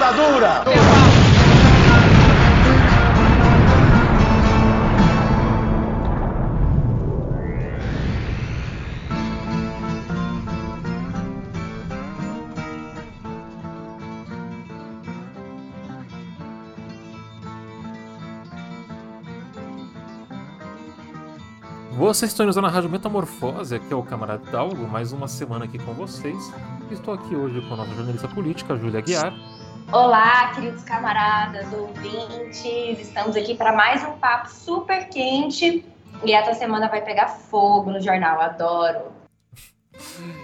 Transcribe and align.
ditadura! 0.00 0.64
Vocês 21.92 22.32
estão 22.32 22.48
usando 22.48 22.64
a 22.64 22.70
Rádio 22.70 22.88
Metamorfose, 22.88 23.74
aqui 23.74 23.92
é 23.92 23.96
o 23.96 24.02
Camarada 24.02 24.42
Dalgo, 24.50 24.88
mais 24.88 25.12
uma 25.12 25.28
semana 25.28 25.66
aqui 25.66 25.78
com 25.78 25.92
vocês. 25.92 26.50
Estou 26.90 27.12
aqui 27.12 27.36
hoje 27.36 27.60
com 27.60 27.74
a 27.74 27.76
nossa 27.76 27.94
jornalista 27.94 28.26
política, 28.26 28.74
Júlia 28.74 29.02
Guiar. 29.02 29.59
Olá, 29.92 30.54
queridos 30.54 30.84
camaradas, 30.84 31.66
ouvintes, 31.72 33.00
estamos 33.00 33.34
aqui 33.34 33.56
para 33.56 33.72
mais 33.72 34.04
um 34.04 34.12
papo 34.12 34.48
super 34.48 35.08
quente 35.08 35.84
e 36.24 36.32
essa 36.32 36.54
semana 36.54 36.88
vai 36.88 37.02
pegar 37.02 37.26
fogo 37.26 37.90
no 37.90 38.00
jornal, 38.00 38.40
adoro. 38.40 39.10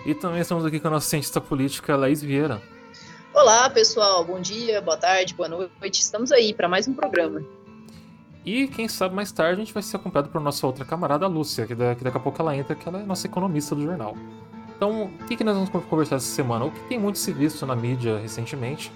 E 0.04 0.16
também 0.16 0.40
estamos 0.40 0.66
aqui 0.66 0.80
com 0.80 0.88
a 0.88 0.90
nossa 0.90 1.08
cientista 1.08 1.40
política, 1.40 1.94
Laís 1.94 2.20
Vieira. 2.22 2.60
Olá, 3.32 3.70
pessoal, 3.70 4.24
bom 4.24 4.40
dia, 4.40 4.80
boa 4.80 4.96
tarde, 4.96 5.32
boa 5.32 5.48
noite, 5.48 6.00
estamos 6.00 6.32
aí 6.32 6.52
para 6.52 6.68
mais 6.68 6.88
um 6.88 6.94
programa. 6.94 7.40
E 8.44 8.66
quem 8.66 8.88
sabe 8.88 9.14
mais 9.14 9.30
tarde 9.30 9.60
a 9.60 9.64
gente 9.64 9.72
vai 9.72 9.82
ser 9.82 9.94
acompanhado 9.94 10.28
por 10.28 10.40
nossa 10.40 10.66
outra 10.66 10.84
camarada, 10.84 11.24
Lúcia, 11.28 11.68
que 11.68 11.74
daqui 11.76 12.08
a 12.08 12.18
pouco 12.18 12.42
ela 12.42 12.56
entra, 12.56 12.74
que 12.74 12.88
ela 12.88 12.98
é 12.98 13.04
nossa 13.04 13.28
economista 13.28 13.76
do 13.76 13.84
jornal. 13.84 14.16
Então, 14.76 15.04
o 15.04 15.26
que, 15.26 15.36
que 15.36 15.44
nós 15.44 15.54
vamos 15.54 15.70
conversar 15.86 16.16
essa 16.16 16.26
semana? 16.26 16.64
O 16.64 16.72
que 16.72 16.80
tem 16.88 16.98
muito 16.98 17.18
se 17.18 17.32
visto 17.32 17.64
na 17.64 17.76
mídia 17.76 18.18
recentemente 18.18 18.92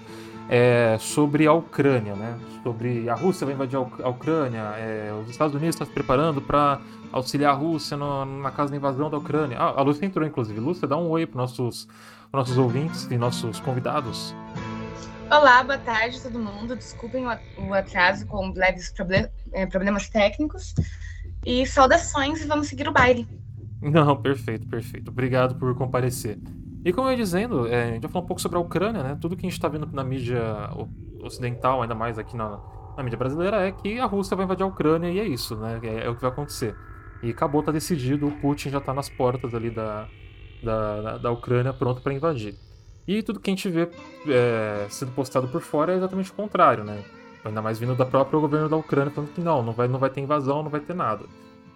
é 0.49 0.97
sobre 0.99 1.47
a 1.47 1.53
Ucrânia, 1.53 2.15
né? 2.15 2.37
Sobre 2.63 3.09
a 3.09 3.15
Rússia 3.15 3.45
vai 3.45 3.55
invadir 3.55 3.77
a 3.77 4.09
Ucrânia, 4.09 4.59
é, 4.77 5.11
os 5.21 5.29
Estados 5.29 5.55
Unidos 5.55 5.75
estão 5.75 5.87
se 5.87 5.93
preparando 5.93 6.41
para 6.41 6.79
auxiliar 7.11 7.53
a 7.53 7.55
Rússia 7.55 7.97
no, 7.97 8.25
na 8.25 8.51
casa 8.51 8.71
da 8.71 8.77
invasão 8.77 9.09
da 9.09 9.17
Ucrânia. 9.17 9.57
Ah, 9.57 9.79
a 9.79 9.81
Lúcia 9.81 10.05
entrou, 10.05 10.25
inclusive. 10.25 10.59
Lúcia, 10.59 10.87
dá 10.87 10.97
um 10.97 11.09
oi 11.09 11.25
para 11.25 11.41
nossos, 11.41 11.87
nossos 12.31 12.57
ouvintes 12.57 13.07
e 13.11 13.17
nossos 13.17 13.59
convidados. 13.59 14.35
Olá, 15.29 15.63
boa 15.63 15.77
tarde 15.77 16.21
todo 16.21 16.37
mundo. 16.37 16.75
Desculpem 16.75 17.25
o 17.25 17.73
atraso 17.73 18.25
com 18.27 18.51
leves 18.51 18.93
é, 19.53 19.65
problemas 19.65 20.09
técnicos. 20.09 20.73
E 21.45 21.65
saudações 21.65 22.41
e 22.41 22.47
vamos 22.47 22.67
seguir 22.67 22.87
o 22.87 22.91
baile. 22.91 23.27
Não, 23.81 24.15
perfeito, 24.21 24.67
perfeito. 24.67 25.09
Obrigado 25.09 25.55
por 25.55 25.73
comparecer. 25.75 26.37
E 26.83 26.91
como 26.91 27.07
eu 27.07 27.11
ia 27.11 27.17
dizendo, 27.17 27.67
é, 27.67 27.83
a 27.83 27.91
gente 27.93 28.01
vai 28.01 28.11
falar 28.11 28.23
um 28.23 28.27
pouco 28.27 28.41
sobre 28.41 28.57
a 28.57 28.61
Ucrânia, 28.61 29.03
né? 29.03 29.17
Tudo 29.19 29.35
que 29.35 29.45
a 29.45 29.49
gente 29.49 29.57
está 29.57 29.67
vendo 29.67 29.87
na 29.93 30.03
mídia 30.03 30.69
ocidental, 31.21 31.81
ainda 31.81 31.93
mais 31.93 32.17
aqui 32.17 32.35
na, 32.35 32.59
na, 32.97 33.03
mídia 33.03 33.17
brasileira, 33.17 33.67
é 33.67 33.71
que 33.71 33.99
a 33.99 34.05
Rússia 34.05 34.35
vai 34.35 34.45
invadir 34.45 34.63
a 34.63 34.67
Ucrânia 34.67 35.09
e 35.09 35.19
é 35.19 35.23
isso, 35.23 35.55
né? 35.55 35.79
É, 35.83 36.05
é 36.05 36.09
o 36.09 36.15
que 36.15 36.21
vai 36.21 36.31
acontecer. 36.31 36.75
E 37.21 37.29
acabou, 37.29 37.61
tá 37.61 37.71
decidido, 37.71 38.27
o 38.27 38.31
Putin 38.31 38.69
já 38.69 38.79
está 38.79 38.93
nas 38.93 39.09
portas 39.09 39.53
ali 39.53 39.69
da, 39.69 40.07
da, 40.63 41.17
da 41.19 41.31
Ucrânia, 41.31 41.71
pronto 41.71 42.01
para 42.01 42.13
invadir. 42.13 42.55
E 43.07 43.21
tudo 43.21 43.39
que 43.39 43.51
a 43.51 43.53
gente 43.53 43.69
vê 43.69 43.87
é, 44.27 44.87
sendo 44.89 45.11
postado 45.11 45.47
por 45.47 45.61
fora 45.61 45.93
é 45.93 45.97
exatamente 45.97 46.31
o 46.31 46.33
contrário, 46.33 46.83
né? 46.83 47.03
Ainda 47.43 47.61
mais 47.61 47.79
vindo 47.79 47.95
da 47.95 48.05
própria 48.05 48.39
governo 48.39 48.69
da 48.69 48.77
Ucrânia 48.77 49.11
falando 49.11 49.33
que 49.33 49.41
não, 49.41 49.61
não 49.61 49.73
vai, 49.73 49.87
não 49.87 49.99
vai 49.99 50.09
ter 50.09 50.21
invasão, 50.21 50.63
não 50.63 50.69
vai 50.69 50.79
ter 50.79 50.95
nada. 50.95 51.25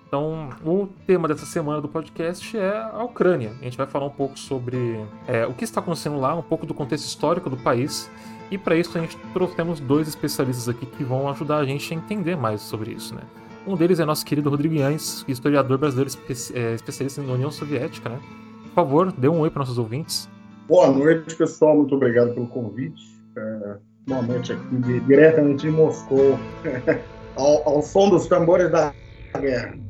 Então, 0.07 0.49
o 0.63 0.87
tema 1.07 1.27
dessa 1.27 1.45
semana 1.45 1.81
do 1.81 1.87
podcast 1.87 2.57
é 2.57 2.77
a 2.77 3.03
Ucrânia. 3.03 3.51
A 3.59 3.63
gente 3.63 3.77
vai 3.77 3.87
falar 3.87 4.05
um 4.05 4.11
pouco 4.11 4.37
sobre 4.37 5.03
é, 5.27 5.45
o 5.45 5.53
que 5.53 5.63
está 5.63 5.79
acontecendo 5.79 6.19
lá, 6.19 6.35
um 6.35 6.41
pouco 6.41 6.65
do 6.65 6.73
contexto 6.73 7.05
histórico 7.05 7.49
do 7.49 7.57
país. 7.57 8.09
E 8.51 8.57
para 8.57 8.75
isso 8.75 8.97
a 8.97 9.01
gente 9.01 9.17
trouxemos 9.33 9.79
dois 9.79 10.07
especialistas 10.07 10.69
aqui 10.69 10.85
que 10.85 11.03
vão 11.03 11.27
ajudar 11.29 11.57
a 11.57 11.65
gente 11.65 11.91
a 11.93 11.97
entender 11.97 12.35
mais 12.35 12.61
sobre 12.61 12.91
isso, 12.91 13.15
né? 13.15 13.21
Um 13.65 13.75
deles 13.75 13.99
é 13.99 14.05
nosso 14.05 14.23
querido 14.23 14.49
Rodrigo 14.49 14.75
Yães, 14.75 15.25
historiador 15.27 15.79
brasileiro 15.79 16.11
é, 16.53 16.75
especialista 16.75 17.21
na 17.23 17.33
União 17.33 17.49
Soviética, 17.49 18.09
né? 18.09 18.19
Por 18.65 18.73
favor, 18.75 19.11
dê 19.11 19.27
um 19.27 19.39
oi 19.39 19.49
para 19.49 19.61
nossos 19.61 19.79
ouvintes. 19.79 20.29
Boa 20.67 20.91
noite, 20.91 21.35
pessoal. 21.35 21.75
Muito 21.75 21.95
obrigado 21.95 22.33
pelo 22.35 22.47
convite. 22.47 23.03
É, 23.35 23.77
boa 24.07 24.21
noite 24.21 24.53
aqui, 24.53 24.99
diretamente 25.07 25.63
de 25.63 25.71
Moscou, 25.71 26.37
ao, 27.35 27.67
ao, 27.67 27.81
som 27.81 28.09
dos 28.09 28.27
tambores 28.27 28.71
da 28.71 28.93
guerra. 29.39 29.84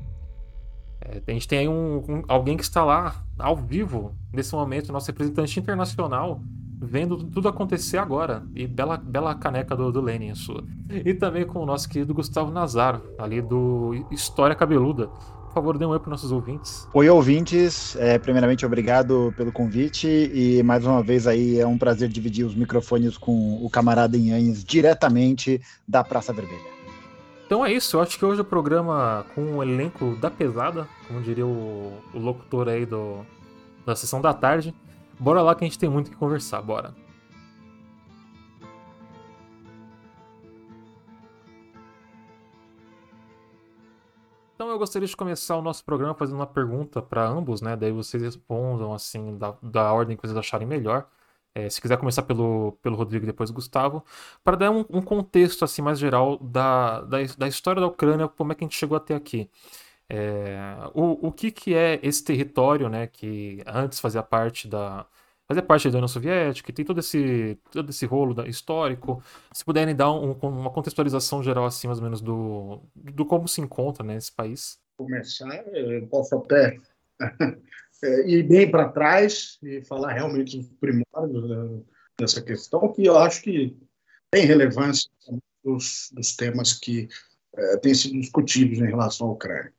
É, 1.05 1.21
a 1.25 1.31
gente 1.31 1.47
tem 1.47 1.59
aí 1.59 1.67
um, 1.67 1.97
um, 1.97 2.23
alguém 2.27 2.57
que 2.57 2.63
está 2.63 2.83
lá, 2.83 3.23
ao 3.37 3.55
vivo, 3.55 4.15
nesse 4.33 4.53
momento, 4.53 4.91
nosso 4.91 5.07
representante 5.07 5.59
internacional, 5.59 6.41
vendo 6.79 7.17
tudo 7.17 7.47
acontecer 7.47 7.97
agora. 7.97 8.43
E 8.53 8.67
bela, 8.67 8.97
bela 8.97 9.35
caneca 9.35 9.75
do, 9.75 9.91
do 9.91 10.01
Lenin, 10.01 10.35
sua. 10.35 10.63
E 10.89 11.13
também 11.13 11.45
com 11.45 11.59
o 11.59 11.65
nosso 11.65 11.87
querido 11.87 12.13
Gustavo 12.13 12.51
Nazar, 12.51 13.01
ali 13.17 13.41
do 13.41 14.05
História 14.11 14.55
Cabeluda 14.55 15.09
favor, 15.55 15.77
dê 15.77 15.85
um 15.85 15.89
oi 15.89 15.99
para 15.99 16.09
nossos 16.09 16.33
ouvintes. 16.33 16.85
Oi, 16.93 17.09
ouvintes. 17.09 17.95
É, 17.95 18.19
primeiramente, 18.19 18.65
obrigado 18.65 19.33
pelo 19.37 19.53
convite 19.53 20.05
e 20.05 20.61
mais 20.63 20.85
uma 20.85 21.01
vez 21.01 21.25
aí 21.25 21.57
é 21.57 21.65
um 21.65 21.77
prazer 21.77 22.09
dividir 22.09 22.45
os 22.45 22.53
microfones 22.53 23.17
com 23.17 23.63
o 23.63 23.69
camarada 23.69 24.17
Inhanes 24.17 24.65
diretamente 24.65 25.61
da 25.87 26.03
Praça 26.03 26.33
Vermelha. 26.33 26.74
Então 27.45 27.63
é 27.63 27.71
isso, 27.71 27.95
eu 27.95 28.01
acho 28.01 28.17
que 28.17 28.25
hoje 28.25 28.41
o 28.41 28.45
programa 28.45 29.23
com 29.35 29.57
o 29.57 29.63
elenco 29.63 30.15
da 30.15 30.31
pesada, 30.31 30.87
como 31.07 31.21
diria 31.21 31.45
o, 31.45 31.93
o 32.11 32.17
locutor 32.17 32.67
aí 32.67 32.87
do, 32.87 33.23
da 33.85 33.95
sessão 33.95 34.19
da 34.19 34.33
tarde. 34.33 34.73
Bora 35.19 35.43
lá 35.43 35.53
que 35.53 35.63
a 35.63 35.67
gente 35.67 35.77
tem 35.77 35.87
muito 35.87 36.09
que 36.09 36.17
conversar, 36.17 36.61
bora. 36.63 36.95
Então 44.55 44.67
eu 44.69 44.79
gostaria 44.79 45.07
de 45.07 45.15
começar 45.15 45.55
o 45.55 45.61
nosso 45.61 45.85
programa 45.85 46.15
fazendo 46.15 46.37
uma 46.37 46.47
pergunta 46.47 46.99
para 46.99 47.27
ambos, 47.27 47.61
né? 47.61 47.75
Daí 47.75 47.91
vocês 47.91 48.23
respondam 48.23 48.91
assim 48.91 49.37
da, 49.37 49.53
da 49.61 49.93
ordem 49.93 50.17
que 50.17 50.25
vocês 50.25 50.35
acharem 50.35 50.67
melhor. 50.67 51.07
É, 51.55 51.69
se 51.69 51.81
quiser 51.81 51.97
começar 51.97 52.23
pelo, 52.23 52.73
pelo 52.81 52.97
Rodrigo 52.97 53.25
depois 53.25 53.49
Gustavo, 53.49 54.03
para 54.43 54.57
dar 54.57 54.71
um, 54.71 54.83
um, 54.89 55.01
contexto 55.01 55.63
assim 55.63 55.81
mais 55.81 55.97
geral 55.97 56.37
da, 56.37 56.99
da, 57.01 57.17
da, 57.37 57.47
história 57.47 57.79
da 57.79 57.87
Ucrânia, 57.87 58.27
como 58.27 58.51
é 58.51 58.55
que 58.55 58.65
a 58.65 58.67
gente 58.67 58.77
chegou 58.77 58.97
até 58.97 59.15
aqui. 59.15 59.49
É, 60.09 60.75
o, 60.93 61.27
o 61.27 61.31
que, 61.31 61.51
que 61.51 61.73
é 61.73 61.97
esse 62.03 62.23
território, 62.23 62.89
né, 62.89 63.07
que 63.07 63.63
antes 63.65 64.01
fazia 64.01 64.21
parte 64.21 64.67
da, 64.67 65.05
fazia 65.47 65.63
parte 65.63 65.89
da 65.89 65.97
União 65.97 66.07
Soviética, 66.09 66.73
tem 66.73 66.83
todo 66.83 66.99
esse, 66.99 67.57
todo 67.71 67.89
esse 67.89 68.05
rolo 68.05 68.45
histórico. 68.47 69.23
Se 69.53 69.63
puderem 69.63 69.95
dar 69.95 70.11
um, 70.11 70.33
uma 70.33 70.69
contextualização 70.69 71.41
geral, 71.41 71.65
assim, 71.65 71.87
mais 71.87 71.99
ou 71.99 72.03
menos, 72.03 72.21
do, 72.21 72.81
do 72.93 73.25
como 73.25 73.47
se 73.47 73.61
encontra 73.61 74.03
né, 74.03 74.17
esse 74.17 74.31
país. 74.31 74.77
Começar, 74.97 75.65
eu 75.73 76.05
posso 76.07 76.35
até 76.35 76.79
é, 78.03 78.27
ir 78.27 78.43
bem 78.43 78.69
para 78.69 78.89
trás 78.89 79.57
e 79.63 79.81
falar 79.81 80.13
realmente 80.13 80.57
dos 80.57 80.67
primórdios 80.79 81.49
né, 81.49 81.81
dessa 82.19 82.41
questão, 82.41 82.91
que 82.91 83.05
eu 83.05 83.17
acho 83.17 83.41
que 83.41 83.75
tem 84.31 84.45
relevância 84.45 85.09
dos, 85.63 86.09
dos 86.11 86.35
temas 86.35 86.73
que 86.73 87.07
é, 87.55 87.77
têm 87.77 87.93
sido 87.93 88.19
discutidos 88.19 88.79
em 88.79 88.85
relação 88.85 89.27
à 89.27 89.31
Ucrânia. 89.31 89.73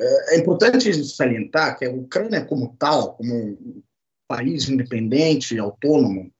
É, 0.00 0.34
é 0.34 0.38
importante 0.38 0.92
salientar 1.04 1.78
que 1.78 1.84
a 1.84 1.90
Ucrânia 1.90 2.44
como 2.44 2.76
tal, 2.78 3.14
como 3.14 3.82
país 4.26 4.68
independente, 4.68 5.58
autônomo, 5.58 6.32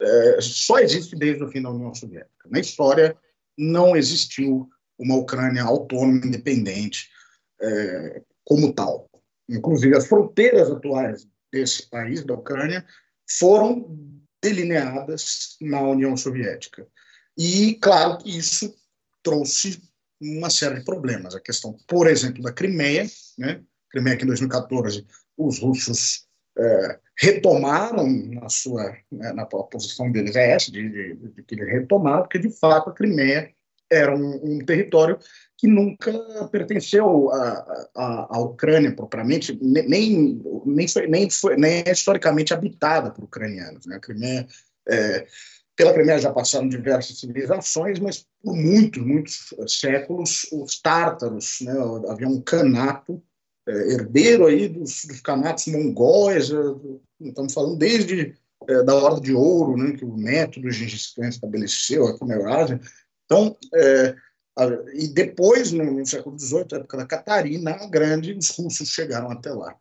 é, 0.00 0.40
só 0.40 0.78
existe 0.78 1.16
desde 1.16 1.42
o 1.42 1.48
fim 1.48 1.62
da 1.62 1.70
União 1.70 1.94
Soviética. 1.94 2.48
Na 2.48 2.60
história, 2.60 3.16
não 3.56 3.96
existiu 3.96 4.68
uma 4.98 5.16
Ucrânia 5.16 5.62
autônoma, 5.62 6.26
independente, 6.26 7.08
é, 7.60 8.22
como 8.44 8.72
tal. 8.72 9.07
Inclusive, 9.48 9.96
as 9.96 10.06
fronteiras 10.06 10.70
atuais 10.70 11.26
desse 11.52 11.88
país, 11.88 12.24
da 12.24 12.34
Ucrânia, 12.34 12.84
foram 13.38 13.96
delineadas 14.42 15.56
na 15.60 15.80
União 15.80 16.16
Soviética. 16.16 16.86
E, 17.36 17.74
claro 17.76 18.18
isso 18.26 18.74
trouxe 19.22 19.82
uma 20.20 20.50
série 20.50 20.76
de 20.76 20.84
problemas. 20.84 21.34
A 21.34 21.40
questão, 21.40 21.76
por 21.86 22.06
exemplo, 22.06 22.42
da 22.42 22.52
Crimeia, 22.52 23.06
né? 23.36 23.62
Crimeia 23.90 24.16
que 24.16 24.24
em 24.24 24.28
2014 24.28 25.06
os 25.36 25.60
russos 25.60 26.26
é, 26.58 26.98
retomaram 27.20 28.06
na 28.08 28.48
sua 28.48 28.96
né, 29.10 29.32
na 29.32 29.46
posição 29.46 30.10
deles 30.10 30.34
é 30.34 30.50
essa 30.50 30.70
de, 30.70 31.14
de, 31.14 31.44
de, 31.46 31.64
retomaram 31.64 32.22
porque 32.22 32.38
de 32.38 32.50
fato 32.50 32.90
a 32.90 32.92
Crimeia 32.92 33.50
era 33.90 34.14
um, 34.14 34.56
um 34.56 34.58
território 34.58 35.18
que 35.58 35.66
nunca 35.66 36.12
pertenceu 36.50 37.30
à 37.94 38.38
Ucrânia 38.38 38.94
propriamente 38.94 39.58
nem 39.60 39.88
nem 40.64 40.88
nem, 41.08 41.28
foi, 41.28 41.56
nem 41.56 41.82
é 41.84 41.90
historicamente 41.90 42.54
habitada 42.54 43.10
por 43.10 43.24
ucranianos 43.24 43.84
né? 43.84 43.96
a 43.96 44.00
Crimeia 44.00 44.46
é, 44.88 45.26
pela 45.78 45.94
Crimeia 45.94 46.18
já 46.18 46.32
passaram 46.32 46.68
diversas 46.68 47.20
civilizações, 47.20 48.00
mas 48.00 48.26
por 48.42 48.56
muitos, 48.56 49.00
muitos 49.00 49.46
séculos, 49.68 50.48
os 50.52 50.80
tártaros, 50.80 51.60
né, 51.60 51.72
havia 52.08 52.26
um 52.26 52.40
canato 52.40 53.22
é, 53.64 53.92
herdeiro 53.92 54.46
aí 54.46 54.68
dos, 54.68 55.04
dos 55.04 55.20
canatos 55.20 55.68
mongóis, 55.68 56.50
é, 56.50 56.56
estamos 57.20 57.54
falando 57.54 57.76
desde 57.76 58.34
é, 58.68 58.82
da 58.82 58.92
Ordem 58.92 59.22
de 59.22 59.34
Ouro, 59.34 59.76
né, 59.76 59.92
que 59.92 60.04
o 60.04 60.16
método 60.16 60.68
Gengis 60.68 61.14
Khan 61.14 61.28
estabeleceu 61.28 62.08
aqui 62.08 62.24
na 62.24 62.34
Eurásia. 62.34 62.80
Então, 63.24 63.56
é, 63.72 64.16
e 64.94 65.08
depois, 65.08 65.72
no, 65.72 65.84
no 65.84 66.06
século 66.06 66.38
XVIII, 66.38 66.66
época 66.72 66.96
da 66.96 67.06
Catarina 67.06 67.86
Grande, 67.88 68.32
os 68.32 68.48
russos 68.50 68.88
chegaram 68.88 69.30
até 69.30 69.52
lá. 69.52 69.76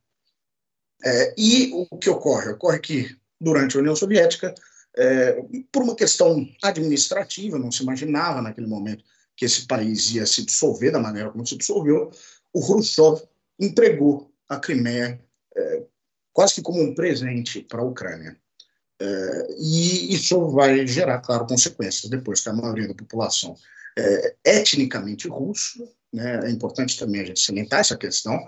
É, 1.04 1.34
e 1.38 1.72
o 1.90 1.98
que 1.98 2.10
ocorre? 2.10 2.52
Ocorre 2.52 2.80
que, 2.80 3.18
durante 3.40 3.76
a 3.76 3.80
União 3.80 3.96
Soviética, 3.96 4.54
é, 4.96 5.42
por 5.72 5.84
uma 5.84 5.96
questão 5.96 6.48
administrativa, 6.64 7.60
não 7.60 7.72
se 7.72 7.84
imaginava 7.84 8.42
naquele 8.42 8.68
momento 8.68 9.04
que 9.36 9.46
esse 9.46 9.68
país 9.68 10.10
ia 10.12 10.26
se 10.26 10.44
dissolver 10.44 10.92
da 10.92 11.00
maneira 11.00 11.30
como 11.30 11.46
se 11.46 11.56
dissolveu, 11.56 12.12
o 12.52 12.66
Khrushchev 12.66 13.22
entregou 13.60 14.32
a 14.50 14.58
Crimeia 14.60 15.20
é, 15.56 15.84
quase 16.34 16.56
que 16.56 16.62
como 16.62 16.82
um 16.82 16.96
presente 16.96 17.62
para 17.62 17.82
a 17.82 17.86
Ucrânia. 17.86 18.36
É, 19.00 19.48
e 19.60 20.14
isso 20.14 20.50
vai 20.50 20.86
gerar, 20.88 21.20
claro, 21.20 21.46
consequências 21.46 22.10
depois 22.10 22.42
que 22.42 22.50
a 22.50 22.54
maioria 22.54 22.88
da 22.88 22.96
população 22.96 23.56
é 23.98 24.36
etnicamente 24.46 25.28
russa, 25.28 25.84
né, 26.14 26.42
é 26.46 26.50
importante 26.50 26.98
também 26.98 27.22
a 27.22 27.26
gente 27.26 27.40
salientar 27.40 27.80
essa 27.80 27.98
questão, 27.98 28.40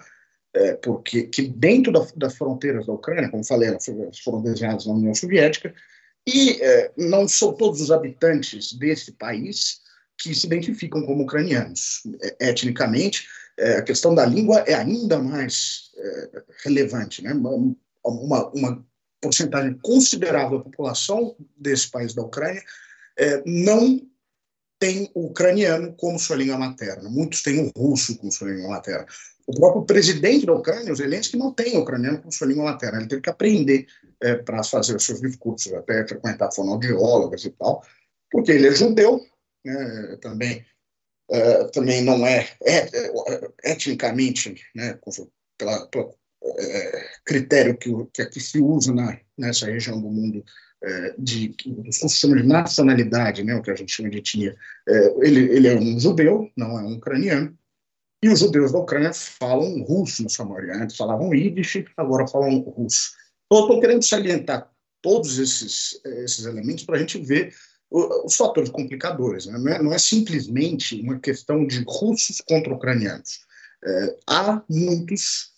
é, 0.53 0.73
porque 0.75 1.23
que 1.23 1.47
dentro 1.47 1.91
da, 1.91 2.05
das 2.15 2.35
fronteiras 2.35 2.85
da 2.85 2.93
Ucrânia, 2.93 3.29
como 3.29 3.45
falei, 3.45 3.69
elas 3.69 3.85
foram 4.23 4.41
desenhadas 4.41 4.85
na 4.85 4.93
União 4.93 5.13
Soviética, 5.13 5.73
e 6.27 6.61
é, 6.61 6.91
não 6.97 7.27
são 7.27 7.53
todos 7.53 7.81
os 7.81 7.91
habitantes 7.91 8.73
desse 8.73 9.11
país 9.13 9.81
que 10.17 10.35
se 10.35 10.45
identificam 10.45 11.05
como 11.05 11.23
ucranianos. 11.23 12.03
É, 12.21 12.49
etnicamente, 12.49 13.27
é, 13.57 13.77
a 13.77 13.81
questão 13.81 14.13
da 14.13 14.25
língua 14.25 14.59
é 14.67 14.73
ainda 14.73 15.19
mais 15.19 15.91
é, 15.97 16.43
relevante. 16.63 17.23
Né? 17.23 17.33
Uma, 17.33 17.73
uma, 18.03 18.49
uma, 18.49 18.89
porcentagem 19.21 19.77
considerável 19.81 20.59
da 20.59 20.63
população 20.63 21.35
desse 21.57 21.91
país 21.91 22.13
da 22.13 22.21
Ucrânia 22.21 22.63
é, 23.17 23.43
não 23.45 23.99
tem 24.79 25.11
o 25.13 25.27
ucraniano 25.27 25.93
como 25.97 26.17
sua 26.17 26.37
língua 26.37 26.57
materna. 26.57 27.09
Muitos 27.09 27.43
têm 27.43 27.59
o 27.59 27.71
russo 27.77 28.17
como 28.17 28.31
sua 28.31 28.49
língua 28.49 28.69
materna. 28.69 29.05
O 29.45 29.53
próprio 29.53 29.83
presidente 29.83 30.45
da 30.45 30.53
Ucrânia, 30.53 30.93
o 30.93 30.95
Zelensky, 30.95 31.37
não 31.37 31.53
tem 31.53 31.75
o 31.75 31.81
ucraniano 31.81 32.19
como 32.19 32.31
sua 32.31 32.47
língua 32.47 32.65
materna. 32.65 32.99
Ele 32.99 33.07
teve 33.07 33.21
que 33.21 33.29
aprender 33.29 33.87
é, 34.21 34.35
para 34.35 34.63
fazer 34.63 34.95
os 34.95 35.05
seus 35.05 35.21
discursos, 35.21 35.73
até 35.73 36.07
frequentar 36.07 36.51
fonoaudiólogas 36.53 37.43
e 37.45 37.49
tal, 37.51 37.83
porque 38.31 38.51
ele 38.51 38.67
é 38.67 38.71
judeu, 38.71 39.19
né, 39.65 40.17
também, 40.21 40.65
é, 41.31 41.63
também 41.65 42.03
não 42.03 42.25
é, 42.25 42.49
é, 42.63 42.77
é 42.77 43.71
etnicamente, 43.71 44.55
né, 44.75 44.99
pela 45.57 45.89
é, 46.59 47.05
critério 47.25 47.77
que, 47.77 47.91
que 48.13 48.21
aqui 48.21 48.39
se 48.39 48.59
usa 48.59 48.93
na, 48.93 49.19
nessa 49.37 49.65
região 49.65 50.01
do 50.01 50.09
mundo, 50.09 50.43
de, 51.17 51.53
os 51.87 51.97
cursos 51.97 52.19
chamam 52.19 52.37
de 52.37 52.47
nacionalidade, 52.47 53.43
né, 53.43 53.55
o 53.55 53.61
que 53.61 53.71
a 53.71 53.75
gente 53.75 53.91
chama 53.91 54.09
de 54.09 54.19
etnia, 54.19 54.55
ele, 55.21 55.41
ele 55.51 55.67
é 55.67 55.75
um 55.75 55.99
judeu, 55.99 56.49
não 56.55 56.79
é 56.79 56.83
um 56.83 56.93
ucraniano, 56.93 57.57
e 58.23 58.29
os 58.29 58.39
judeus 58.39 58.71
da 58.71 58.79
Ucrânia 58.79 59.13
falam 59.13 59.81
russo, 59.83 60.23
na 60.23 60.29
sua 60.29 60.45
maioria. 60.45 60.75
Antes 60.75 60.97
falavam 60.97 61.33
Yiddish, 61.33 61.85
agora 61.95 62.27
falam 62.27 62.59
russo. 62.59 63.11
Então, 63.45 63.59
eu 63.59 63.65
estou 63.65 63.79
querendo 63.79 64.03
salientar 64.03 64.69
todos 65.01 65.39
esses, 65.39 65.99
esses 66.05 66.45
elementos 66.45 66.83
para 66.83 66.97
a 66.97 66.99
gente 66.99 67.17
ver 67.17 67.53
os 67.91 68.35
fatores 68.35 68.69
complicadores. 68.69 69.45
Né? 69.45 69.57
Não, 69.57 69.71
é, 69.71 69.83
não, 69.83 69.93
é, 69.93 69.97
simplesmente 69.97 71.01
uma 71.01 71.19
questão 71.19 71.65
de 71.65 71.83
russos 71.87 72.41
contra 72.41 72.73
ucranianos. 72.73 73.39
É, 73.83 74.17
há 74.27 74.61
muitos, 74.69 75.51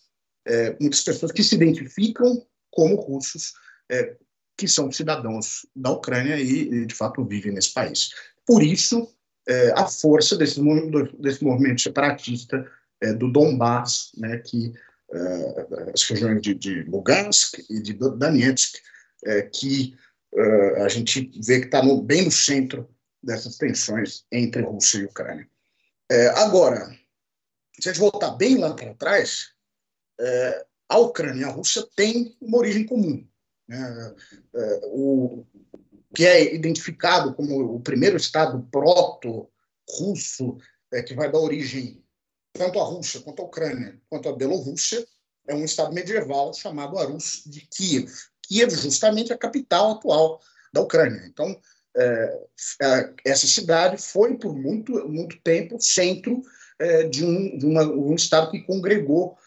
é, 0.46 0.78
muitas 0.80 1.02
pessoas 1.02 1.32
que 1.32 1.44
se 1.44 1.56
identificam 1.56 2.46
como 2.70 2.96
russos, 2.96 3.54
é, 3.92 4.16
que 4.62 4.68
são 4.68 4.92
cidadãos 4.92 5.66
da 5.76 5.90
Ucrânia 5.90 6.40
e, 6.40 6.86
de 6.86 6.94
fato, 6.94 7.26
vivem 7.26 7.52
nesse 7.52 7.74
país. 7.74 8.12
Por 8.46 8.62
isso, 8.62 9.12
é, 9.50 9.72
a 9.72 9.88
força 9.88 10.38
desse, 10.38 10.62
desse 11.18 11.44
movimento 11.44 11.82
separatista 11.82 12.64
é, 13.02 13.12
do 13.12 13.32
Donbass, 13.32 14.12
né, 14.16 14.38
que 14.38 14.72
é, 15.12 15.92
as 15.96 16.04
regiões 16.04 16.40
de, 16.44 16.54
de, 16.54 16.84
Lugansk 16.84 17.58
e 17.72 17.82
de 17.82 17.94
Donetsk, 17.94 18.78
é, 19.26 19.42
que 19.42 19.98
é, 20.32 20.84
a 20.84 20.88
gente 20.88 21.32
vê 21.44 21.60
que 21.60 21.66
está 21.66 21.82
bem 22.04 22.26
no 22.26 22.32
centro 22.32 22.88
dessas 23.24 23.58
tensões 23.58 24.26
entre 24.32 24.62
Rússia 24.62 25.00
e 25.00 25.06
Ucrânia. 25.06 25.50
É, 26.12 26.28
agora, 26.40 26.96
se 27.80 27.90
a 27.90 27.94
gente 27.94 28.00
voltar 28.00 28.30
bem 28.36 28.60
lá 28.60 28.76
para 28.76 28.94
trás, 28.94 29.54
a 30.88 31.00
Ucrânia 31.00 31.42
e 31.42 31.44
a 31.46 31.50
Rússia 31.50 31.84
têm 31.96 32.38
uma 32.40 32.60
origem 32.60 32.86
comum. 32.86 33.28
Né? 33.68 34.16
o, 34.84 35.46
que 36.14 36.26
é 36.26 36.54
identificado 36.54 37.34
como 37.34 37.76
o 37.76 37.80
primeiro 37.80 38.18
Estado 38.18 38.68
proto-russo, 38.72 40.58
é, 40.92 41.02
que 41.02 41.14
vai 41.14 41.32
dar 41.32 41.40
origem 41.40 42.04
tanto 42.54 42.80
à 42.80 42.84
Rússia 42.84 43.22
quanto 43.22 43.42
à 43.42 43.46
Ucrânia, 43.46 44.00
quanto 44.10 44.28
à 44.28 44.36
Bielorrússia, 44.36 45.06
é 45.48 45.56
um 45.56 45.64
Estado 45.64 45.94
medieval 45.94 46.54
chamado 46.54 46.98
Arus 46.98 47.44
de 47.46 47.62
Kiev. 47.62 48.12
Kiev, 48.44 48.76
justamente, 48.76 49.32
é 49.32 49.36
a 49.36 49.38
capital 49.38 49.92
atual 49.92 50.42
da 50.74 50.82
Ucrânia. 50.82 51.26
Então, 51.26 51.58
é, 51.96 52.40
é 52.82 53.14
essa 53.26 53.48
cidade 53.48 54.02
foi, 54.02 54.38
por 54.38 54.54
muito, 54.54 55.08
muito 55.08 55.40
tempo, 55.42 55.80
centro 55.80 56.42
é, 56.78 57.04
de, 57.04 57.24
um, 57.26 57.58
de 57.58 57.66
uma, 57.66 57.84
um 57.84 58.16
Estado 58.16 58.52
que 58.52 58.64
congregou 58.64 59.38
é, 59.38 59.41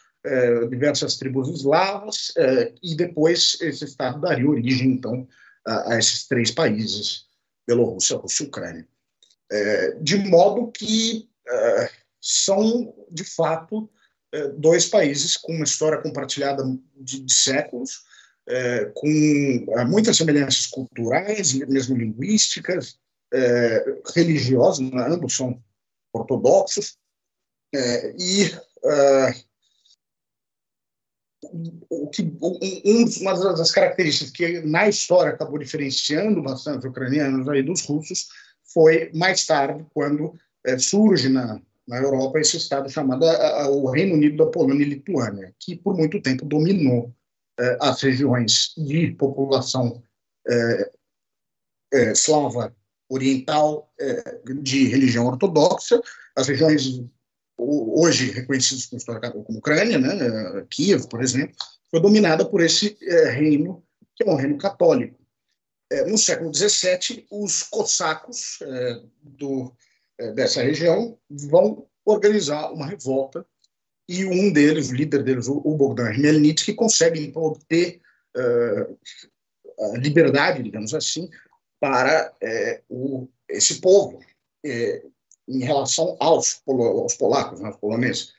diversas 0.70 1.16
tribos 1.16 1.48
eslavas, 1.50 2.32
é, 2.36 2.72
e 2.82 2.94
depois 2.94 3.58
esse 3.60 3.84
Estado 3.84 4.20
daria 4.20 4.48
origem, 4.48 4.92
então, 4.92 5.28
a, 5.66 5.98
esses 5.98 6.26
três 6.26 6.50
países, 6.50 7.26
Bielorrússia, 7.66 8.16
Rússia 8.16 8.44
e 8.44 8.46
Ucrânia. 8.46 8.88
É, 9.50 9.90
de 10.00 10.16
modo 10.16 10.70
que 10.72 11.28
é, 11.46 11.90
são, 12.20 12.94
de 13.10 13.24
fato, 13.24 13.90
é, 14.32 14.48
dois 14.48 14.86
países 14.86 15.36
com 15.36 15.52
uma 15.52 15.64
história 15.64 16.00
compartilhada 16.00 16.64
de, 16.96 17.32
séculos, 17.32 18.02
é, 18.48 18.86
com 18.94 19.08
é, 19.78 19.84
muitas 19.84 20.16
semelhanças 20.16 20.66
culturais, 20.66 21.52
mesmo 21.52 21.96
linguísticas, 21.96 22.98
é, 23.32 24.00
religiosas, 24.14 24.80
né? 24.90 25.06
ambos 25.08 25.36
são 25.36 25.62
ortodoxos, 26.12 26.96
e 28.18 28.52
o 31.88 32.08
que, 32.08 32.22
um, 32.42 33.04
uma 33.20 33.54
das 33.54 33.70
características 33.70 34.30
que 34.30 34.60
na 34.62 34.88
história 34.88 35.32
acabou 35.32 35.58
diferenciando 35.58 36.42
bastante 36.42 36.78
os 36.78 36.84
ucranianos 36.84 37.48
aí 37.48 37.62
dos 37.62 37.82
russos 37.82 38.28
foi 38.64 39.10
mais 39.14 39.46
tarde, 39.46 39.84
quando 39.94 40.34
é, 40.66 40.76
surge 40.78 41.28
na, 41.28 41.60
na 41.86 41.98
Europa 41.98 42.40
esse 42.40 42.56
estado 42.56 42.90
chamado 42.90 43.24
a, 43.24 43.62
a, 43.62 43.70
o 43.70 43.88
Reino 43.90 44.14
Unido 44.14 44.44
da 44.44 44.50
Polônia 44.50 44.84
e 44.84 44.90
Lituânia, 44.90 45.54
que 45.60 45.76
por 45.76 45.96
muito 45.96 46.20
tempo 46.20 46.44
dominou 46.44 47.14
é, 47.58 47.78
as 47.80 48.02
regiões 48.02 48.74
de 48.76 49.12
população 49.12 50.02
é, 50.48 50.90
é 51.92 52.12
eslava 52.12 52.74
oriental 53.08 53.92
é, 54.00 54.40
de 54.60 54.88
religião 54.88 55.26
ortodoxa, 55.26 56.00
as 56.34 56.48
regiões 56.48 57.04
hoje 57.56 58.30
reconhecidos 58.30 58.86
como, 58.86 59.44
como 59.44 59.58
Ucrânia, 59.58 59.98
né, 59.98 60.66
Kiev, 60.70 61.06
por 61.08 61.22
exemplo, 61.22 61.54
foi 61.90 62.00
dominada 62.00 62.44
por 62.44 62.60
esse 62.60 62.96
é, 63.02 63.30
reino, 63.30 63.84
que 64.16 64.24
é 64.24 64.30
um 64.30 64.34
reino 64.34 64.58
católico. 64.58 65.18
É, 65.90 66.04
no 66.04 66.18
século 66.18 66.52
XVII, 66.52 67.26
os 67.30 67.62
cossacos 67.62 68.58
é, 68.62 69.00
do, 69.22 69.72
dessa 70.34 70.62
região 70.62 71.16
vão 71.30 71.86
organizar 72.04 72.72
uma 72.72 72.86
revolta 72.86 73.46
e 74.08 74.24
um 74.24 74.52
deles, 74.52 74.90
o 74.90 74.94
líder 74.94 75.22
deles, 75.22 75.46
o 75.48 75.60
Bogdan 75.76 76.12
Khmelnytsky, 76.12 76.74
consegue 76.74 77.32
obter 77.34 78.00
é, 78.36 78.88
a 79.80 79.98
liberdade, 79.98 80.62
digamos 80.62 80.94
assim, 80.94 81.30
para 81.80 82.32
o, 82.88 83.28
esse 83.48 83.80
povo 83.80 84.20
em 85.48 85.60
relação 85.60 86.16
aos, 86.20 86.62
aos 86.66 87.14
polacos, 87.14 87.60
né, 87.60 87.68
aos 87.68 87.76
poloneses, 87.76 88.32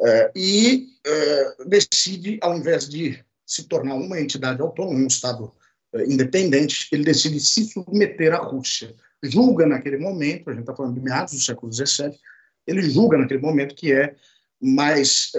é, 0.00 0.32
e 0.34 0.88
é, 1.06 1.64
decide, 1.66 2.38
ao 2.42 2.56
invés 2.56 2.88
de 2.88 3.22
se 3.46 3.64
tornar 3.64 3.94
uma 3.94 4.20
entidade 4.20 4.60
autônoma, 4.60 4.98
um 4.98 5.06
Estado 5.06 5.52
é, 5.94 6.04
independente, 6.04 6.88
ele 6.90 7.04
decide 7.04 7.38
se 7.40 7.64
submeter 7.64 8.34
à 8.34 8.38
Rússia. 8.38 8.94
Julga 9.22 9.66
naquele 9.66 9.98
momento, 9.98 10.50
a 10.50 10.52
gente 10.52 10.62
está 10.62 10.74
falando 10.74 10.94
de 10.94 11.00
meados 11.00 11.34
do 11.34 11.40
século 11.40 11.72
XVII, 11.72 12.18
ele 12.66 12.82
julga 12.82 13.18
naquele 13.18 13.40
momento 13.40 13.74
que 13.74 13.92
é 13.92 14.16
mais 14.60 15.32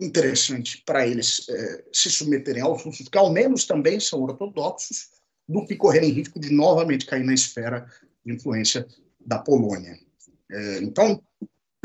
interessante 0.00 0.82
para 0.84 1.06
eles 1.06 1.46
se 1.92 2.10
submeterem 2.10 2.62
aos 2.62 2.82
russos, 2.82 3.08
que 3.08 3.18
ao 3.18 3.32
menos 3.32 3.64
também 3.64 4.00
são 4.00 4.22
ortodoxos, 4.22 5.08
do 5.48 5.66
que 5.66 5.76
correrem 5.76 6.10
risco 6.10 6.38
de 6.38 6.52
novamente 6.52 7.06
cair 7.06 7.24
na 7.24 7.34
esfera 7.34 7.86
de 8.24 8.32
influência 8.32 8.86
da 9.20 9.38
Polônia. 9.38 9.96
É, 10.50 10.78
então, 10.78 11.22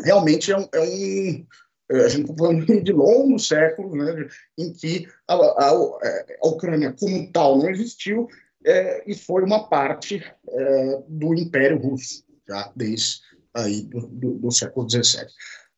realmente 0.03 0.51
é 0.51 0.57
um, 0.57 0.67
é 0.73 0.81
um 0.81 1.45
a 1.91 2.07
gente 2.07 2.23
está 2.23 2.35
falando 2.35 2.65
de 2.83 2.91
longos 2.91 3.47
séculos, 3.47 3.93
né, 3.93 4.27
em 4.57 4.73
que 4.73 5.07
a, 5.27 5.35
a, 5.35 5.69
a, 5.69 6.47
Ucrânia 6.47 6.95
como 6.99 7.31
tal 7.31 7.59
não 7.59 7.69
existiu 7.69 8.27
é, 8.65 9.03
e 9.05 9.15
foi 9.15 9.43
uma 9.43 9.67
parte 9.69 10.23
é, 10.49 11.03
do 11.07 11.35
Império 11.35 11.77
Russo, 11.77 12.25
já 12.47 12.71
desde 12.75 13.21
aí 13.53 13.83
do, 13.83 14.07
do, 14.07 14.33
do 14.33 14.51
século 14.51 14.89
XVII. 14.89 15.27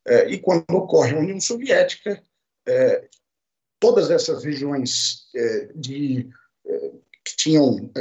É, 0.08 0.30
e 0.30 0.40
quando 0.40 0.66
ocorre 0.72 1.14
a 1.14 1.20
União 1.20 1.40
Soviética, 1.40 2.22
é, 2.66 3.08
todas 3.80 4.10
essas 4.10 4.44
regiões 4.44 5.28
é, 5.36 5.70
de, 5.76 6.22
é, 6.22 6.28
que 7.28 7.36
tinham 7.36 7.92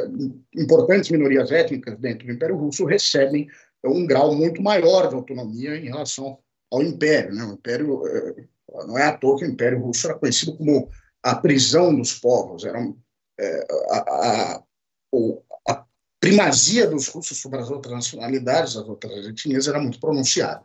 importantes 0.54 1.11
minorias 1.11 1.50
étnicas 1.50 1.99
dentro 1.99 2.26
do 2.26 2.33
Império 2.33 2.56
Russo 2.56 2.85
recebem 2.85 3.49
um 3.85 4.06
grau 4.06 4.35
muito 4.35 4.62
maior 4.62 5.09
de 5.09 5.14
autonomia 5.14 5.76
em 5.76 5.87
relação 5.87 6.38
ao 6.71 6.83
Império. 6.83 7.35
Né? 7.35 7.45
O 7.45 7.52
Império 7.54 8.02
não 8.87 8.99
é 8.99 9.04
à 9.04 9.16
toa 9.16 9.38
que 9.38 9.45
o 9.45 9.50
Império 9.50 9.80
Russo 9.80 10.06
era 10.06 10.18
conhecido 10.18 10.56
como 10.56 10.88
a 11.23 11.35
prisão 11.35 11.95
dos 11.95 12.14
povos. 12.14 12.64
Era 12.64 12.78
a, 13.90 13.99
a, 13.99 14.62
a 15.68 15.87
primazia 16.21 16.87
dos 16.87 17.09
russos 17.09 17.38
sobre 17.38 17.61
as 17.61 17.71
outras 17.71 17.95
nacionalidades, 17.95 18.76
as 18.76 18.88
outras 18.88 19.26
etnias, 19.26 19.68
era 19.68 19.80
muito 19.80 20.00
pronunciada. 20.00 20.64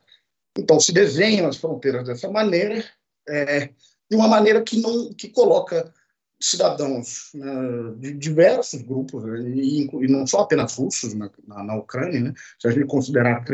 Então, 0.57 0.79
se 0.79 0.91
desenham 0.91 1.47
as 1.47 1.57
fronteiras 1.57 2.05
dessa 2.05 2.29
maneira, 2.29 2.83
é, 3.27 3.67
de 3.67 4.15
uma 4.15 4.27
maneira 4.27 4.61
que 4.61 4.81
não 4.81 5.13
que 5.13 5.29
coloca 5.29 5.93
cidadãos 6.41 7.29
né, 7.33 7.53
de 7.97 8.13
diversos 8.13 8.81
grupos, 8.81 9.23
né, 9.23 9.39
e, 9.49 9.85
e, 9.85 10.07
não 10.07 10.25
só 10.25 10.41
apenas 10.41 10.75
russos 10.75 11.13
na, 11.13 11.29
na, 11.47 11.63
na, 11.63 11.75
Ucrânia, 11.75 12.19
né? 12.19 12.33
se 12.59 12.67
a 12.67 12.71
gente 12.71 12.87
considerar 12.87 13.37
a 13.37 13.45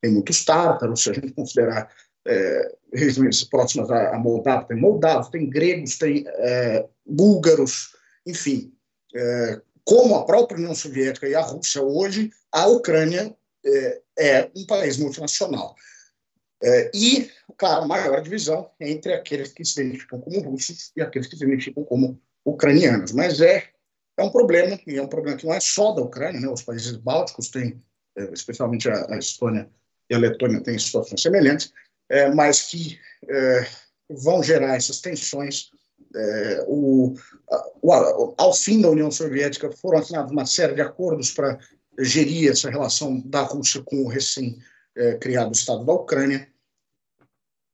tem 0.00 0.12
muitos 0.12 0.44
tártaros, 0.44 1.02
se 1.02 1.10
a 1.10 1.12
gente 1.12 1.32
considerar 1.32 1.90
é, 2.26 2.76
regiões 2.92 3.44
próximas 3.44 3.90
a 3.90 4.18
Moldávia, 4.18 4.68
tem 4.68 4.76
moldavos, 4.76 5.28
tem 5.28 5.48
gregos, 5.48 5.98
tem 5.98 6.24
é, 6.26 6.86
búlgaros, 7.06 7.94
enfim. 8.26 8.72
É, 9.14 9.60
como 9.84 10.14
a 10.14 10.24
própria 10.26 10.58
União 10.58 10.74
Soviética 10.74 11.26
e 11.26 11.34
a 11.34 11.40
Rússia 11.40 11.82
hoje, 11.82 12.30
a 12.52 12.66
Ucrânia 12.66 13.34
é, 13.64 14.00
é 14.18 14.50
um 14.54 14.66
país 14.66 14.98
multinacional. 14.98 15.74
É, 16.62 16.90
e, 16.92 17.30
claro, 17.56 17.86
maior 17.86 18.20
divisão 18.20 18.70
entre 18.80 19.12
aqueles 19.12 19.52
que 19.52 19.64
se 19.64 19.80
identificam 19.80 20.20
como 20.20 20.40
russos 20.40 20.92
e 20.96 21.00
aqueles 21.00 21.28
que 21.28 21.36
se 21.36 21.44
identificam 21.44 21.84
como 21.84 22.20
ucranianos. 22.44 23.12
Mas 23.12 23.40
é, 23.40 23.68
é 24.16 24.22
um 24.22 24.30
problema, 24.30 24.78
e 24.86 24.96
é 24.96 25.02
um 25.02 25.08
problema 25.08 25.36
que 25.36 25.46
não 25.46 25.54
é 25.54 25.60
só 25.60 25.92
da 25.92 26.02
Ucrânia, 26.02 26.40
né? 26.40 26.48
os 26.48 26.62
países 26.62 26.96
bálticos 26.96 27.48
têm, 27.48 27.80
é, 28.16 28.24
especialmente 28.32 28.88
a, 28.88 29.14
a 29.14 29.18
Estônia 29.18 29.68
e 30.10 30.14
a 30.14 30.18
Letônia, 30.18 30.60
têm 30.60 30.78
situações 30.78 31.22
semelhantes, 31.22 31.72
é, 32.08 32.28
mas 32.34 32.62
que 32.62 32.98
é, 33.28 33.66
vão 34.10 34.42
gerar 34.42 34.76
essas 34.76 35.00
tensões. 35.00 35.70
É, 36.16 36.64
o, 36.66 37.14
o, 37.82 38.34
ao 38.38 38.54
fim 38.54 38.80
da 38.80 38.88
União 38.88 39.10
Soviética 39.10 39.70
foram 39.70 39.98
assinados 39.98 40.32
uma 40.32 40.46
série 40.46 40.74
de 40.74 40.80
acordos 40.80 41.30
para 41.32 41.58
gerir 42.00 42.50
essa 42.50 42.70
relação 42.70 43.20
da 43.20 43.42
Rússia 43.42 43.82
com 43.84 44.04
o 44.04 44.08
recém 44.08 44.58
é, 44.98 45.14
criado 45.16 45.50
o 45.50 45.52
Estado 45.52 45.84
da 45.84 45.92
Ucrânia. 45.92 46.48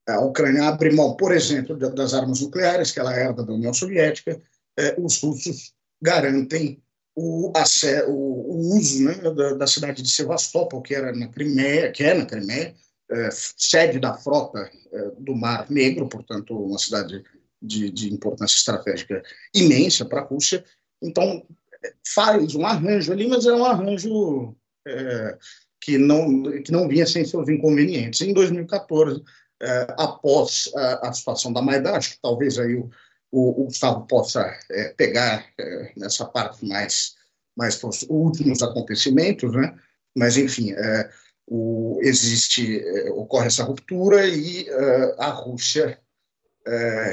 A 0.07 0.19
Ucrânia 0.19 0.67
abre 0.67 0.91
mão, 0.91 1.15
por 1.15 1.33
exemplo, 1.33 1.75
das 1.75 2.13
armas 2.13 2.39
nucleares, 2.39 2.91
que 2.91 2.99
ela 2.99 3.15
herda 3.17 3.43
da 3.43 3.53
União 3.53 3.73
Soviética. 3.73 4.39
É, 4.77 4.95
os 4.99 5.19
russos 5.19 5.73
garantem 5.99 6.81
o, 7.15 7.51
o, 7.51 8.11
o 8.11 8.77
uso 8.77 9.03
né, 9.03 9.15
da, 9.15 9.53
da, 9.53 9.67
cidade 9.67 10.03
de 10.03 10.09
Sevastopol, 10.09 10.81
que 10.81 10.93
era 10.93 11.11
na 11.15 11.27
Crimeia, 11.29 11.91
que 11.91 12.03
é 12.03 12.13
na 12.13 12.25
Crimeia, 12.25 12.75
é, 13.09 13.29
sede 13.31 13.99
da 13.99 14.13
frota 14.13 14.69
é, 14.91 15.11
do 15.17 15.35
Mar 15.35 15.69
Negro, 15.71 16.07
portanto, 16.07 16.55
uma 16.55 16.77
cidade 16.77 17.23
de, 17.61 17.89
de 17.89 18.13
importância 18.13 18.57
estratégica 18.57 19.23
imensa 19.53 20.05
para 20.05 20.21
a 20.21 20.25
Rússia. 20.25 20.63
Então, 21.01 21.45
é, 21.83 21.93
faz 22.13 22.53
um 22.53 22.65
arranjo 22.65 23.11
ali, 23.11 23.27
mas 23.27 23.45
é 23.45 23.53
um 23.53 23.65
arranjo 23.65 24.55
é, 24.87 25.37
que 25.85 25.99
não, 25.99 26.41
que 26.63 26.71
não 26.71 26.87
vinha 26.87 27.05
sem 27.05 27.23
seus 27.23 27.47
inconvenientes. 27.47 28.19
Em 28.21 28.33
2014, 28.33 29.23
é, 29.61 29.87
após 29.99 30.71
a, 30.75 31.09
a, 31.09 31.13
situação 31.13 31.53
da 31.53 31.61
Maidan, 31.61 31.91
acho 31.91 32.13
que 32.13 32.21
talvez 32.23 32.57
aí 32.57 32.75
o, 32.75 32.89
o, 33.31 33.61
o 33.61 33.65
Gustavo 33.65 34.07
possa 34.07 34.51
é, 34.71 34.95
pegar 34.97 35.45
é, 35.59 35.91
nessa 35.95 36.25
parte 36.25 36.65
mais, 36.65 37.13
mais 37.55 37.81
os 37.83 38.03
últimos 38.09 38.63
acontecimentos, 38.63 39.53
né? 39.53 39.77
mas, 40.17 40.37
enfim, 40.37 40.71
é, 40.71 41.11
o, 41.45 41.99
existe, 42.01 42.79
é, 42.79 43.11
ocorre 43.11 43.45
essa 43.45 43.63
ruptura 43.63 44.25
e 44.25 44.67
é, 44.67 45.15
a 45.19 45.29
Rússia 45.29 45.99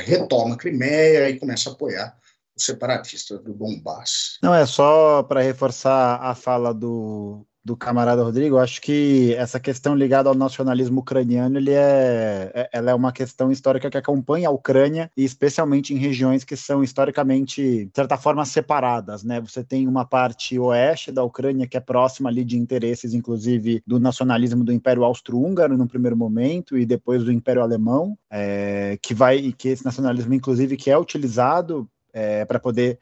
retoma 0.06 0.54
a 0.54 0.56
Crimeia 0.56 1.28
e 1.28 1.38
começa 1.38 1.68
a 1.68 1.74
apoiar 1.74 2.16
os 2.56 2.64
separatistas 2.64 3.38
do 3.42 3.52
Donbass. 3.52 4.38
Não, 4.42 4.54
é 4.54 4.64
só 4.64 5.22
para 5.22 5.42
reforçar 5.42 6.18
a 6.22 6.34
fala 6.34 6.72
do, 6.72 7.46
do 7.64 7.76
camarada 7.76 8.22
Rodrigo, 8.22 8.58
acho 8.58 8.80
que 8.80 9.34
essa 9.34 9.60
questão 9.60 9.94
ligada 9.94 10.28
ao 10.28 10.34
nacionalismo 10.34 11.00
ucraniano, 11.00 11.58
ele 11.58 11.72
é, 11.72 12.50
é, 12.54 12.68
ela 12.72 12.90
é 12.90 12.94
uma 12.94 13.12
questão 13.12 13.52
histórica 13.52 13.88
que 13.88 13.96
acompanha 13.96 14.48
a 14.48 14.50
Ucrânia, 14.50 15.10
e 15.16 15.24
especialmente 15.24 15.94
em 15.94 15.96
regiões 15.96 16.42
que 16.42 16.56
são 16.56 16.82
historicamente, 16.82 17.84
de 17.84 17.92
certa 17.94 18.16
forma, 18.16 18.44
separadas, 18.44 19.22
né? 19.22 19.40
Você 19.40 19.62
tem 19.62 19.86
uma 19.86 20.04
parte 20.04 20.58
oeste 20.58 21.12
da 21.12 21.22
Ucrânia 21.22 21.66
que 21.66 21.76
é 21.76 21.80
próxima 21.80 22.28
ali 22.28 22.44
de 22.44 22.58
interesses, 22.58 23.14
inclusive, 23.14 23.82
do 23.86 24.00
nacionalismo 24.00 24.64
do 24.64 24.72
Império 24.72 25.04
Austro-Húngaro 25.04 25.76
no 25.76 25.86
primeiro 25.86 26.16
momento, 26.16 26.76
e 26.76 26.84
depois 26.84 27.22
do 27.22 27.30
Império 27.30 27.62
Alemão, 27.62 28.18
é, 28.30 28.98
que 29.00 29.14
vai, 29.14 29.52
que 29.52 29.68
esse 29.68 29.84
nacionalismo, 29.84 30.34
inclusive, 30.34 30.76
que 30.76 30.90
é 30.90 30.98
utilizado 30.98 31.88
é, 32.12 32.44
para 32.44 32.58
poder 32.58 32.98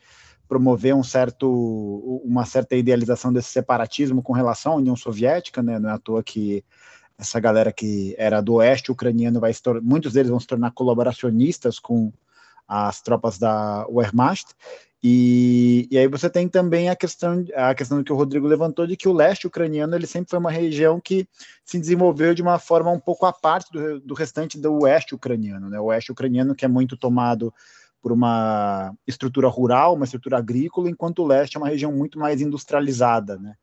promover 0.50 0.96
um 0.96 1.04
certo, 1.04 1.48
uma 2.24 2.44
certa 2.44 2.74
idealização 2.74 3.32
desse 3.32 3.50
separatismo 3.50 4.20
com 4.20 4.32
relação 4.32 4.72
à 4.72 4.76
União 4.76 4.96
Soviética, 4.96 5.62
né? 5.62 5.78
Não 5.78 5.88
é 5.88 5.92
à 5.92 5.98
toa 5.98 6.24
que 6.24 6.64
essa 7.16 7.38
galera 7.38 7.70
que 7.72 8.16
era 8.18 8.40
do 8.40 8.54
oeste 8.54 8.90
ucraniano 8.90 9.38
vai 9.38 9.54
se 9.54 9.62
muitos 9.80 10.12
deles 10.12 10.28
vão 10.28 10.40
se 10.40 10.48
tornar 10.48 10.72
colaboracionistas 10.72 11.78
com 11.78 12.12
as 12.66 13.00
tropas 13.00 13.38
da 13.38 13.86
Wehrmacht. 13.88 14.48
E, 15.02 15.86
e 15.88 15.96
aí 15.96 16.08
você 16.08 16.28
tem 16.28 16.48
também 16.48 16.90
a 16.90 16.96
questão, 16.96 17.44
a 17.54 17.72
questão 17.72 18.02
que 18.02 18.12
o 18.12 18.16
Rodrigo 18.16 18.48
levantou 18.48 18.88
de 18.88 18.96
que 18.96 19.08
o 19.08 19.12
leste 19.12 19.46
ucraniano 19.46 19.94
ele 19.94 20.06
sempre 20.06 20.30
foi 20.30 20.38
uma 20.40 20.50
região 20.50 21.00
que 21.00 21.28
se 21.64 21.78
desenvolveu 21.78 22.34
de 22.34 22.42
uma 22.42 22.58
forma 22.58 22.90
um 22.90 22.98
pouco 22.98 23.24
à 23.24 23.32
parte 23.32 23.70
do, 23.72 24.00
do 24.00 24.14
restante 24.14 24.58
do 24.58 24.82
oeste 24.82 25.14
ucraniano. 25.14 25.70
Né? 25.70 25.78
O 25.78 25.84
oeste 25.84 26.10
ucraniano 26.10 26.56
que 26.56 26.64
é 26.64 26.68
muito 26.68 26.96
tomado 26.96 27.54
por 28.00 28.12
uma 28.12 28.94
estrutura 29.06 29.48
rural, 29.48 29.94
uma 29.94 30.04
estrutura 30.04 30.38
agrícola, 30.38 30.88
enquanto 30.88 31.20
o 31.20 31.26
leste 31.26 31.56
é 31.56 31.60
uma 31.60 31.68
região 31.68 31.92
muito 31.92 32.18
mais 32.18 32.40
industrializada, 32.40 33.38
né? 33.38 33.54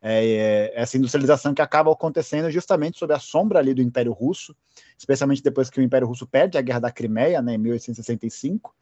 É, 0.00 0.24
é, 0.24 0.72
essa 0.74 0.96
industrialização 0.96 1.54
que 1.54 1.62
acaba 1.62 1.90
acontecendo 1.90 2.50
justamente 2.50 2.98
sob 2.98 3.12
a 3.12 3.18
sombra 3.18 3.58
ali 3.58 3.72
do 3.72 3.82
Império 3.82 4.12
Russo, 4.12 4.54
especialmente 4.96 5.42
depois 5.42 5.70
que 5.70 5.80
o 5.80 5.82
Império 5.82 6.06
Russo 6.06 6.26
perde 6.26 6.58
a 6.58 6.62
Guerra 6.62 6.80
da 6.80 6.92
Crimeia, 6.92 7.40
né, 7.40 7.54
em 7.54 7.58
1865, 7.58 8.74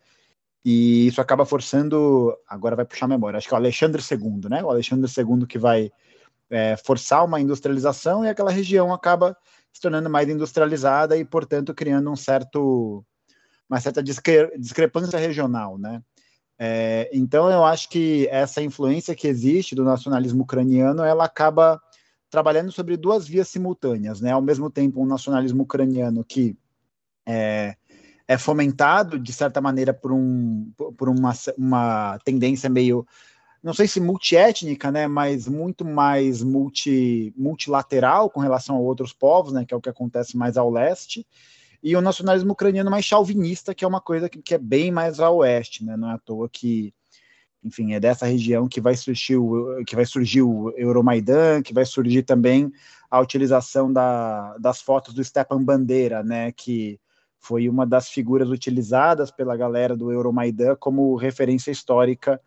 e 0.64 1.06
isso 1.06 1.20
acaba 1.20 1.46
forçando, 1.46 2.36
agora 2.48 2.74
vai 2.74 2.84
puxar 2.84 3.06
a 3.06 3.08
memória, 3.08 3.38
acho 3.38 3.48
que 3.48 3.54
é 3.54 3.56
o 3.56 3.60
Alexandre 3.60 4.02
II, 4.02 4.50
né, 4.50 4.62
o 4.62 4.70
Alexandre 4.70 5.10
II 5.10 5.46
que 5.46 5.58
vai 5.58 5.90
é, 6.50 6.76
forçar 6.76 7.24
uma 7.24 7.40
industrialização 7.40 8.24
e 8.24 8.28
aquela 8.28 8.50
região 8.50 8.92
acaba 8.92 9.36
se 9.72 9.80
tornando 9.80 10.10
mais 10.10 10.28
industrializada 10.28 11.16
e, 11.16 11.24
portanto, 11.24 11.72
criando 11.72 12.10
um 12.10 12.16
certo 12.16 13.04
uma 13.68 13.80
certa 13.80 14.02
discre 14.02 14.56
discrepância 14.58 15.18
regional, 15.18 15.78
né? 15.78 16.02
É, 16.58 17.10
então 17.12 17.50
eu 17.50 17.64
acho 17.64 17.88
que 17.88 18.28
essa 18.30 18.62
influência 18.62 19.14
que 19.14 19.26
existe 19.26 19.74
do 19.74 19.84
nacionalismo 19.84 20.44
ucraniano, 20.44 21.02
ela 21.02 21.24
acaba 21.24 21.80
trabalhando 22.30 22.70
sobre 22.70 22.96
duas 22.96 23.26
vias 23.26 23.48
simultâneas, 23.48 24.20
né? 24.20 24.32
Ao 24.32 24.42
mesmo 24.42 24.70
tempo, 24.70 25.02
um 25.02 25.06
nacionalismo 25.06 25.62
ucraniano 25.62 26.24
que 26.24 26.56
é, 27.26 27.76
é 28.26 28.38
fomentado 28.38 29.18
de 29.18 29.32
certa 29.32 29.60
maneira 29.60 29.92
por, 29.92 30.12
um, 30.12 30.70
por 30.96 31.08
uma, 31.08 31.32
uma 31.56 32.18
tendência 32.24 32.68
meio 32.68 33.06
não 33.64 33.72
sei 33.72 33.88
se 33.88 33.98
multiétnica, 33.98 34.92
né, 34.92 35.08
mas 35.08 35.48
muito 35.48 35.86
mais 35.86 36.42
multi, 36.42 37.32
multilateral 37.34 38.28
com 38.28 38.40
relação 38.40 38.76
a 38.76 38.78
outros 38.78 39.14
povos, 39.14 39.54
né, 39.54 39.64
que 39.64 39.72
é 39.72 39.76
o 39.76 39.80
que 39.80 39.88
acontece 39.88 40.36
mais 40.36 40.58
ao 40.58 40.70
leste, 40.70 41.26
e 41.84 41.94
o 41.94 42.00
nacionalismo 42.00 42.52
ucraniano 42.52 42.90
mais 42.90 43.04
chauvinista, 43.04 43.74
que 43.74 43.84
é 43.84 43.88
uma 43.88 44.00
coisa 44.00 44.26
que, 44.26 44.40
que 44.40 44.54
é 44.54 44.58
bem 44.58 44.90
mais 44.90 45.20
a 45.20 45.30
oeste, 45.30 45.84
né? 45.84 45.98
Não 45.98 46.10
é 46.10 46.14
à 46.14 46.18
toa 46.18 46.48
que, 46.48 46.94
enfim, 47.62 47.92
é 47.92 48.00
dessa 48.00 48.24
região 48.24 48.66
que 48.66 48.80
vai 48.80 48.96
surgir 48.96 49.36
o, 49.36 49.84
que 49.84 49.94
vai 49.94 50.06
surgir 50.06 50.40
o 50.40 50.72
Euromaidan, 50.78 51.60
que 51.60 51.74
vai 51.74 51.84
surgir 51.84 52.22
também 52.22 52.72
a 53.10 53.20
utilização 53.20 53.92
da, 53.92 54.56
das 54.56 54.80
fotos 54.80 55.12
do 55.12 55.22
Stepan 55.22 55.62
Bandeira, 55.62 56.24
né? 56.24 56.52
Que 56.52 56.98
foi 57.38 57.68
uma 57.68 57.86
das 57.86 58.08
figuras 58.08 58.48
utilizadas 58.48 59.30
pela 59.30 59.54
galera 59.54 59.94
do 59.94 60.10
Euromaidan 60.10 60.76
como 60.76 61.14
referência 61.16 61.70
histórica 61.70 62.40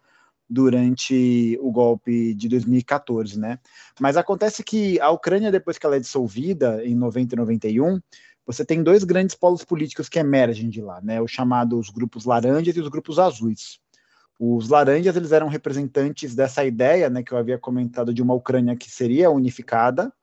durante 0.49 1.59
o 1.61 1.71
golpe 1.71 2.33
de 2.33 2.49
2014, 2.49 3.39
né? 3.39 3.59
Mas 3.99 4.17
acontece 4.17 4.63
que 4.63 4.99
a 4.99 5.11
Ucrânia, 5.11 5.51
depois 5.51 5.77
que 5.77 5.85
ela 5.85 5.97
é 5.97 5.99
dissolvida 5.99 6.83
em 6.83 6.95
90 6.95 7.35
e 7.35 7.37
91, 7.37 7.99
você 8.47 8.63
tem 8.63 8.81
dois 8.81 9.03
grandes 9.03 9.35
polos 9.35 9.65
políticos 9.65 10.07
que 10.07 10.17
emergem 10.17 10.69
de 10.69 10.81
lá, 10.81 11.01
né? 11.01 11.21
Os 11.21 11.29
chamados 11.29 11.89
grupos 11.89 12.23
laranjas 12.23 12.77
e 12.77 12.79
os 12.79 12.87
grupos 12.87 13.19
azuis. 13.19 13.77
Os 14.39 14.69
laranjas 14.69 15.17
eles 15.17 15.33
eram 15.33 15.49
representantes 15.49 16.33
dessa 16.33 16.63
ideia, 16.63 17.09
né, 17.09 17.23
que 17.23 17.33
eu 17.33 17.37
havia 17.37 17.57
comentado 17.57 18.13
de 18.13 18.21
uma 18.21 18.35
Ucrânia 18.35 18.75
que 18.75 18.89
seria 18.89 19.31
unificada, 19.31 20.13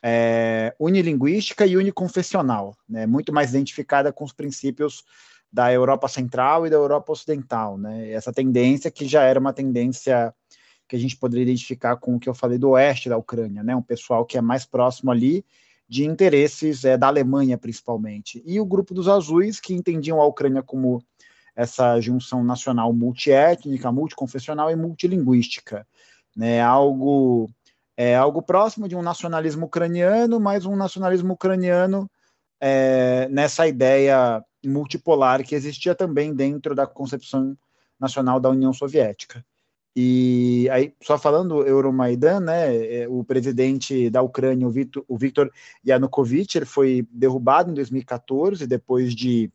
é, 0.00 0.74
unilinguística 0.78 1.66
e 1.66 1.76
uniconfessional, 1.76 2.76
né, 2.88 3.04
muito 3.04 3.32
mais 3.32 3.50
identificada 3.50 4.12
com 4.12 4.24
os 4.24 4.32
princípios 4.32 5.04
da 5.52 5.72
Europa 5.72 6.06
Central 6.06 6.66
e 6.66 6.70
da 6.70 6.76
Europa 6.76 7.10
Ocidental, 7.10 7.76
né, 7.76 8.12
essa 8.12 8.32
tendência 8.32 8.92
que 8.92 9.08
já 9.08 9.24
era 9.24 9.40
uma 9.40 9.52
tendência 9.52 10.32
que 10.86 10.94
a 10.94 10.98
gente 10.98 11.16
poderia 11.16 11.42
identificar 11.42 11.96
com 11.96 12.14
o 12.14 12.20
que 12.20 12.28
eu 12.28 12.34
falei 12.34 12.58
do 12.58 12.70
oeste 12.70 13.08
da 13.08 13.16
Ucrânia, 13.16 13.64
né, 13.64 13.74
um 13.74 13.82
pessoal 13.82 14.24
que 14.24 14.38
é 14.38 14.40
mais 14.40 14.64
próximo 14.64 15.10
ali 15.10 15.44
de 15.88 16.04
interesses 16.04 16.84
é, 16.84 16.96
da 16.96 17.06
Alemanha 17.06 17.56
principalmente, 17.56 18.42
e 18.44 18.60
o 18.60 18.66
grupo 18.66 18.92
dos 18.92 19.08
azuis 19.08 19.58
que 19.58 19.74
entendiam 19.74 20.20
a 20.20 20.26
Ucrânia 20.26 20.62
como 20.62 21.02
essa 21.56 22.00
junção 22.00 22.44
nacional 22.44 22.92
multiétnica, 22.92 23.90
multiconfessional 23.90 24.70
e 24.70 24.76
multilinguística, 24.76 25.86
né? 26.36 26.60
Algo 26.60 27.50
é 27.96 28.14
algo 28.14 28.40
próximo 28.40 28.86
de 28.86 28.94
um 28.94 29.02
nacionalismo 29.02 29.66
ucraniano, 29.66 30.38
mas 30.38 30.64
um 30.64 30.76
nacionalismo 30.76 31.32
ucraniano 31.32 32.08
é, 32.60 33.28
nessa 33.28 33.66
ideia 33.66 34.40
multipolar 34.64 35.42
que 35.42 35.54
existia 35.54 35.96
também 35.96 36.32
dentro 36.32 36.76
da 36.76 36.86
concepção 36.86 37.56
nacional 37.98 38.38
da 38.38 38.50
União 38.50 38.72
Soviética. 38.72 39.44
E 40.00 40.70
aí, 40.70 40.94
só 41.02 41.18
falando 41.18 41.66
Euromaidan, 41.66 42.38
né, 42.38 43.00
é, 43.00 43.08
o 43.08 43.24
presidente 43.24 44.08
da 44.08 44.22
Ucrânia, 44.22 44.64
o 44.64 44.70
Viktor, 44.70 45.04
o 45.08 45.18
Yanukovych, 45.84 46.56
ele 46.56 46.64
foi 46.64 47.04
derrubado 47.10 47.72
em 47.72 47.74
2014, 47.74 48.64
depois 48.64 49.12
de, 49.12 49.50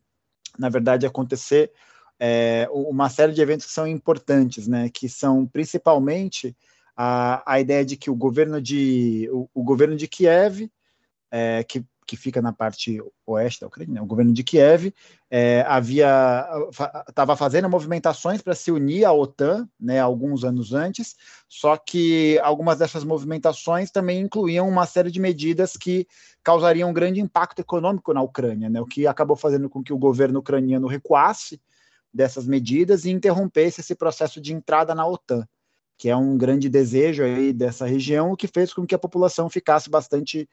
na 0.58 0.68
verdade, 0.68 1.06
acontecer 1.06 1.72
é, 2.20 2.68
uma 2.70 3.08
série 3.08 3.32
de 3.32 3.40
eventos 3.40 3.64
que 3.64 3.72
são 3.72 3.86
importantes, 3.86 4.68
né, 4.68 4.90
que 4.90 5.08
são 5.08 5.46
principalmente 5.46 6.54
a, 6.94 7.42
a 7.50 7.58
ideia 7.58 7.82
de 7.82 7.96
que 7.96 8.10
o 8.10 8.14
governo 8.14 8.60
de, 8.60 9.26
o, 9.32 9.48
o 9.54 9.64
governo 9.64 9.96
de 9.96 10.06
Kiev, 10.06 10.70
é, 11.30 11.64
que, 11.64 11.82
que 12.06 12.16
fica 12.16 12.42
na 12.42 12.52
parte 12.52 13.02
oeste 13.26 13.60
da 13.60 13.66
Ucrânia, 13.66 13.94
né, 13.94 14.00
o 14.00 14.06
governo 14.06 14.32
de 14.32 14.44
Kiev, 14.44 14.92
é, 15.30 15.64
havia 15.66 16.46
estava 17.08 17.36
fazendo 17.36 17.68
movimentações 17.68 18.42
para 18.42 18.54
se 18.54 18.70
unir 18.70 19.04
à 19.04 19.12
OTAN, 19.12 19.68
né, 19.80 20.00
alguns 20.00 20.44
anos 20.44 20.72
antes, 20.72 21.16
só 21.48 21.76
que 21.76 22.38
algumas 22.42 22.78
dessas 22.78 23.04
movimentações 23.04 23.90
também 23.90 24.20
incluíam 24.20 24.68
uma 24.68 24.86
série 24.86 25.10
de 25.10 25.20
medidas 25.20 25.76
que 25.76 26.06
causariam 26.42 26.90
um 26.90 26.94
grande 26.94 27.20
impacto 27.20 27.60
econômico 27.60 28.12
na 28.12 28.22
Ucrânia, 28.22 28.68
né, 28.68 28.80
o 28.80 28.86
que 28.86 29.06
acabou 29.06 29.36
fazendo 29.36 29.68
com 29.70 29.82
que 29.82 29.92
o 29.92 29.98
governo 29.98 30.40
ucraniano 30.40 30.86
recuasse 30.86 31.60
dessas 32.12 32.46
medidas 32.46 33.04
e 33.04 33.10
interrompesse 33.10 33.80
esse 33.80 33.94
processo 33.94 34.40
de 34.40 34.52
entrada 34.52 34.94
na 34.94 35.06
OTAN, 35.06 35.46
que 35.96 36.08
é 36.08 36.16
um 36.16 36.36
grande 36.36 36.68
desejo 36.68 37.24
aí 37.24 37.52
dessa 37.52 37.86
região, 37.86 38.30
o 38.30 38.36
que 38.36 38.46
fez 38.46 38.72
com 38.72 38.86
que 38.86 38.94
a 38.94 38.98
população 38.98 39.48
ficasse 39.48 39.88
bastante 39.88 40.48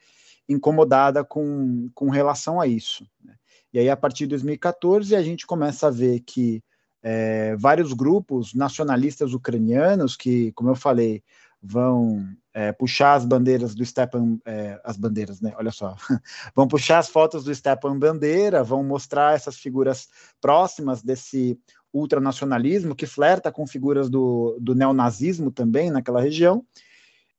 incomodada 0.48 1.24
com, 1.24 1.90
com 1.94 2.10
relação 2.10 2.60
a 2.60 2.66
isso. 2.66 3.06
Né? 3.24 3.34
E 3.72 3.78
aí, 3.78 3.88
a 3.88 3.96
partir 3.96 4.24
de 4.24 4.30
2014, 4.30 5.16
a 5.16 5.22
gente 5.22 5.46
começa 5.46 5.88
a 5.88 5.90
ver 5.90 6.20
que 6.20 6.62
é, 7.02 7.56
vários 7.56 7.92
grupos 7.92 8.54
nacionalistas 8.54 9.32
ucranianos, 9.32 10.16
que, 10.16 10.52
como 10.52 10.70
eu 10.70 10.76
falei, 10.76 11.22
vão 11.62 12.26
é, 12.52 12.72
puxar 12.72 13.14
as 13.14 13.24
bandeiras 13.24 13.74
do 13.74 13.84
Stepan, 13.84 14.38
é, 14.44 14.80
as 14.84 14.96
bandeiras, 14.96 15.40
né? 15.40 15.52
Olha 15.56 15.70
só, 15.70 15.96
vão 16.54 16.66
puxar 16.66 16.98
as 16.98 17.08
fotos 17.08 17.44
do 17.44 17.54
Stepan 17.54 17.98
Bandeira, 17.98 18.64
vão 18.64 18.82
mostrar 18.82 19.34
essas 19.34 19.56
figuras 19.56 20.08
próximas 20.40 21.02
desse 21.02 21.58
ultranacionalismo 21.92 22.94
que 22.94 23.06
flerta 23.06 23.52
com 23.52 23.66
figuras 23.66 24.10
do, 24.10 24.56
do 24.60 24.74
neonazismo 24.74 25.50
também 25.50 25.90
naquela 25.90 26.20
região. 26.20 26.64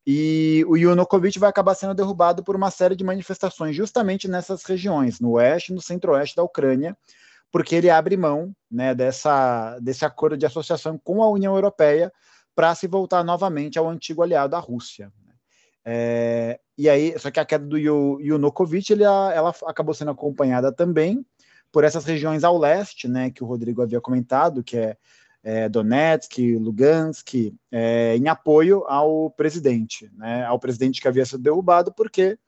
E 0.06 0.64
o 0.68 0.76
Yanukovych 0.76 1.38
vai 1.38 1.48
acabar 1.48 1.74
sendo 1.74 1.94
derrubado 1.94 2.44
por 2.44 2.54
uma 2.54 2.70
série 2.70 2.94
de 2.94 3.02
manifestações 3.02 3.74
justamente 3.74 4.28
nessas 4.28 4.62
regiões, 4.64 5.18
no 5.18 5.32
oeste 5.32 5.72
e 5.72 5.74
no 5.74 5.80
centro-oeste 5.80 6.36
da 6.36 6.42
Ucrânia, 6.42 6.96
porque 7.50 7.74
ele 7.74 7.88
abre 7.88 8.16
mão 8.16 8.54
né, 8.70 8.94
dessa, 8.94 9.78
desse 9.80 10.04
acordo 10.04 10.36
de 10.36 10.44
associação 10.44 10.98
com 10.98 11.22
a 11.22 11.30
União 11.30 11.54
Europeia 11.54 12.12
para 12.54 12.74
se 12.74 12.86
voltar 12.86 13.24
novamente 13.24 13.78
ao 13.78 13.88
antigo 13.88 14.22
aliado, 14.22 14.54
a 14.56 14.58
Rússia. 14.58 15.10
É, 15.84 16.58
e 16.76 16.88
aí, 16.88 17.18
só 17.18 17.30
que 17.30 17.40
a 17.40 17.44
queda 17.44 17.64
do 17.66 17.78
Yanukovych 17.78 18.92
ele, 18.92 19.04
ela 19.04 19.54
acabou 19.66 19.94
sendo 19.94 20.10
acompanhada 20.10 20.72
também 20.72 21.24
por 21.70 21.82
essas 21.82 22.04
regiões 22.04 22.44
ao 22.44 22.58
leste, 22.58 23.08
né, 23.08 23.30
que 23.30 23.42
o 23.42 23.46
Rodrigo 23.46 23.82
havia 23.82 24.00
comentado, 24.00 24.62
que 24.62 24.76
é, 24.76 24.96
é 25.44 25.68
Donetsk, 25.68 26.56
Lugansk, 26.56 27.54
é, 27.70 28.16
em 28.16 28.28
apoio 28.28 28.82
ao 28.86 29.30
presidente, 29.30 30.10
né, 30.16 30.44
ao 30.46 30.58
presidente 30.58 31.02
que 31.02 31.06
havia 31.06 31.26
sido 31.26 31.42
derrubado, 31.42 31.92
porque 31.92 32.38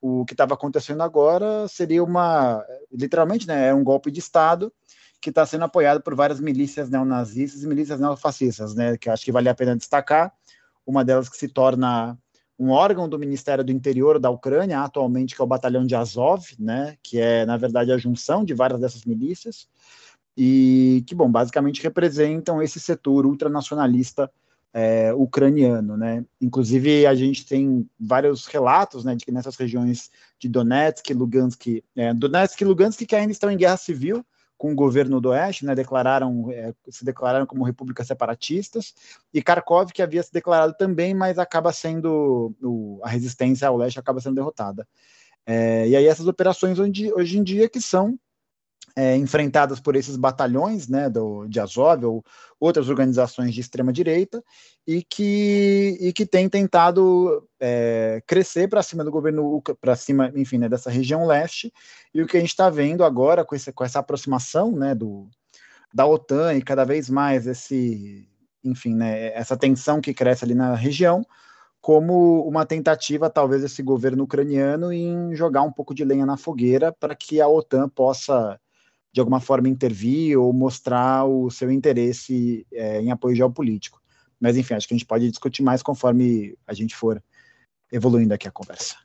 o 0.00 0.24
que 0.24 0.32
estava 0.32 0.54
acontecendo 0.54 1.02
agora 1.02 1.68
seria 1.68 2.02
uma, 2.02 2.64
literalmente, 2.90 3.46
né, 3.46 3.68
é 3.68 3.74
um 3.74 3.84
golpe 3.84 4.10
de 4.10 4.20
Estado 4.20 4.72
que 5.20 5.28
está 5.28 5.44
sendo 5.44 5.64
apoiado 5.64 6.00
por 6.00 6.14
várias 6.14 6.40
milícias 6.40 6.88
neonazistas 6.88 7.62
e 7.62 7.68
milícias 7.68 8.00
neofascistas, 8.00 8.74
né, 8.74 8.96
que 8.96 9.10
acho 9.10 9.22
que 9.22 9.32
vale 9.32 9.50
a 9.50 9.54
pena 9.54 9.76
destacar. 9.76 10.32
Uma 10.86 11.04
delas 11.04 11.28
que 11.28 11.36
se 11.36 11.46
torna 11.46 12.18
um 12.58 12.70
órgão 12.70 13.06
do 13.06 13.18
Ministério 13.18 13.62
do 13.62 13.70
Interior 13.70 14.18
da 14.18 14.30
Ucrânia, 14.30 14.80
atualmente, 14.80 15.34
que 15.34 15.42
é 15.42 15.44
o 15.44 15.46
Batalhão 15.46 15.84
de 15.84 15.94
Azov, 15.94 16.42
né, 16.58 16.96
que 17.02 17.20
é, 17.20 17.44
na 17.44 17.58
verdade, 17.58 17.92
a 17.92 17.98
junção 17.98 18.42
de 18.42 18.54
várias 18.54 18.80
dessas 18.80 19.04
milícias, 19.04 19.68
e 20.36 21.04
que, 21.06 21.14
bom, 21.14 21.30
basicamente 21.30 21.82
representam 21.82 22.62
esse 22.62 22.78
setor 22.80 23.26
ultranacionalista 23.26 24.30
é, 24.72 25.12
ucraniano, 25.12 25.96
né? 25.96 26.24
Inclusive, 26.40 27.06
a 27.06 27.14
gente 27.14 27.44
tem 27.44 27.88
vários 27.98 28.46
relatos, 28.46 29.04
né, 29.04 29.16
de 29.16 29.24
que 29.24 29.32
nessas 29.32 29.56
regiões 29.56 30.10
de 30.38 30.48
Donetsk, 30.48 31.12
Lugansk, 31.12 31.82
é, 31.96 32.14
Donetsk 32.14 32.60
e 32.60 32.64
Lugansk 32.64 33.04
que 33.04 33.16
ainda 33.16 33.32
estão 33.32 33.50
em 33.50 33.56
guerra 33.56 33.76
civil, 33.76 34.24
com 34.56 34.72
o 34.72 34.74
governo 34.74 35.22
do 35.22 35.30
Oeste, 35.30 35.64
né, 35.64 35.74
declararam, 35.74 36.50
é, 36.52 36.74
se 36.88 37.02
declararam 37.02 37.46
como 37.46 37.64
repúblicas 37.64 38.06
separatistas, 38.06 38.94
e 39.32 39.42
Kharkov, 39.42 39.90
que 39.90 40.02
havia 40.02 40.22
se 40.22 40.32
declarado 40.32 40.74
também, 40.78 41.14
mas 41.14 41.38
acaba 41.38 41.72
sendo, 41.72 42.54
o, 42.62 43.00
a 43.02 43.08
resistência 43.08 43.66
ao 43.66 43.76
leste 43.76 43.98
acaba 43.98 44.20
sendo 44.20 44.34
derrotada. 44.34 44.86
É, 45.46 45.88
e 45.88 45.96
aí 45.96 46.06
essas 46.06 46.26
operações 46.26 46.78
hoje, 46.78 47.10
hoje 47.12 47.38
em 47.38 47.42
dia 47.42 47.68
que 47.68 47.80
são 47.80 48.18
é, 49.00 49.16
enfrentadas 49.16 49.80
por 49.80 49.96
esses 49.96 50.14
batalhões 50.14 50.86
né, 50.86 51.08
do, 51.08 51.46
de 51.46 51.58
Azov 51.58 52.04
ou 52.04 52.22
outras 52.60 52.90
organizações 52.90 53.54
de 53.54 53.60
extrema 53.62 53.90
direita 53.90 54.44
e 54.86 55.02
que, 55.02 55.96
e 55.98 56.12
que 56.12 56.26
têm 56.26 56.50
tentado 56.50 57.48
é, 57.58 58.22
crescer 58.26 58.68
para 58.68 58.82
cima 58.82 59.02
do 59.02 59.10
governo, 59.10 59.62
para 59.80 59.96
cima, 59.96 60.30
enfim, 60.36 60.58
né, 60.58 60.68
dessa 60.68 60.90
região 60.90 61.24
leste. 61.24 61.72
E 62.12 62.20
o 62.20 62.26
que 62.26 62.36
a 62.36 62.40
gente 62.40 62.50
está 62.50 62.68
vendo 62.68 63.02
agora 63.02 63.42
com, 63.42 63.54
esse, 63.54 63.72
com 63.72 63.82
essa 63.82 64.00
aproximação 64.00 64.70
né, 64.72 64.94
do, 64.94 65.30
da 65.94 66.06
OTAN 66.06 66.52
e 66.52 66.60
cada 66.60 66.84
vez 66.84 67.08
mais 67.08 67.46
esse, 67.46 68.28
enfim, 68.62 68.94
né, 68.94 69.32
essa 69.32 69.56
tensão 69.56 69.98
que 70.02 70.12
cresce 70.12 70.44
ali 70.44 70.54
na 70.54 70.74
região, 70.74 71.24
como 71.80 72.46
uma 72.46 72.66
tentativa, 72.66 73.30
talvez, 73.30 73.62
desse 73.62 73.82
governo 73.82 74.24
ucraniano 74.24 74.92
em 74.92 75.34
jogar 75.34 75.62
um 75.62 75.72
pouco 75.72 75.94
de 75.94 76.04
lenha 76.04 76.26
na 76.26 76.36
fogueira 76.36 76.92
para 76.92 77.14
que 77.14 77.40
a 77.40 77.48
OTAN 77.48 77.88
possa 77.88 78.60
de 79.12 79.20
alguma 79.20 79.40
forma 79.40 79.68
intervir 79.68 80.38
ou 80.38 80.52
mostrar 80.52 81.24
o 81.24 81.50
seu 81.50 81.70
interesse 81.70 82.66
é, 82.72 83.00
em 83.00 83.10
apoio 83.10 83.34
geopolítico. 83.34 84.00
Mas 84.40 84.56
enfim, 84.56 84.74
acho 84.74 84.88
que 84.88 84.94
a 84.94 84.96
gente 84.96 85.06
pode 85.06 85.28
discutir 85.28 85.62
mais 85.62 85.82
conforme 85.82 86.56
a 86.66 86.72
gente 86.72 86.94
for 86.94 87.22
evoluindo 87.92 88.32
aqui 88.32 88.48
a 88.48 88.52
conversa. 88.52 88.96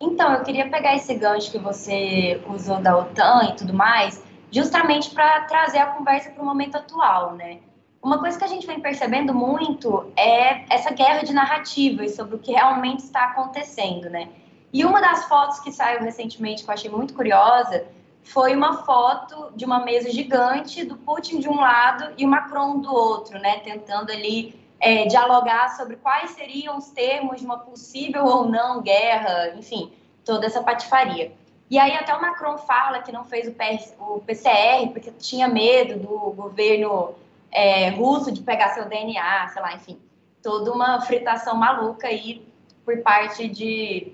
Então, 0.00 0.32
eu 0.34 0.42
queria 0.42 0.68
pegar 0.68 0.94
esse 0.94 1.14
gancho 1.14 1.50
que 1.50 1.58
você 1.58 2.40
usou 2.48 2.80
da 2.82 2.98
OTAN 2.98 3.48
e 3.50 3.56
tudo 3.56 3.72
mais, 3.72 4.22
justamente 4.50 5.10
para 5.10 5.42
trazer 5.42 5.78
a 5.78 5.86
conversa 5.86 6.30
para 6.30 6.42
o 6.42 6.44
momento 6.44 6.76
atual, 6.76 7.34
né? 7.34 7.60
Uma 8.02 8.20
coisa 8.20 8.38
que 8.38 8.44
a 8.44 8.48
gente 8.48 8.66
vem 8.66 8.78
percebendo 8.78 9.34
muito 9.34 10.12
é 10.16 10.72
essa 10.72 10.92
guerra 10.92 11.22
de 11.22 11.32
narrativas 11.32 12.14
sobre 12.14 12.36
o 12.36 12.38
que 12.38 12.52
realmente 12.52 13.00
está 13.00 13.24
acontecendo, 13.24 14.10
né? 14.10 14.28
E 14.72 14.84
uma 14.84 15.00
das 15.00 15.24
fotos 15.24 15.60
que 15.60 15.72
saiu 15.72 16.00
recentemente 16.00 16.62
que 16.62 16.70
eu 16.70 16.74
achei 16.74 16.90
muito 16.90 17.14
curiosa 17.14 17.84
foi 18.26 18.56
uma 18.56 18.84
foto 18.84 19.52
de 19.54 19.64
uma 19.64 19.84
mesa 19.84 20.10
gigante 20.10 20.84
do 20.84 20.96
Putin 20.96 21.38
de 21.38 21.48
um 21.48 21.60
lado 21.60 22.12
e 22.18 22.24
o 22.24 22.28
Macron 22.28 22.80
do 22.80 22.92
outro, 22.92 23.38
né? 23.38 23.60
Tentando 23.60 24.10
ali 24.10 24.60
é, 24.80 25.06
dialogar 25.06 25.76
sobre 25.76 25.94
quais 25.96 26.32
seriam 26.32 26.76
os 26.76 26.88
termos 26.88 27.38
de 27.38 27.46
uma 27.46 27.58
possível 27.58 28.24
ou 28.24 28.48
não 28.48 28.82
guerra, 28.82 29.54
enfim, 29.56 29.92
toda 30.24 30.44
essa 30.44 30.60
patifaria. 30.60 31.32
E 31.70 31.78
aí 31.78 31.92
até 31.92 32.14
o 32.14 32.20
Macron 32.20 32.58
fala 32.58 33.00
que 33.00 33.12
não 33.12 33.24
fez 33.24 33.46
o, 33.46 33.52
PR, 33.52 33.78
o 34.00 34.20
PCR 34.20 34.88
porque 34.92 35.12
tinha 35.12 35.46
medo 35.46 35.96
do 35.96 36.32
governo 36.32 37.14
é, 37.52 37.90
russo 37.90 38.32
de 38.32 38.42
pegar 38.42 38.70
seu 38.70 38.86
DNA, 38.86 39.48
sei 39.48 39.62
lá, 39.62 39.72
enfim, 39.74 40.00
toda 40.42 40.72
uma 40.72 41.00
fritação 41.00 41.54
maluca 41.54 42.08
aí 42.08 42.44
por 42.84 42.98
parte 43.02 43.48
de 43.48 44.12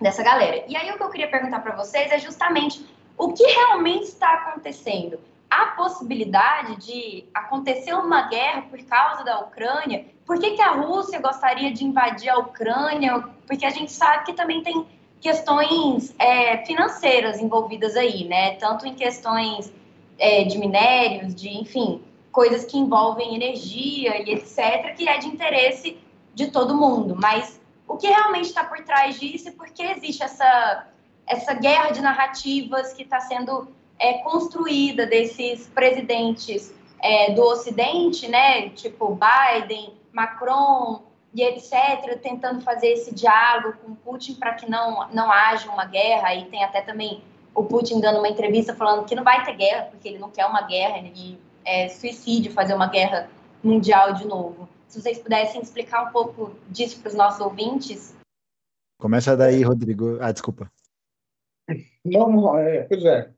dessa 0.00 0.24
galera. 0.24 0.64
E 0.66 0.76
aí 0.76 0.90
o 0.90 0.96
que 0.96 1.02
eu 1.02 1.10
queria 1.10 1.30
perguntar 1.30 1.60
para 1.60 1.76
vocês 1.76 2.10
é 2.10 2.18
justamente 2.18 2.84
o 3.16 3.32
que 3.32 3.44
realmente 3.44 4.04
está 4.04 4.32
acontecendo. 4.32 5.18
Há 5.50 5.66
possibilidade 5.66 6.76
de 6.84 7.24
acontecer 7.32 7.94
uma 7.94 8.28
guerra 8.28 8.62
por 8.62 8.82
causa 8.84 9.22
da 9.22 9.40
Ucrânia? 9.40 10.06
Por 10.26 10.38
que, 10.38 10.52
que 10.52 10.62
a 10.62 10.72
Rússia 10.72 11.20
gostaria 11.20 11.72
de 11.72 11.84
invadir 11.84 12.28
a 12.28 12.38
Ucrânia? 12.38 13.20
Porque 13.46 13.64
a 13.64 13.70
gente 13.70 13.92
sabe 13.92 14.24
que 14.24 14.32
também 14.32 14.62
tem 14.62 14.84
questões 15.20 16.14
é, 16.18 16.64
financeiras 16.66 17.40
envolvidas 17.40 17.96
aí, 17.96 18.24
né? 18.24 18.56
Tanto 18.56 18.86
em 18.86 18.94
questões 18.94 19.72
é, 20.18 20.44
de 20.44 20.58
minérios, 20.58 21.34
de, 21.34 21.48
enfim, 21.48 22.02
coisas 22.32 22.64
que 22.64 22.76
envolvem 22.76 23.34
energia 23.34 24.20
e 24.22 24.34
etc., 24.34 24.94
que 24.96 25.08
é 25.08 25.18
de 25.18 25.28
interesse 25.28 25.98
de 26.34 26.48
todo 26.48 26.76
mundo. 26.76 27.16
Mas 27.18 27.60
o 27.86 27.96
que 27.96 28.08
realmente 28.08 28.46
está 28.46 28.64
por 28.64 28.80
trás 28.80 29.18
disso 29.20 29.48
e 29.48 29.52
por 29.52 29.68
que 29.70 29.82
existe 29.82 30.22
essa, 30.22 30.86
essa 31.26 31.54
guerra 31.54 31.90
de 31.90 32.00
narrativas 32.00 32.92
que 32.92 33.02
está 33.02 33.20
sendo 33.20 33.68
é, 33.98 34.14
construída 34.18 35.06
desses 35.06 35.66
presidentes 35.68 36.74
é, 37.00 37.32
do 37.32 37.42
Ocidente, 37.42 38.28
né? 38.28 38.70
Tipo 38.70 39.18
Biden, 39.18 39.94
Macron, 40.12 41.02
e 41.34 41.42
etc., 41.42 42.18
tentando 42.22 42.60
fazer 42.60 42.88
esse 42.88 43.12
diálogo 43.12 43.76
com 43.84 43.94
Putin 43.94 44.34
para 44.34 44.54
que 44.54 44.70
não, 44.70 45.08
não 45.12 45.30
haja 45.30 45.70
uma 45.70 45.84
guerra. 45.84 46.34
E 46.34 46.44
tem 46.46 46.62
até 46.62 46.80
também 46.80 47.22
o 47.54 47.64
Putin 47.64 48.00
dando 48.00 48.18
uma 48.18 48.28
entrevista 48.28 48.74
falando 48.74 49.04
que 49.04 49.14
não 49.14 49.24
vai 49.24 49.44
ter 49.44 49.56
guerra, 49.56 49.88
porque 49.90 50.08
ele 50.08 50.18
não 50.18 50.30
quer 50.30 50.46
uma 50.46 50.62
guerra, 50.62 50.98
e 50.98 51.38
é 51.64 51.88
suicídio 51.88 52.52
fazer 52.52 52.74
uma 52.74 52.86
guerra 52.86 53.28
mundial 53.62 54.12
de 54.12 54.26
novo. 54.26 54.68
Se 54.86 55.00
vocês 55.00 55.18
pudessem 55.18 55.60
explicar 55.60 56.04
um 56.04 56.12
pouco 56.12 56.52
disso 56.68 57.00
para 57.00 57.08
os 57.08 57.14
nossos 57.14 57.40
ouvintes. 57.40 58.14
Começa 59.00 59.36
daí, 59.36 59.62
Rodrigo. 59.62 60.18
Ah, 60.20 60.30
desculpa. 60.30 60.70
Não, 62.04 62.58
é, 62.58 62.82
pois 62.84 63.04
é. 63.04 63.32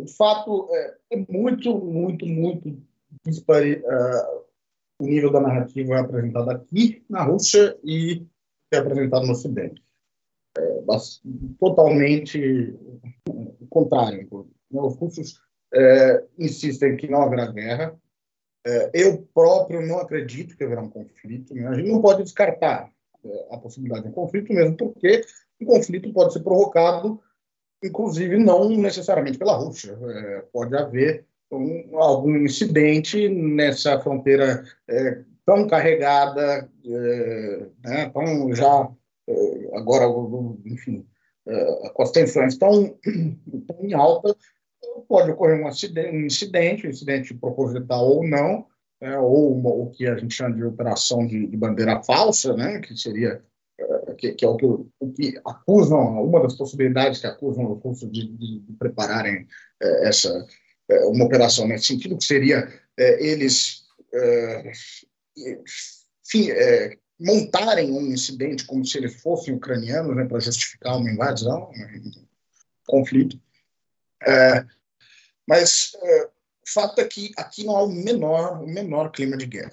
De 0.00 0.16
fato, 0.16 0.68
é, 0.72 0.96
é 1.12 1.16
muito, 1.28 1.78
muito, 1.78 2.26
muito 2.26 2.82
dispare, 3.24 3.82
uh, 3.84 4.44
o 5.00 5.06
nível 5.06 5.30
da 5.30 5.40
narrativa 5.40 5.94
é 5.94 6.00
apresentado 6.00 6.50
aqui 6.50 7.04
na 7.08 7.22
Rússia 7.22 7.78
e 7.82 8.26
é 8.72 8.78
apresentado 8.78 9.26
no 9.26 9.32
Ocidente. 9.32 9.82
É, 10.56 10.82
totalmente 11.58 12.74
o 13.28 13.66
contrário. 13.68 14.28
Os 14.70 14.96
russos 14.96 15.40
é, 15.72 16.24
insistem 16.38 16.96
que 16.96 17.08
não 17.08 17.22
haverá 17.22 17.50
guerra. 17.50 17.98
É, 18.66 18.90
eu 18.94 19.28
próprio 19.34 19.84
não 19.86 19.98
acredito 19.98 20.56
que 20.56 20.64
haverá 20.64 20.80
um 20.80 20.90
conflito. 20.90 21.54
Né? 21.54 21.66
A 21.66 21.74
gente 21.74 21.90
não 21.90 22.00
pode 22.00 22.22
descartar 22.22 22.90
é, 23.24 23.48
a 23.50 23.58
possibilidade 23.58 24.04
de 24.04 24.10
um 24.10 24.12
conflito, 24.12 24.52
mesmo 24.52 24.76
porque 24.76 25.22
um 25.60 25.66
conflito 25.66 26.12
pode 26.12 26.32
ser 26.32 26.40
provocado, 26.40 27.20
inclusive 27.84 28.38
não 28.38 28.68
necessariamente 28.70 29.38
pela 29.38 29.56
Rússia. 29.56 29.96
É, 30.00 30.44
pode 30.52 30.74
haver 30.76 31.26
um, 31.52 31.98
algum 31.98 32.36
incidente 32.36 33.28
nessa 33.28 34.00
fronteira 34.00 34.64
é, 34.88 35.22
tão 35.44 35.66
carregada, 35.66 36.68
é, 36.86 37.66
né, 37.84 38.10
tão 38.10 38.54
já 38.54 38.90
é, 39.28 39.70
agora, 39.74 40.06
enfim, 40.64 41.06
é, 41.46 41.90
com 41.90 42.02
as 42.02 42.10
tensões 42.10 42.56
tão, 42.56 42.96
tão 43.66 43.84
em 43.84 43.92
alta, 43.92 44.34
pode 45.06 45.30
ocorrer 45.30 45.60
um 45.60 45.66
acidente, 45.66 46.16
um 46.16 46.26
incidente, 46.26 46.86
um 46.86 46.90
incidente 46.90 47.34
proposital 47.34 48.08
ou 48.08 48.26
não, 48.26 48.66
é, 49.00 49.18
ou 49.18 49.54
uma, 49.54 49.70
o 49.70 49.90
que 49.90 50.06
a 50.06 50.16
gente 50.16 50.34
chama 50.34 50.56
de 50.56 50.64
operação 50.64 51.26
de, 51.26 51.46
de 51.46 51.56
bandeira 51.56 52.02
falsa, 52.02 52.54
né, 52.54 52.80
que 52.80 52.96
seria 52.96 53.42
que, 54.14 54.32
que, 54.32 54.44
é 54.44 54.48
o 54.48 54.56
que, 54.56 54.64
o 54.66 55.12
que 55.14 55.40
acusam, 55.44 56.22
uma 56.22 56.42
das 56.42 56.54
possibilidades 56.54 57.20
que 57.20 57.26
acusam 57.26 57.72
os 57.72 57.82
russos 57.82 58.10
de, 58.10 58.28
de, 58.28 58.60
de 58.60 58.72
prepararem 58.74 59.46
é, 59.80 60.08
essa 60.08 60.46
é, 60.88 61.04
uma 61.06 61.24
operação 61.24 61.66
nesse 61.66 61.86
sentido, 61.86 62.16
que 62.16 62.24
seria 62.24 62.68
é, 62.96 63.26
eles 63.26 63.84
é, 64.12 64.72
enfim, 66.24 66.48
montarem 67.18 67.90
um 67.92 68.12
incidente 68.12 68.64
como 68.64 68.84
se 68.84 68.98
eles 68.98 69.20
fossem 69.20 69.54
ucranianos, 69.54 70.14
né, 70.14 70.24
para 70.24 70.40
justificar 70.40 70.96
uma 70.96 71.10
invasão, 71.10 71.70
um 71.72 72.26
conflito. 72.86 73.40
mas 75.46 75.92
o 75.94 76.72
fato 76.72 77.00
é 77.00 77.04
que 77.04 77.32
aqui 77.36 77.64
não 77.64 77.76
há 77.76 77.82
o 77.82 77.90
menor, 77.90 78.62
o 78.62 78.66
menor 78.66 79.10
clima 79.10 79.36
de 79.36 79.46
guerra. 79.46 79.72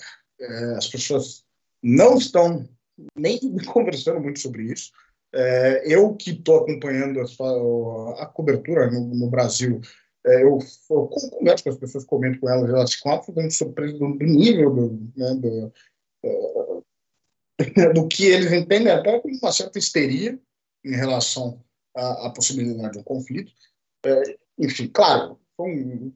as 0.78 0.88
pessoas 0.88 1.44
não 1.82 2.18
estão 2.18 2.68
nem 3.16 3.40
conversando 3.66 4.20
muito 4.20 4.40
sobre 4.40 4.64
isso. 4.64 4.92
eu 5.86 6.14
que 6.16 6.32
estou 6.32 6.60
acompanhando 6.60 7.20
a, 7.22 8.24
a 8.24 8.26
cobertura 8.26 8.90
no, 8.92 9.16
no 9.16 9.30
Brasil 9.30 9.82
é, 10.26 10.44
eu, 10.44 10.60
eu, 10.90 11.08
converso 11.08 11.64
com 11.64 11.70
as 11.72 11.78
pessoas, 11.78 12.06
comento 12.06 12.40
com 12.40 12.50
elas, 12.50 12.70
elas 12.70 12.94
ficam 12.94 13.14
absolutamente 13.14 13.56
surpresas 13.56 13.98
do, 13.98 14.14
do 14.14 14.26
nível 14.26 14.74
do, 14.74 15.12
né, 15.18 15.34
do, 15.36 15.74
uh, 16.24 16.84
do, 17.94 18.08
que 18.08 18.26
eles 18.26 18.52
entendem, 18.52 18.92
até 18.92 19.20
com 19.20 19.30
uma 19.30 19.52
certa 19.52 19.80
histeria 19.80 20.40
em 20.86 20.96
relação 20.96 21.64
à, 21.96 22.28
à 22.28 22.30
possibilidade 22.30 22.94
de 22.94 23.00
um 23.00 23.04
conflito. 23.04 23.52
É, 24.06 24.38
enfim, 24.60 24.88
claro, 24.88 25.40
são 25.56 25.68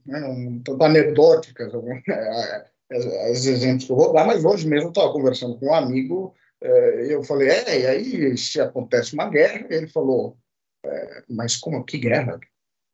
né, 0.06 0.24
um, 0.28 0.62
tanto 0.64 0.84
anedóticas 0.84 1.74
é, 2.08 2.66
é, 2.92 3.32
os 3.32 3.46
exemplos 3.48 3.86
que 3.86 3.92
eu 3.92 3.96
vou 3.96 4.14
dar, 4.14 4.26
mas 4.26 4.46
hoje 4.46 4.68
mesmo 4.68 4.88
eu 4.88 4.90
estava 4.90 5.12
conversando 5.12 5.58
com 5.58 5.68
um 5.68 5.74
amigo, 5.74 6.36
é, 6.36 6.45
eu 6.62 7.24
falei, 7.24 7.50
é, 7.50 7.82
e 7.82 7.88
aí 7.88 8.38
se 8.38 8.60
acontece 8.60 9.14
uma 9.14 9.30
guerra, 9.30 9.68
ele 9.70 9.88
falou, 9.88 10.38
é, 10.86 11.24
mas 11.30 11.56
como, 11.58 11.84
que 11.84 11.98
guerra? 11.98 12.40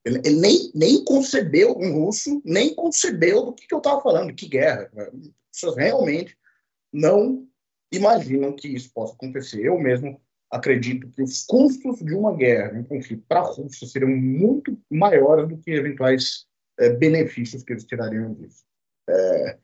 Ele, 0.03 0.19
ele, 0.25 0.39
nem, 0.39 0.71
nem 0.73 1.05
concebeu, 1.05 1.77
um 1.77 2.05
russo, 2.05 2.41
nem 2.43 2.73
concebeu 2.73 3.45
do 3.45 3.53
que, 3.53 3.67
que 3.67 3.73
eu 3.73 3.79
estava 3.79 4.01
falando, 4.01 4.33
que 4.33 4.47
guerra. 4.47 4.89
As 4.95 5.09
pessoas 5.53 5.77
realmente 5.77 6.35
não 6.91 7.47
imaginam 7.91 8.55
que 8.55 8.67
isso 8.67 8.91
possa 8.93 9.13
acontecer. 9.13 9.63
Eu 9.63 9.79
mesmo 9.79 10.19
acredito 10.49 11.09
que 11.09 11.21
os 11.21 11.45
custos 11.45 11.99
de 11.99 12.13
uma 12.13 12.35
guerra, 12.35 12.79
um 12.79 12.83
conflito 12.83 13.23
para 13.27 13.41
a 13.41 13.43
Rússia 13.43 13.87
seriam 13.87 14.09
muito 14.09 14.77
maiores 14.89 15.47
do 15.47 15.57
que 15.57 15.71
eventuais 15.71 16.45
é, 16.79 16.89
benefícios 16.89 17.63
que 17.63 17.73
eles 17.73 17.85
tirariam 17.85 18.33
disso. 18.33 18.63
É, 19.09 19.57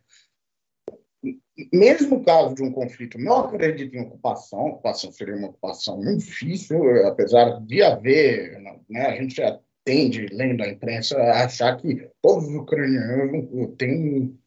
mesmo 1.74 2.24
caso 2.24 2.56
de 2.56 2.64
um 2.64 2.72
conflito, 2.72 3.18
não 3.18 3.46
acredito 3.46 3.96
em 3.96 4.02
ocupação, 4.02 4.68
ocupação 4.68 5.12
seria 5.12 5.36
uma 5.36 5.50
ocupação 5.50 5.98
muito 5.98 6.24
difícil, 6.24 7.08
apesar 7.08 7.60
de 7.62 7.82
haver, 7.82 8.60
né, 8.90 9.08
a 9.08 9.16
gente 9.16 9.36
já 9.36 9.60
tende, 9.84 10.28
lendo 10.32 10.64
a 10.64 10.70
imprensa, 10.70 11.18
a 11.18 11.46
achar 11.46 11.78
que 11.78 12.10
todos 12.22 12.48
os 12.48 12.56
ucranianos 12.56 13.48
têm 13.78 14.38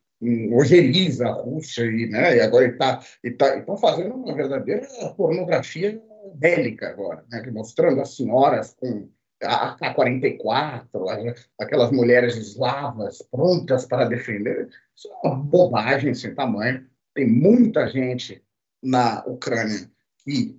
ojeriza 0.52 1.28
a 1.28 1.32
Rússia 1.32 1.84
e, 1.84 2.06
né, 2.06 2.36
e 2.36 2.40
agora 2.40 2.66
está 2.66 3.00
tá, 3.38 3.60
tá 3.62 3.76
fazendo 3.76 4.14
uma 4.14 4.34
verdadeira 4.34 4.86
pornografia 5.16 6.00
bélica 6.34 6.90
agora, 6.90 7.24
né, 7.30 7.42
mostrando 7.50 8.00
as 8.00 8.14
senhoras 8.14 8.74
com 8.78 9.08
a 9.42 9.72
AK-44, 9.72 11.34
aquelas 11.58 11.90
mulheres 11.90 12.36
eslavas 12.36 13.22
prontas 13.22 13.86
para 13.86 14.04
defender. 14.04 14.68
Isso 14.94 15.08
é 15.08 15.28
uma 15.28 15.36
bobagem 15.36 16.12
sem 16.12 16.34
tamanho. 16.34 16.86
Tem 17.20 17.28
muita 17.28 17.87
gente 17.87 18.42
na 18.83 19.22
Ucrânia 19.26 19.92
que 20.24 20.59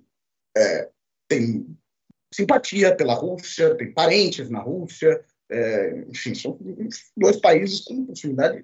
é, 0.56 0.92
tem 1.28 1.76
simpatia 2.32 2.96
pela 2.96 3.16
Rússia, 3.16 3.74
tem 3.74 3.92
parentes 3.92 4.48
na 4.48 4.60
Rússia, 4.60 5.26
é, 5.50 6.02
enfim, 6.02 6.36
são 6.36 6.60
dois 7.18 7.38
países 7.38 7.80
com 7.80 8.06
possibilidade 8.06 8.64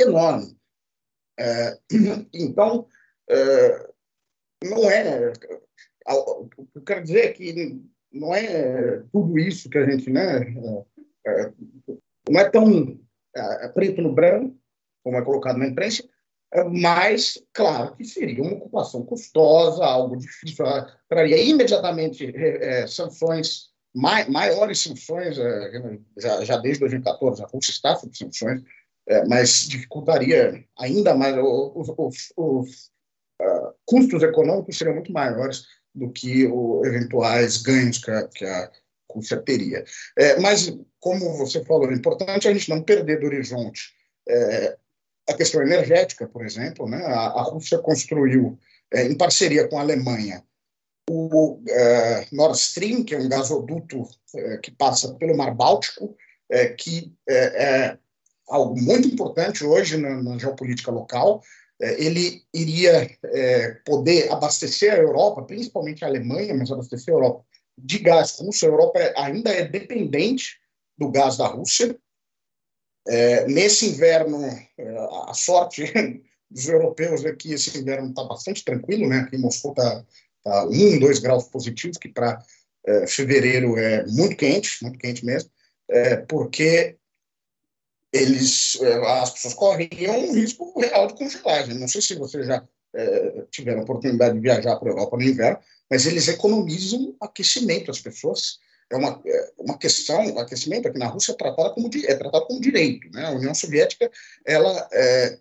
enorme. 0.00 0.58
É, 1.38 1.78
então, 2.34 2.88
é, 3.30 3.88
não 4.64 4.90
é. 4.90 5.32
O 6.08 6.48
que 6.48 6.78
eu 6.78 6.82
quero 6.82 7.04
dizer 7.04 7.20
é 7.20 7.32
que 7.32 7.80
não 8.10 8.34
é 8.34 9.00
tudo 9.12 9.38
isso 9.38 9.70
que 9.70 9.78
a 9.78 9.88
gente. 9.88 10.10
Né, 10.10 10.40
é, 11.24 11.42
é, 11.42 11.52
não 12.28 12.40
é 12.40 12.50
tão 12.50 13.00
preto 13.74 14.02
no 14.02 14.12
branco, 14.12 14.58
como 15.04 15.16
é 15.16 15.24
colocado 15.24 15.56
na 15.56 15.68
imprensa, 15.68 16.02
mas, 16.70 17.38
claro, 17.52 17.94
que 17.94 18.04
seria 18.04 18.42
uma 18.42 18.54
ocupação 18.54 19.04
custosa, 19.04 19.84
algo 19.84 20.16
difícil, 20.16 20.64
traria 21.08 21.36
imediatamente 21.36 22.24
é, 22.34 22.82
é, 22.82 22.86
sanções, 22.86 23.68
mai, 23.94 24.28
maiores 24.28 24.80
sanções, 24.80 25.38
é, 25.38 25.98
já, 26.16 26.44
já, 26.44 26.56
desde 26.56 26.80
2014, 26.80 27.42
a 27.42 27.46
Rússia 27.46 27.72
está 27.72 27.94
sob 27.96 28.16
sanções, 28.16 28.62
é, 29.06 29.26
mas 29.26 29.68
dificultaria 29.68 30.64
ainda 30.78 31.14
mais, 31.14 31.36
os, 31.36 31.88
os, 31.96 32.32
os 32.36 32.90
uh, 33.40 33.74
custos 33.86 34.22
econômicos 34.22 34.76
seriam 34.76 34.94
muito 34.96 35.12
maiores 35.12 35.64
do 35.94 36.10
que 36.10 36.46
os 36.46 36.86
eventuais 36.86 37.58
ganhos 37.58 37.98
que 37.98 38.10
a, 38.10 38.28
que 38.28 38.44
a 38.44 38.70
Rússia 39.10 39.38
teria. 39.38 39.84
É, 40.16 40.38
mas, 40.40 40.74
como 41.00 41.36
você 41.36 41.64
falou, 41.64 41.90
é 41.90 41.94
importante 41.94 42.48
a 42.48 42.52
gente 42.52 42.68
não 42.68 42.82
perder 42.82 43.20
do 43.20 43.26
horizonte 43.26 43.94
é, 44.28 44.76
a 45.28 45.34
questão 45.34 45.62
energética, 45.62 46.26
por 46.26 46.44
exemplo, 46.44 46.88
né? 46.88 47.04
a, 47.04 47.26
a 47.26 47.42
Rússia 47.42 47.78
construiu, 47.78 48.58
é, 48.92 49.04
em 49.04 49.16
parceria 49.16 49.68
com 49.68 49.78
a 49.78 49.82
Alemanha, 49.82 50.42
o 51.10 51.60
é, 51.68 52.26
Nord 52.32 52.56
Stream, 52.56 53.04
que 53.04 53.14
é 53.14 53.18
um 53.18 53.28
gasoduto 53.28 54.08
é, 54.34 54.58
que 54.58 54.70
passa 54.70 55.14
pelo 55.14 55.36
Mar 55.36 55.54
Báltico, 55.54 56.14
é, 56.50 56.68
que 56.68 57.14
é, 57.28 57.36
é, 57.36 57.98
algo 58.48 58.80
muito 58.80 59.08
importante 59.08 59.64
hoje 59.64 59.96
na, 59.96 60.22
na 60.22 60.38
geopolítica 60.38 60.90
local. 60.90 61.42
É, 61.80 62.02
ele 62.02 62.42
iria 62.52 63.08
poder 63.86 64.32
abastecer 64.32 64.92
a 64.92 64.98
Europa, 64.98 65.42
principalmente 65.42 66.04
a 66.04 66.08
Alemanha, 66.08 66.54
mas 66.54 66.70
abastecer 66.70 67.14
a 67.14 67.16
Europa 67.16 67.44
de 67.78 67.98
gás 67.98 68.38
russo. 68.38 68.66
A 68.66 68.68
Europa 68.68 68.98
ainda 69.16 69.50
é 69.50 69.64
dependente 69.64 70.58
do 70.98 71.10
gás 71.10 71.36
da 71.36 71.46
Rússia. 71.46 71.96
Nesse 73.46 73.86
inverno, 73.86 74.38
a 75.26 75.34
sorte 75.34 75.84
dos 76.50 76.68
europeus 76.68 77.24
é 77.24 77.34
que 77.34 77.52
esse 77.52 77.78
inverno 77.78 78.10
está 78.10 78.24
bastante 78.24 78.64
tranquilo, 78.64 79.08
né? 79.08 79.20
Aqui 79.20 79.36
em 79.36 79.40
Moscou 79.40 79.72
está 79.72 80.04
tá 80.42 80.64
um, 80.66 80.98
dois 80.98 81.18
graus 81.18 81.44
positivos, 81.44 81.98
que 81.98 82.08
para 82.08 82.42
é, 82.86 83.06
fevereiro 83.06 83.76
é 83.76 84.06
muito 84.06 84.36
quente, 84.36 84.82
muito 84.82 84.98
quente 84.98 85.24
mesmo, 85.24 85.50
é, 85.90 86.16
porque 86.16 86.96
eles, 88.12 88.80
é, 88.80 88.94
as 89.20 89.30
pessoas 89.30 89.54
corriam 89.54 90.18
um 90.18 90.32
risco 90.32 90.80
real 90.80 91.06
de 91.06 91.14
congelagem. 91.14 91.74
Não 91.74 91.86
sei 91.86 92.00
se 92.00 92.14
vocês 92.14 92.46
já 92.46 92.66
é, 92.94 93.44
tiveram 93.50 93.80
a 93.80 93.82
oportunidade 93.82 94.34
de 94.34 94.40
viajar 94.40 94.76
para 94.76 94.88
a 94.88 94.92
Europa 94.92 95.16
no 95.18 95.22
inverno, 95.22 95.58
mas 95.90 96.06
eles 96.06 96.28
economizam 96.28 97.14
aquecimento. 97.20 97.90
As 97.90 98.00
pessoas 98.00 98.58
é 98.90 98.96
uma, 98.96 99.20
é 99.24 99.50
uma 99.58 99.78
questão, 99.78 100.38
aquecimento 100.38 100.88
aqui 100.88 100.98
na 100.98 101.06
Rússia 101.06 101.32
é 101.32 101.36
tratado 101.36 101.74
como, 101.74 101.90
é 101.94 102.14
tratado 102.14 102.46
como 102.46 102.60
direito. 102.60 103.10
Né? 103.10 103.26
A 103.26 103.32
União 103.32 103.54
Soviética 103.54 104.10
ela 104.46 104.88
é, 104.92 105.38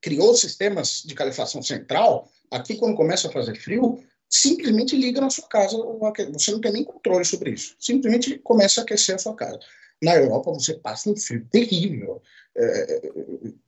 criou 0.00 0.34
sistemas 0.34 1.02
de 1.04 1.14
calefação 1.14 1.62
central 1.62 2.30
Aqui, 2.50 2.76
quando 2.76 2.96
começa 2.96 3.28
a 3.28 3.32
fazer 3.32 3.56
frio, 3.56 4.02
simplesmente 4.28 4.96
liga 4.96 5.20
na 5.20 5.30
sua 5.30 5.48
casa, 5.48 5.76
você 6.32 6.50
não 6.52 6.60
tem 6.60 6.72
nem 6.72 6.84
controle 6.84 7.24
sobre 7.24 7.50
isso. 7.50 7.76
Simplesmente 7.78 8.38
começa 8.38 8.80
a 8.80 8.84
aquecer 8.84 9.14
a 9.14 9.18
sua 9.18 9.34
casa. 9.34 9.58
Na 10.02 10.14
Europa, 10.14 10.52
você 10.52 10.74
passa 10.74 11.10
um 11.10 11.16
frio 11.16 11.46
terrível, 11.50 12.22
é, 12.54 13.12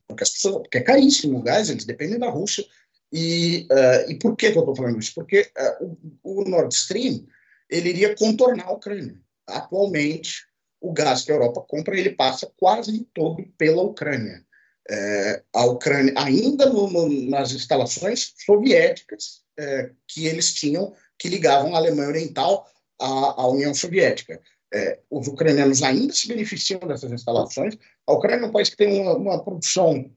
porque, 0.07 0.23
as 0.23 0.31
pessoas, 0.31 0.63
porque 0.63 0.79
é 0.79 0.83
caríssimo 0.83 1.39
o 1.39 1.43
gás, 1.43 1.71
eles 1.71 1.85
dependem 1.85 2.19
da 2.19 2.29
Rússia. 2.29 2.65
E, 3.11 3.67
uh, 3.71 4.11
e 4.11 4.19
por 4.19 4.37
que, 4.37 4.53
que 4.53 4.59
eu 4.59 4.61
estou 4.61 4.77
falando 4.77 4.99
isso? 4.99 5.15
Porque 5.15 5.51
uh, 5.81 5.99
o, 6.23 6.43
o 6.43 6.45
Nord 6.45 6.75
Stream 6.75 7.27
ele 7.71 7.91
iria 7.91 8.17
contornar 8.17 8.67
a 8.67 8.73
Ucrânia. 8.73 9.21
Atualmente, 9.47 10.47
o 10.81 10.93
gás 10.93 11.25
que 11.25 11.33
a 11.33 11.35
Europa 11.35 11.65
compra 11.69 11.99
ele 11.99 12.11
passa 12.11 12.51
quase 12.57 13.09
todo 13.13 13.43
pela 13.57 13.83
Ucrânia 13.83 14.47
é, 14.91 15.43
a 15.55 15.65
Ucrânia, 15.67 16.15
ainda 16.17 16.67
no, 16.67 16.91
no, 16.91 17.09
nas 17.29 17.53
instalações 17.53 18.33
soviéticas 18.45 19.43
é, 19.59 19.91
que 20.07 20.27
eles 20.27 20.55
tinham, 20.55 20.95
que 21.19 21.29
ligavam 21.29 21.75
a 21.75 21.79
Alemanha 21.79 22.09
Oriental 22.09 22.67
à, 22.99 23.43
à 23.43 23.49
União 23.49 23.75
Soviética. 23.75 24.41
É, 24.73 25.01
os 25.11 25.27
ucranianos 25.29 25.83
ainda 25.83 26.13
se 26.13 26.29
beneficiam 26.29 26.81
dessas 26.81 27.11
instalações. 27.13 27.77
A 28.07 28.13
Ucrânia 28.13 28.45
é 28.45 28.49
um 28.49 28.53
país 28.53 28.69
que 28.71 28.77
tem 28.77 29.01
uma, 29.01 29.15
uma 29.15 29.45
produção 29.45 30.11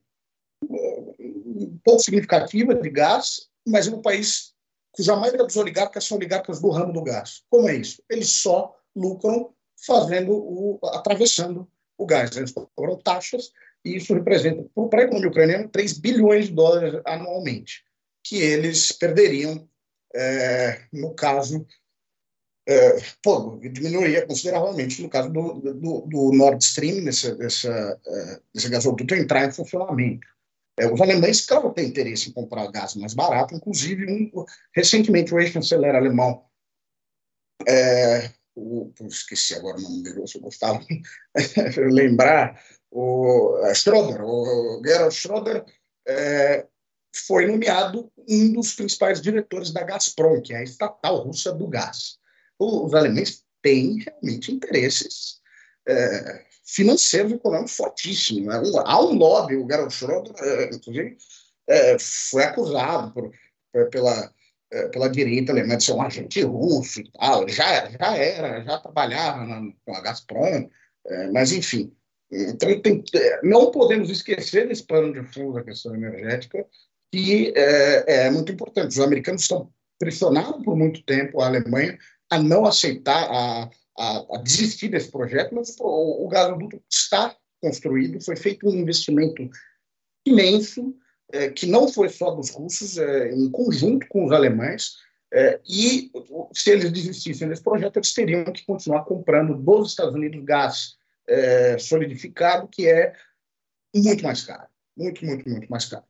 um 0.64 1.78
pouco 1.84 2.02
significativa 2.02 2.74
de 2.74 2.88
gás, 2.88 3.48
mas 3.66 3.88
é 3.88 3.90
um 3.90 4.00
país 4.00 4.51
cuja 4.92 5.16
maioria 5.16 5.44
dos 5.44 5.56
oligarcas 5.56 6.04
são 6.04 6.16
oligarcas 6.16 6.60
do 6.60 6.70
ramo 6.70 6.92
do 6.92 7.02
gás. 7.02 7.42
Como 7.50 7.68
é 7.68 7.74
isso? 7.74 8.02
Eles 8.08 8.30
só 8.30 8.76
lucram 8.94 9.52
fazendo 9.86 10.32
o 10.32 10.78
atravessando 10.84 11.68
o 11.96 12.06
gás. 12.06 12.36
Eles 12.36 12.52
cobram 12.52 12.98
taxas 12.98 13.52
e 13.84 13.96
isso 13.96 14.14
representa, 14.14 14.64
para 14.88 15.00
a 15.00 15.04
economia 15.04 15.28
ucraniana, 15.28 15.68
3 15.68 15.98
bilhões 15.98 16.46
de 16.46 16.52
dólares 16.52 17.00
anualmente, 17.04 17.84
que 18.22 18.36
eles 18.36 18.92
perderiam, 18.92 19.68
é, 20.14 20.82
no 20.92 21.14
caso, 21.14 21.66
é, 22.68 22.96
pô, 23.22 23.58
diminuiria 23.60 24.24
consideravelmente 24.24 25.02
no 25.02 25.08
caso 25.08 25.30
do, 25.30 25.54
do, 25.54 26.00
do 26.02 26.32
Nord 26.32 26.62
Stream, 26.62 27.04
desse, 27.04 27.68
é, 27.68 28.40
desse 28.54 28.68
gasoduto 28.68 29.14
entrar 29.14 29.48
em 29.48 29.52
funcionamento. 29.52 30.26
É, 30.78 30.90
os 30.90 31.00
alemães, 31.00 31.44
claro, 31.44 31.72
têm 31.72 31.88
interesse 31.88 32.30
em 32.30 32.32
comprar 32.32 32.70
gás 32.70 32.94
mais 32.94 33.14
barato, 33.14 33.54
inclusive, 33.54 34.06
um, 34.10 34.44
recentemente, 34.74 35.34
o 35.34 35.38
ex-chanceler 35.38 35.94
alemão, 35.94 36.44
é, 37.68 38.32
o, 38.54 38.90
esqueci 39.06 39.54
agora 39.54 39.78
o 39.78 39.80
nome 39.80 40.02
dele, 40.02 40.26
se 40.26 40.38
eu 40.38 40.42
gostava 40.42 40.80
lembrar, 41.90 42.62
o 42.90 43.58
eh, 43.64 43.74
Schroeder, 43.74 44.22
o 44.22 44.82
Gerhard 44.84 45.14
Schroeder, 45.14 45.64
é, 46.06 46.66
foi 47.14 47.46
nomeado 47.46 48.10
um 48.28 48.52
dos 48.52 48.74
principais 48.74 49.20
diretores 49.20 49.72
da 49.72 49.82
Gazprom, 49.82 50.40
que 50.40 50.52
é 50.52 50.58
a 50.58 50.62
estatal 50.62 51.18
russa 51.18 51.52
do 51.52 51.68
gás. 51.68 52.18
Os 52.58 52.94
alemães 52.94 53.44
têm 53.62 53.98
realmente 53.98 54.52
interesses 54.52 55.40
é, 55.86 56.44
financeiros 56.64 57.32
e 57.32 57.34
econômicos 57.34 57.76
fortíssimos. 57.76 58.46
Né? 58.46 58.80
Há 58.84 59.02
um 59.02 59.14
lobby, 59.14 59.56
o 59.56 59.66
Gerhard 59.66 59.92
Schroeder, 59.92 60.34
é, 60.38 60.74
inclusive, 60.74 61.16
foi 61.98 62.44
acusado 62.44 63.12
por, 63.12 63.30
por, 63.72 63.90
pela, 63.90 64.32
pela 64.92 65.08
direita 65.08 65.52
alemã 65.52 65.76
de 65.76 65.84
ser 65.84 65.92
um 65.92 66.02
agente 66.02 66.42
russo 66.42 67.00
e 67.00 67.10
tal. 67.12 67.48
Já, 67.48 67.90
já 67.90 68.16
era, 68.16 68.62
já 68.64 68.78
trabalhava 68.78 69.44
na, 69.44 69.72
com 69.84 69.94
a 69.94 70.00
Gazprom, 70.00 70.68
mas 71.32 71.52
enfim. 71.52 71.92
Então, 72.32 72.80
tem, 72.80 73.04
não 73.42 73.70
podemos 73.70 74.08
esquecer 74.08 74.66
desse 74.66 74.84
plano 74.84 75.12
de 75.12 75.22
fundo 75.32 75.52
da 75.52 75.62
questão 75.62 75.94
energética, 75.94 76.66
que 77.12 77.52
é, 77.54 78.24
é, 78.24 78.30
muito 78.30 78.50
importante. 78.50 78.88
Os 78.88 79.00
americanos 79.00 79.42
estão 79.42 79.70
pressionando 79.98 80.62
por 80.62 80.74
muito 80.74 81.02
tempo 81.04 81.40
a 81.40 81.46
Alemanha 81.46 81.98
a 82.30 82.38
não 82.42 82.64
aceitar, 82.64 83.28
a, 83.30 83.70
a, 83.98 84.36
a 84.36 84.42
desistir 84.42 84.88
desse 84.88 85.10
projeto, 85.10 85.54
mas 85.54 85.76
o, 85.78 86.24
o 86.24 86.28
gasoduto 86.28 86.82
está 86.90 87.36
construído, 87.60 88.24
foi 88.24 88.36
feito 88.36 88.68
um 88.68 88.74
investimento 88.74 89.48
imenso, 90.26 90.94
é, 91.32 91.50
que 91.50 91.66
não 91.66 91.88
foi 91.88 92.08
só 92.08 92.30
dos 92.30 92.50
russos, 92.50 92.98
é, 92.98 93.32
em 93.32 93.50
conjunto 93.50 94.06
com 94.08 94.24
os 94.24 94.32
alemães, 94.32 94.96
é, 95.32 95.58
e 95.66 96.10
se 96.52 96.70
eles 96.70 96.92
desistissem 96.92 97.48
desse 97.48 97.62
projeto, 97.62 97.96
eles 97.96 98.12
teriam 98.12 98.44
que 98.44 98.66
continuar 98.66 99.04
comprando 99.04 99.54
dos 99.54 99.90
Estados 99.90 100.14
Unidos 100.14 100.44
gás 100.44 100.96
é, 101.26 101.78
solidificado, 101.78 102.68
que 102.68 102.86
é 102.86 103.14
muito 103.94 104.22
mais 104.22 104.42
caro. 104.42 104.68
Muito, 104.94 105.24
muito, 105.24 105.48
muito 105.48 105.68
mais 105.68 105.86
caro. 105.86 106.04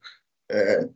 É, 0.51 0.89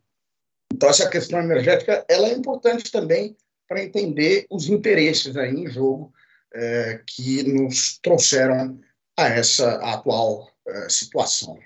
então, 0.73 0.89
essa 0.89 1.09
questão 1.09 1.39
energética 1.39 2.05
ela 2.09 2.27
é 2.27 2.33
importante 2.33 2.91
também 2.91 3.37
para 3.65 3.83
entender 3.83 4.45
os 4.49 4.67
interesses 4.67 5.37
aí 5.37 5.53
em 5.53 5.67
jogo 5.67 6.13
é, 6.53 7.01
que 7.05 7.43
nos 7.43 7.97
trouxeram 7.99 8.79
a 9.17 9.25
essa 9.25 9.75
atual 9.93 10.49
é, 10.67 10.89
situação. 10.89 11.57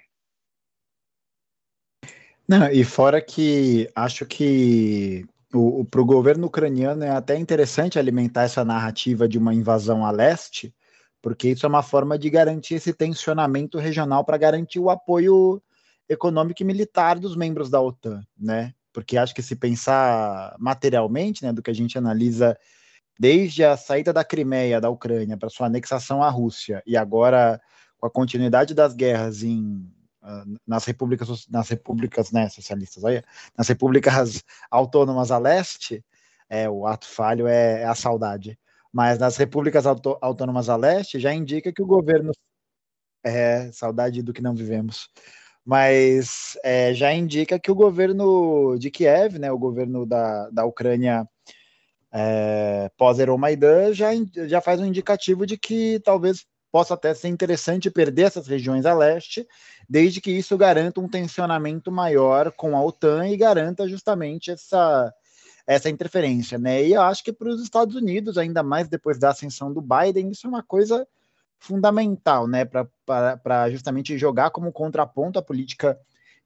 Não, 2.48 2.70
e 2.70 2.84
fora 2.84 3.22
que 3.22 3.90
acho 3.96 4.26
que 4.26 5.26
para 5.90 6.02
o 6.02 6.06
governo 6.06 6.48
ucraniano 6.48 7.04
é 7.04 7.10
até 7.10 7.38
interessante 7.38 8.00
alimentar 8.00 8.44
essa 8.44 8.64
narrativa 8.64 9.28
de 9.28 9.38
uma 9.38 9.54
invasão 9.54 10.06
a 10.06 10.12
leste, 10.12 10.74
porque 11.22 11.50
isso 11.50 11.66
é 11.66 11.70
uma 11.70 11.84
forma 11.84 12.18
de 12.18 12.30
garantir 12.30 12.76
esse 12.76 12.94
tensionamento 12.94 13.78
regional 13.78 14.24
para 14.24 14.38
garantir 14.38 14.80
o 14.80 14.90
apoio 14.90 15.62
econômico 16.10 16.62
e 16.62 16.66
militar 16.66 17.20
dos 17.20 17.36
membros 17.36 17.70
da 17.70 17.82
OTAN, 17.82 18.22
né? 18.38 18.74
Porque 18.94 19.18
acho 19.18 19.34
que 19.34 19.42
se 19.42 19.56
pensar 19.56 20.56
materialmente, 20.60 21.44
né, 21.44 21.54
do 21.54 21.62
que 21.62 21.72
a 21.72 21.74
gente 21.74 21.98
analisa 21.98 22.58
desde 23.22 23.64
a 23.64 23.78
saída 23.78 24.12
da 24.12 24.24
Crimeia 24.24 24.82
da 24.82 24.90
Ucrânia 24.90 25.38
para 25.38 25.50
sua 25.50 25.68
anexação 25.68 26.24
à 26.24 26.30
Rússia 26.30 26.82
e 26.88 26.98
agora 26.98 27.62
com 28.00 28.08
a 28.08 28.10
continuidade 28.10 28.74
das 28.74 28.96
guerras 28.96 29.44
em 29.44 29.88
nas 30.68 30.86
repúblicas 30.86 31.48
nas 31.48 31.70
repúblicas 31.70 32.32
né, 32.32 32.48
socialistas, 32.50 33.04
olha, 33.04 33.24
nas 33.58 33.68
repúblicas 33.68 34.44
autônomas 34.70 35.32
a 35.32 35.38
leste, 35.40 36.04
é, 36.50 36.70
o 36.70 36.86
ato 36.86 37.08
falho 37.08 37.48
é, 37.48 37.82
é 37.82 37.86
a 37.86 37.96
saudade 37.96 38.58
mas 38.92 39.18
nas 39.20 39.38
repúblicas 39.38 39.86
autônomas 39.86 40.70
a 40.70 40.76
leste 40.76 41.20
já 41.20 41.34
indica 41.34 41.72
que 41.72 41.82
o 41.82 41.86
governo. 41.86 42.32
É, 43.24 43.72
saudade 43.72 44.22
do 44.24 44.34
que 44.34 44.42
não 44.42 44.56
vivemos. 44.56 45.08
Mas 45.64 46.58
é, 46.64 46.94
já 46.94 47.14
indica 47.14 47.60
que 47.60 47.72
o 47.72 47.76
governo 47.76 48.78
de 48.80 48.90
Kiev, 48.90 49.38
né, 49.40 49.52
o 49.52 49.60
governo 49.60 50.06
da, 50.08 50.50
da 50.50 50.66
Ucrânia 50.66 51.28
é, 52.12 52.92
pós-Euromaidan, 52.98 53.94
já, 53.94 54.10
já 54.48 54.62
faz 54.62 54.80
um 54.80 54.86
indicativo 54.86 55.46
de 55.46 55.58
que 55.58 56.00
talvez 56.04 56.46
possa 56.72 56.94
até 56.94 57.14
ser 57.14 57.28
interessante 57.28 57.92
perder 57.92 58.24
essas 58.24 58.48
regiões 58.48 58.86
a 58.86 58.94
leste, 58.94 59.46
desde 59.90 60.22
que 60.22 60.32
isso 60.32 60.58
garanta 60.58 61.02
um 61.02 61.08
tensionamento 61.08 61.92
maior 61.92 62.52
com 62.52 62.76
a 62.76 62.84
OTAN 62.84 63.28
e 63.28 63.38
garanta 63.38 63.88
justamente 63.88 64.52
essa 64.52 65.14
essa 65.68 65.90
interferência, 65.90 66.58
né? 66.58 66.84
E 66.84 66.94
eu 66.94 67.02
acho 67.02 67.24
que 67.24 67.32
para 67.32 67.48
os 67.48 67.62
Estados 67.62 67.96
Unidos, 67.96 68.38
ainda 68.38 68.64
mais 68.64 68.90
depois 68.90 69.20
da 69.20 69.30
ascensão 69.30 69.72
do 69.72 69.80
Biden, 69.80 70.32
isso 70.32 70.48
é 70.48 70.50
uma 70.50 70.64
coisa 70.64 71.08
fundamental, 71.60 72.48
né? 72.48 72.66
Para 72.66 73.70
justamente 73.70 74.18
jogar 74.18 74.50
como 74.50 74.72
contraponto 74.72 75.38
à 75.38 75.42
política 75.42 75.98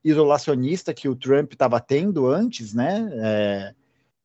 isolacionista 0.04 0.94
que 0.94 1.08
o 1.08 1.16
Trump 1.16 1.54
estava 1.54 1.80
tendo 1.80 2.28
antes, 2.28 2.74
né? 2.74 3.10
É, 3.14 3.74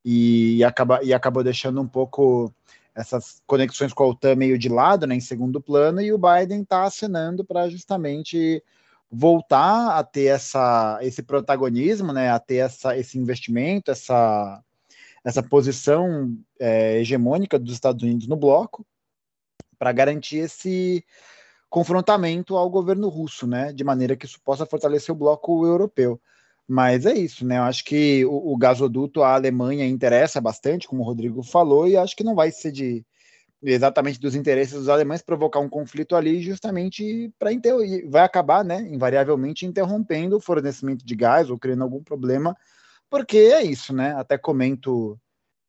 e, 0.05 0.63
acaba, 0.65 1.03
e 1.03 1.13
acabou 1.13 1.43
deixando 1.43 1.81
um 1.81 1.87
pouco 1.87 2.53
essas 2.95 3.43
conexões 3.47 3.93
com 3.93 4.05
a 4.05 4.09
OTAN 4.09 4.35
meio 4.35 4.59
de 4.59 4.69
lado, 4.69 5.07
né, 5.07 5.15
em 5.15 5.21
segundo 5.21 5.61
plano, 5.61 6.01
e 6.01 6.13
o 6.13 6.19
Biden 6.19 6.63
está 6.63 6.85
acenando 6.85 7.45
para 7.45 7.69
justamente 7.69 8.63
voltar 9.11 9.99
a 9.99 10.05
ter 10.05 10.27
essa, 10.27 10.99
esse 11.03 11.23
protagonismo, 11.23 12.13
né, 12.13 12.31
a 12.31 12.39
ter 12.39 12.57
essa, 12.57 12.97
esse 12.97 13.19
investimento, 13.19 13.91
essa, 13.91 14.63
essa 15.25 15.43
posição 15.43 16.37
é, 16.59 16.99
hegemônica 16.99 17.59
dos 17.59 17.73
Estados 17.73 18.03
Unidos 18.03 18.27
no 18.27 18.37
bloco, 18.37 18.87
para 19.79 19.93
garantir 19.93 20.39
esse 20.39 21.05
confrontamento 21.69 22.57
ao 22.57 22.69
governo 22.69 23.09
russo, 23.09 23.47
né, 23.47 23.73
de 23.73 23.83
maneira 23.83 24.17
que 24.17 24.27
isso 24.27 24.41
possa 24.45 24.67
fortalecer 24.67 25.13
o 25.15 25.19
bloco 25.19 25.65
europeu. 25.65 26.21
Mas 26.73 27.05
é 27.05 27.13
isso, 27.13 27.45
né? 27.45 27.59
Eu 27.59 27.65
acho 27.65 27.85
que 27.85 28.25
o, 28.25 28.53
o 28.53 28.57
gasoduto 28.57 29.25
à 29.25 29.35
Alemanha 29.35 29.85
interessa 29.89 30.41
bastante, 30.41 30.87
como 30.87 31.03
o 31.03 31.05
Rodrigo 31.05 31.43
falou, 31.43 31.89
e 31.89 31.97
acho 31.97 32.15
que 32.15 32.23
não 32.23 32.37
vai 32.37 32.53
ser 32.53 32.71
de 32.71 33.05
exatamente 33.61 34.21
dos 34.21 34.37
interesses 34.37 34.75
dos 34.75 34.89
alemães 34.89 35.21
provocar 35.21 35.59
um 35.59 35.69
conflito 35.69 36.15
ali, 36.15 36.41
justamente 36.41 37.29
para 37.41 37.51
vai 38.09 38.23
acabar, 38.23 38.65
né, 38.65 38.83
invariavelmente 38.83 39.67
interrompendo 39.67 40.37
o 40.37 40.41
fornecimento 40.41 41.05
de 41.05 41.17
gás 41.17 41.51
ou 41.51 41.59
criando 41.59 41.83
algum 41.83 42.05
problema, 42.05 42.57
porque 43.11 43.37
é 43.37 43.65
isso, 43.65 43.93
né? 43.93 44.15
Até 44.15 44.39
comento 44.39 45.19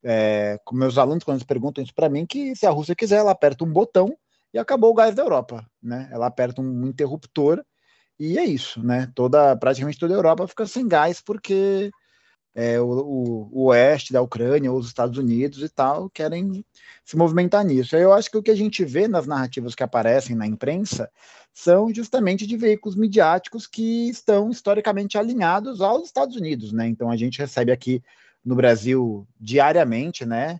é, 0.03 0.59
com 0.63 0.75
meus 0.75 0.99
alunos 0.99 1.23
quando 1.23 1.37
eles 1.37 1.47
perguntam 1.47 1.83
isso 1.83 1.95
para 1.95 2.09
mim 2.09 2.27
que 2.27 2.55
se 2.55 2.67
a 2.67 2.69
Rússia 2.69 2.95
quiser, 2.95 3.17
ela 3.17 3.31
aperta 3.31 3.63
um 3.63 3.73
botão 3.73 4.15
e 4.53 4.59
acabou 4.59 4.91
o 4.91 4.95
gás 4.95 5.15
da 5.15 5.23
Europa, 5.23 5.65
né? 5.81 6.07
Ela 6.11 6.27
aperta 6.27 6.61
um 6.61 6.85
interruptor 6.85 7.63
e 8.21 8.38
é 8.38 8.45
isso, 8.45 8.84
né? 8.84 9.12
Toda, 9.15 9.55
praticamente 9.55 9.97
toda 9.97 10.13
a 10.13 10.17
Europa 10.17 10.47
fica 10.47 10.67
sem 10.67 10.88
gás 10.88 11.19
porque 11.21 11.89
é, 12.53 12.79
o, 12.79 12.86
o, 12.86 13.49
o, 13.51 13.65
oeste 13.69 14.13
da 14.13 14.21
Ucrânia, 14.21 14.71
ou 14.71 14.77
os 14.77 14.86
Estados 14.86 15.17
Unidos 15.17 15.63
e 15.63 15.69
tal, 15.69 16.07
querem 16.07 16.63
se 17.03 17.17
movimentar 17.17 17.65
nisso. 17.65 17.95
Eu 17.95 18.13
acho 18.13 18.29
que 18.29 18.38
o 18.38 18.43
que 18.43 18.51
a 18.51 18.55
gente 18.55 18.86
vê 18.86 19.07
nas 19.07 19.25
narrativas 19.25 19.73
que 19.73 19.81
aparecem 19.81 20.36
na 20.36 20.45
imprensa 20.45 21.10
são 21.51 21.91
justamente 21.91 22.45
de 22.45 22.55
veículos 22.55 22.95
midiáticos 22.95 23.65
que 23.65 24.10
estão 24.10 24.51
historicamente 24.51 25.17
alinhados 25.17 25.81
aos 25.81 26.05
Estados 26.05 26.36
Unidos, 26.36 26.71
né? 26.71 26.88
Então 26.88 27.10
a 27.10 27.17
gente 27.17 27.39
recebe 27.39 27.71
aqui 27.71 28.03
no 28.45 28.55
Brasil 28.55 29.27
diariamente, 29.39 30.27
né? 30.27 30.60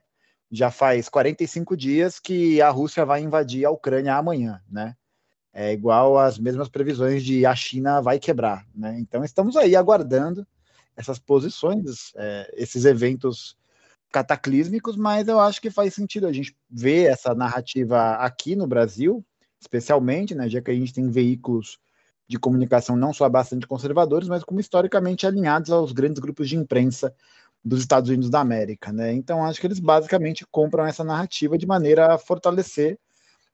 Já 0.52 0.71
faz 0.71 1.10
45 1.10 1.78
dias 1.78 2.19
que 2.19 2.60
a 2.60 2.71
Rússia 2.71 3.06
vai 3.06 3.21
invadir 3.21 3.65
a 3.65 3.69
Ucrânia 3.69 4.15
amanhã, 4.15 4.60
né? 4.67 4.95
É 5.54 5.74
igual 5.74 6.18
às 6.18 6.40
mesmas 6.40 6.70
previsões 6.70 7.24
de 7.24 7.46
a 7.46 7.56
China 7.56 8.02
vai 8.02 8.20
quebrar, 8.20 8.66
né? 8.74 8.98
Então 9.00 9.24
estamos 9.24 9.58
aí 9.58 9.76
aguardando 9.76 10.46
essas 10.96 11.20
posições, 11.20 12.12
é, 12.16 12.54
esses 12.56 12.86
eventos 12.86 13.58
cataclísmicos, 14.12 14.96
mas 14.96 15.28
eu 15.28 15.40
acho 15.40 15.62
que 15.62 15.72
faz 15.72 15.94
sentido 15.94 16.28
a 16.28 16.34
gente 16.34 16.56
ver 16.70 17.10
essa 17.10 17.34
narrativa 17.34 18.16
aqui 18.16 18.56
no 18.56 18.68
Brasil, 18.68 19.26
especialmente, 19.60 20.36
né, 20.36 20.50
já 20.50 20.62
que 20.62 20.70
a 20.70 20.74
gente 20.74 20.94
tem 20.94 21.10
veículos 21.10 21.80
de 22.28 22.38
comunicação 22.38 22.96
não 22.96 23.14
só 23.14 23.28
bastante 23.30 23.68
conservadores, 23.68 24.28
mas 24.28 24.44
como 24.44 24.60
historicamente 24.60 25.26
alinhados 25.26 25.72
aos 25.72 25.92
grandes 25.92 26.20
grupos 26.20 26.50
de 26.50 26.58
imprensa 26.58 27.14
dos 27.64 27.82
Estados 27.82 28.10
Unidos 28.10 28.30
da 28.30 28.40
América, 28.40 28.92
né? 28.92 29.14
Então 29.14 29.46
acho 29.46 29.60
que 29.60 29.68
eles 29.68 29.80
basicamente 29.80 30.46
compram 30.50 30.86
essa 30.86 31.04
narrativa 31.04 31.58
de 31.58 31.68
maneira 31.68 32.14
a 32.14 32.18
fortalecer 32.18 32.98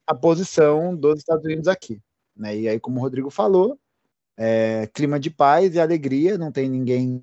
a 0.08 0.14
posição 0.14 0.96
dos 0.96 1.18
Estados 1.18 1.44
Unidos 1.44 1.68
aqui. 1.68 2.00
Né? 2.34 2.56
E 2.56 2.68
aí, 2.68 2.80
como 2.80 2.98
o 2.98 3.02
Rodrigo 3.02 3.30
falou, 3.30 3.78
é, 4.36 4.88
clima 4.94 5.20
de 5.20 5.28
paz 5.28 5.74
e 5.74 5.80
alegria, 5.80 6.38
não 6.38 6.50
tem 6.50 6.68
ninguém 6.68 7.20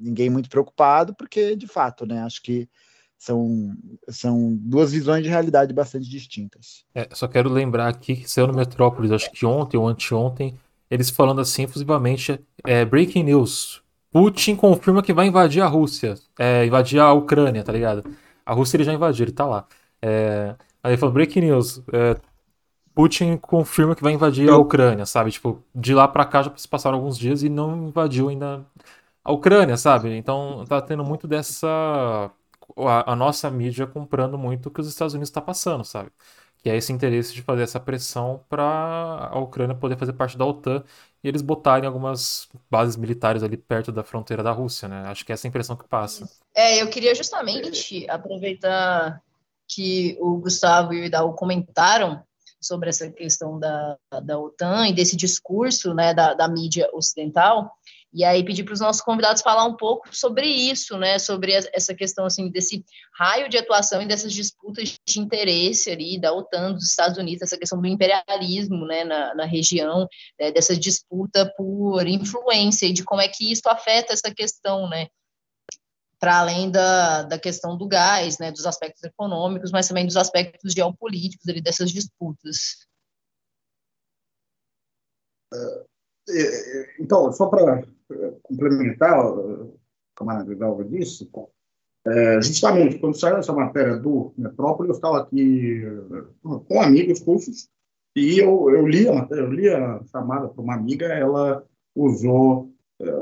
ninguém 0.00 0.28
muito 0.28 0.50
preocupado, 0.50 1.14
porque, 1.14 1.54
de 1.54 1.66
fato, 1.66 2.04
né, 2.04 2.22
acho 2.22 2.42
que 2.42 2.68
são, 3.16 3.74
são 4.08 4.54
duas 4.60 4.92
visões 4.92 5.22
de 5.22 5.30
realidade 5.30 5.72
bastante 5.72 6.08
distintas. 6.10 6.84
É, 6.94 7.08
só 7.12 7.28
quero 7.28 7.48
lembrar 7.48 7.88
aqui 7.88 8.16
que 8.16 8.30
saiu 8.30 8.48
no 8.48 8.54
Metrópolis, 8.54 9.12
acho 9.12 9.30
que 9.30 9.46
ontem 9.46 9.76
ou 9.76 9.86
anteontem, 9.86 10.58
eles 10.90 11.10
falando 11.10 11.40
assim 11.40 11.62
efusivamente, 11.62 12.38
é, 12.66 12.84
breaking 12.84 13.22
news, 13.22 13.82
Putin 14.10 14.56
confirma 14.56 15.02
que 15.02 15.12
vai 15.12 15.26
invadir 15.26 15.62
a 15.62 15.66
Rússia, 15.66 16.14
é, 16.38 16.66
invadir 16.66 17.00
a 17.00 17.12
Ucrânia, 17.12 17.64
tá 17.64 17.72
ligado? 17.72 18.04
A 18.44 18.52
Rússia 18.52 18.76
ele 18.76 18.84
já 18.84 18.92
invadiu, 18.92 19.24
ele 19.24 19.32
tá 19.32 19.46
lá. 19.46 19.66
É, 20.02 20.54
Aí 20.84 20.92
ele 20.92 20.98
falou, 20.98 21.14
breaking 21.14 21.40
news, 21.40 21.82
é, 21.94 22.14
Putin 22.94 23.38
confirma 23.38 23.96
que 23.96 24.02
vai 24.02 24.12
invadir 24.12 24.50
a 24.50 24.58
Ucrânia, 24.58 25.06
sabe? 25.06 25.32
Tipo, 25.32 25.64
de 25.74 25.94
lá 25.94 26.06
para 26.06 26.26
cá 26.26 26.42
já 26.42 26.52
se 26.56 26.68
passaram 26.68 26.98
alguns 26.98 27.18
dias 27.18 27.42
e 27.42 27.48
não 27.48 27.88
invadiu 27.88 28.28
ainda 28.28 28.64
a 29.24 29.32
Ucrânia, 29.32 29.78
sabe? 29.78 30.14
Então 30.14 30.64
tá 30.68 30.80
tendo 30.82 31.02
muito 31.02 31.26
dessa. 31.26 32.30
A, 32.76 33.12
a 33.12 33.16
nossa 33.16 33.50
mídia 33.50 33.86
comprando 33.86 34.38
muito 34.38 34.66
o 34.66 34.70
que 34.70 34.80
os 34.80 34.88
Estados 34.88 35.14
Unidos 35.14 35.30
está 35.30 35.40
passando, 35.40 35.84
sabe? 35.84 36.10
Que 36.58 36.70
é 36.70 36.76
esse 36.76 36.92
interesse 36.92 37.32
de 37.34 37.42
fazer 37.42 37.62
essa 37.62 37.80
pressão 37.80 38.44
para 38.48 38.62
a 39.32 39.38
Ucrânia 39.38 39.74
poder 39.74 39.96
fazer 39.98 40.12
parte 40.12 40.36
da 40.36 40.44
OTAN 40.44 40.84
e 41.22 41.28
eles 41.28 41.42
botarem 41.42 41.86
algumas 41.86 42.48
bases 42.70 42.96
militares 42.96 43.42
ali 43.42 43.56
perto 43.56 43.90
da 43.90 44.04
fronteira 44.04 44.42
da 44.42 44.52
Rússia, 44.52 44.86
né? 44.88 45.04
Acho 45.06 45.24
que 45.24 45.32
é 45.32 45.34
essa 45.34 45.46
a 45.46 45.48
impressão 45.48 45.76
que 45.76 45.88
passa. 45.88 46.28
É, 46.54 46.82
eu 46.82 46.88
queria 46.88 47.14
justamente 47.14 48.06
aproveitar 48.08 49.23
que 49.68 50.16
o 50.20 50.36
Gustavo 50.38 50.92
e 50.92 51.00
o 51.00 51.04
Idal 51.04 51.34
comentaram 51.34 52.22
sobre 52.60 52.88
essa 52.88 53.10
questão 53.10 53.58
da, 53.58 53.96
da 54.22 54.38
OTAN 54.38 54.88
e 54.88 54.94
desse 54.94 55.16
discurso 55.16 55.92
né, 55.92 56.14
da, 56.14 56.34
da 56.34 56.48
mídia 56.48 56.88
ocidental, 56.92 57.70
e 58.12 58.24
aí 58.24 58.44
pedir 58.44 58.62
para 58.62 58.72
os 58.72 58.80
nossos 58.80 59.02
convidados 59.02 59.42
falar 59.42 59.64
um 59.64 59.76
pouco 59.76 60.08
sobre 60.16 60.46
isso, 60.46 60.96
né, 60.96 61.18
sobre 61.18 61.52
essa 61.52 61.92
questão 61.94 62.24
assim 62.24 62.48
desse 62.48 62.84
raio 63.18 63.48
de 63.48 63.58
atuação 63.58 64.00
e 64.00 64.06
dessas 64.06 64.32
disputas 64.32 64.94
de 65.06 65.20
interesse 65.20 65.90
ali 65.90 66.18
da 66.18 66.32
OTAN, 66.32 66.72
dos 66.72 66.88
Estados 66.88 67.18
Unidos, 67.18 67.42
essa 67.42 67.58
questão 67.58 67.80
do 67.80 67.88
imperialismo, 67.88 68.86
né, 68.86 69.04
na, 69.04 69.34
na 69.34 69.44
região, 69.44 70.06
né, 70.40 70.52
dessa 70.52 70.76
disputa 70.76 71.52
por 71.56 72.06
influência 72.06 72.86
e 72.86 72.92
de 72.92 73.02
como 73.02 73.20
é 73.20 73.28
que 73.28 73.50
isso 73.50 73.68
afeta 73.68 74.12
essa 74.12 74.32
questão, 74.32 74.88
né, 74.88 75.08
para 76.24 76.38
além 76.38 76.70
da, 76.70 77.22
da 77.24 77.38
questão 77.38 77.76
do 77.76 77.86
gás, 77.86 78.38
né, 78.38 78.50
dos 78.50 78.64
aspectos 78.64 79.04
econômicos, 79.04 79.70
mas 79.70 79.86
também 79.86 80.06
dos 80.06 80.16
aspectos 80.16 80.72
geopolíticos 80.72 81.46
ali, 81.46 81.60
dessas 81.60 81.90
disputas. 81.90 82.86
É, 85.52 85.84
é, 86.30 86.96
então, 86.98 87.30
só 87.30 87.46
para 87.46 87.86
complementar 88.42 89.22
o 89.22 89.78
camarada 90.16 90.48
Vidal 90.48 90.82
disse, 90.84 91.30
é, 92.06 92.40
justamente 92.40 92.98
quando 92.98 93.20
saiu 93.20 93.36
essa 93.36 93.52
matéria 93.52 93.98
do 93.98 94.32
Metrópole, 94.34 94.88
eu 94.88 94.94
estava 94.94 95.20
aqui 95.20 95.82
com 96.66 96.80
amigos 96.80 97.20
russos 97.20 97.68
e 98.16 98.38
eu, 98.38 98.70
eu, 98.70 98.88
li, 98.88 99.06
a, 99.06 99.28
eu 99.30 99.52
li 99.52 99.68
a 99.68 100.02
chamada 100.04 100.48
para 100.48 100.62
uma 100.62 100.74
amiga, 100.74 101.04
ela 101.04 101.62
usou 101.94 102.72
é, 102.98 103.12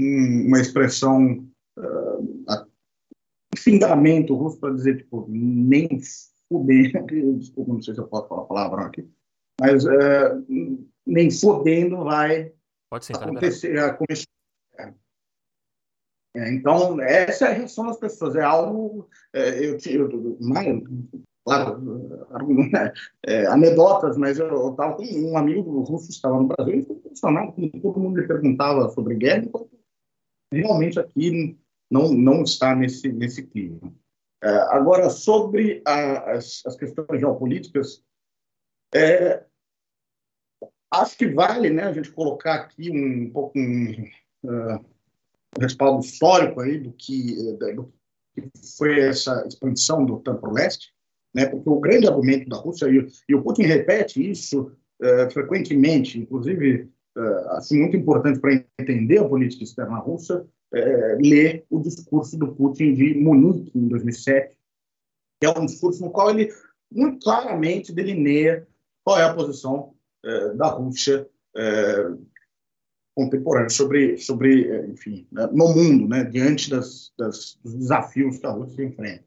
uma 0.00 0.60
expressão 0.60 1.51
uh, 1.78 2.66
russo 4.34 4.58
para 4.58 4.74
dizer, 4.74 4.98
tipo, 4.98 5.26
nem 5.28 5.88
fuder, 6.48 7.04
desculpa, 7.38 7.72
não 7.72 7.82
sei 7.82 7.94
se 7.94 8.00
eu 8.00 8.08
posso 8.08 8.28
falar 8.28 8.42
a 8.42 8.46
palavra 8.46 8.82
aqui, 8.82 9.08
mas 9.60 9.84
uh, 9.84 10.44
nem 11.06 11.30
fudendo 11.30 12.04
vai 12.04 12.52
Pode 12.90 13.06
ser, 13.06 13.16
acontecer. 13.16 13.78
acontecer. 13.78 14.26
É, 16.34 16.52
então, 16.52 17.00
essa 17.00 17.46
é 17.46 17.48
a 17.50 17.52
reação 17.52 17.86
das 17.86 17.98
pessoas. 17.98 18.34
É 18.34 18.42
algo. 18.42 19.08
É, 19.34 19.66
eu, 19.66 19.76
mais, 20.40 20.82
claro, 21.44 22.28
é, 23.26 23.46
anedotas, 23.46 24.16
mas 24.16 24.38
eu 24.38 24.70
estava 24.70 24.94
com 24.96 25.02
um 25.02 25.36
amigo 25.36 25.80
russo 25.82 26.06
que 26.06 26.12
estava 26.12 26.38
no 26.38 26.48
Brasil 26.48 26.74
e 26.76 26.84
foi 26.84 27.00
todo 27.80 28.00
mundo 28.00 28.20
lhe 28.20 28.26
perguntava 28.26 28.88
sobre 28.90 29.14
guerra, 29.16 29.44
enquanto 29.44 29.70
realmente 30.52 30.98
aqui 30.98 31.58
não, 31.92 32.10
não 32.10 32.42
está 32.42 32.74
nesse, 32.74 33.12
nesse 33.12 33.42
clima. 33.42 33.94
É, 34.42 34.48
agora, 34.70 35.10
sobre 35.10 35.82
a, 35.86 36.32
as, 36.32 36.62
as, 36.64 36.74
questões 36.74 37.20
geopolíticas, 37.20 38.02
é, 38.94 39.44
acho 40.90 41.16
que 41.18 41.28
vale 41.28 41.68
né, 41.68 41.84
a 41.84 41.92
gente 41.92 42.10
colocar 42.10 42.54
aqui 42.54 42.90
um 42.90 43.30
pouco 43.30 43.58
um, 43.58 43.92
uh, 44.44 44.78
um 45.56 45.60
respaldo 45.60 46.04
histórico 46.04 46.60
aí 46.60 46.78
do 46.78 46.92
que, 46.92 47.36
do 47.74 47.92
que 48.34 48.50
foi 48.76 49.00
essa 49.00 49.46
expansão 49.46 50.04
do 50.04 50.14
OTAN 50.14 50.36
para 50.38 50.50
o 50.50 50.54
leste, 50.54 50.94
né, 51.34 51.46
porque 51.46 51.68
o 51.68 51.78
grande 51.78 52.08
argumento 52.08 52.48
da 52.48 52.56
Rússia, 52.56 52.86
e, 52.86 53.06
e 53.28 53.34
o 53.34 53.42
Putin 53.42 53.62
repete 53.62 54.28
isso 54.28 54.72
uh, 55.00 55.30
frequentemente, 55.30 56.18
inclusive 56.18 56.90
uh, 57.16 57.76
muito 57.76 57.96
importante 57.96 58.40
para 58.40 58.64
entender 58.80 59.18
a 59.18 59.28
política 59.28 59.62
externa 59.62 59.98
russa, 59.98 60.46
é, 60.74 61.16
ler 61.20 61.64
o 61.70 61.80
discurso 61.80 62.36
do 62.38 62.54
Putin 62.54 62.94
de 62.94 63.14
Munique, 63.14 63.70
em 63.74 63.88
2007, 63.88 64.56
que 65.40 65.46
é 65.46 65.50
um 65.50 65.66
discurso 65.66 66.02
no 66.04 66.10
qual 66.10 66.30
ele 66.30 66.52
muito 66.90 67.24
claramente 67.24 67.92
delineia 67.92 68.66
qual 69.04 69.18
é 69.18 69.24
a 69.24 69.34
posição 69.34 69.94
é, 70.24 70.54
da 70.54 70.68
Rússia 70.68 71.28
é, 71.56 72.12
contemporâneo 73.14 73.70
sobre, 73.70 74.16
sobre 74.16 74.86
enfim, 74.86 75.26
né, 75.30 75.48
no 75.52 75.74
mundo, 75.74 76.08
né, 76.08 76.24
diante 76.24 76.70
das, 76.70 77.12
das, 77.18 77.58
dos 77.62 77.74
desafios 77.74 78.38
que 78.38 78.46
a 78.46 78.50
Rússia 78.50 78.84
enfrenta. 78.84 79.24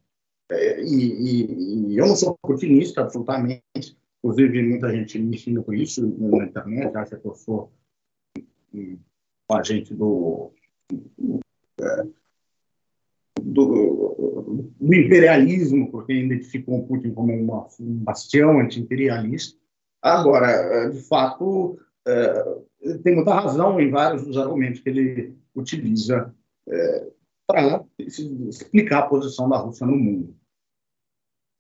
É, 0.49 0.81
e, 0.83 1.91
e, 1.91 1.97
eu 1.97 2.07
não 2.07 2.15
sou 2.15 2.37
putinista, 2.41 3.01
absolutamente, 3.01 3.63
inclusive 4.23 4.61
muita 4.63 4.91
gente 4.91 5.19
me 5.19 5.37
xinga 5.37 5.61
por 5.61 5.75
isso 5.75 6.05
na 6.19 6.45
internet, 6.45 6.95
acha 6.95 7.17
que 7.17 7.27
eu 7.27 7.35
sou 7.35 7.71
um, 8.73 8.97
agente 9.51 9.93
do, 9.93 10.51
é, 10.54 10.54
do, 13.41 14.73
do, 14.79 14.93
imperialismo, 14.93 15.91
porque 15.91 16.13
identificou 16.13 16.79
o 16.79 16.87
Putin 16.87 17.13
como 17.13 17.33
uma, 17.33 17.67
um 17.79 17.95
bastião 18.03 18.59
anti-imperialista. 18.59 19.57
Agora, 20.01 20.89
de 20.89 21.01
fato, 21.01 21.79
é, 22.07 22.97
tem 23.03 23.15
muita 23.15 23.33
razão 23.33 23.79
em 23.79 23.89
vários 23.89 24.23
dos 24.23 24.37
argumentos 24.37 24.79
que 24.79 24.89
ele 24.89 25.37
utiliza 25.55 26.33
é, 26.67 27.11
para 27.47 27.83
explicar 27.99 28.99
a 28.99 29.07
posição 29.07 29.49
da 29.49 29.57
Rússia 29.57 29.85
no 29.85 29.95
mundo. 29.95 30.35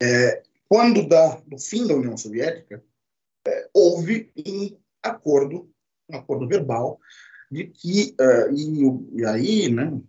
É, 0.01 0.43
quando 0.67 1.07
da, 1.07 1.35
do 1.47 1.57
fim 1.57 1.87
da 1.87 1.95
União 1.95 2.17
Soviética, 2.17 2.83
houve 3.73 4.31
um 4.37 4.77
acordo, 5.03 5.69
um 6.09 6.17
acordo 6.17 6.47
verbal, 6.47 6.99
de 7.51 7.65
que, 7.65 8.15
uh, 8.19 8.53
e, 8.53 9.21
e, 9.21 9.25
aí, 9.25 9.71
né, 9.71 9.99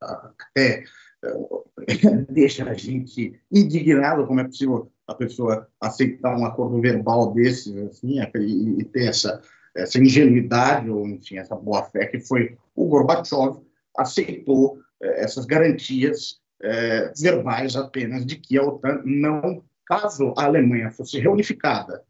até 0.00 0.84
uh, 1.24 1.64
deixa 2.30 2.68
a 2.68 2.74
gente 2.74 3.40
indignado 3.50 4.26
como 4.26 4.40
é 4.40 4.44
possível 4.44 4.90
a 5.06 5.14
pessoa 5.14 5.68
aceitar 5.80 6.36
um 6.36 6.44
acordo 6.44 6.80
verbal 6.80 7.32
desses, 7.32 7.74
assim, 7.76 8.20
e, 8.20 8.80
e 8.80 8.84
ter 8.84 9.08
essa, 9.08 9.40
essa 9.74 9.98
ingenuidade, 9.98 10.90
ou 10.90 11.06
enfim, 11.06 11.38
essa 11.38 11.56
boa-fé 11.56 12.06
que 12.06 12.20
foi 12.20 12.56
o 12.74 12.86
Gorbachev 12.86 13.60
aceitou 13.96 14.78
eh, 15.02 15.24
essas 15.24 15.46
garantias 15.46 16.40
eh, 16.62 17.12
verbais 17.18 17.74
apenas 17.74 18.26
de 18.26 18.36
que 18.36 18.58
a 18.58 18.62
OTAN 18.62 19.02
não, 19.04 19.64
caso 19.86 20.34
a 20.36 20.44
Alemanha 20.44 20.90
fosse 20.90 21.18
reunificada 21.18 22.04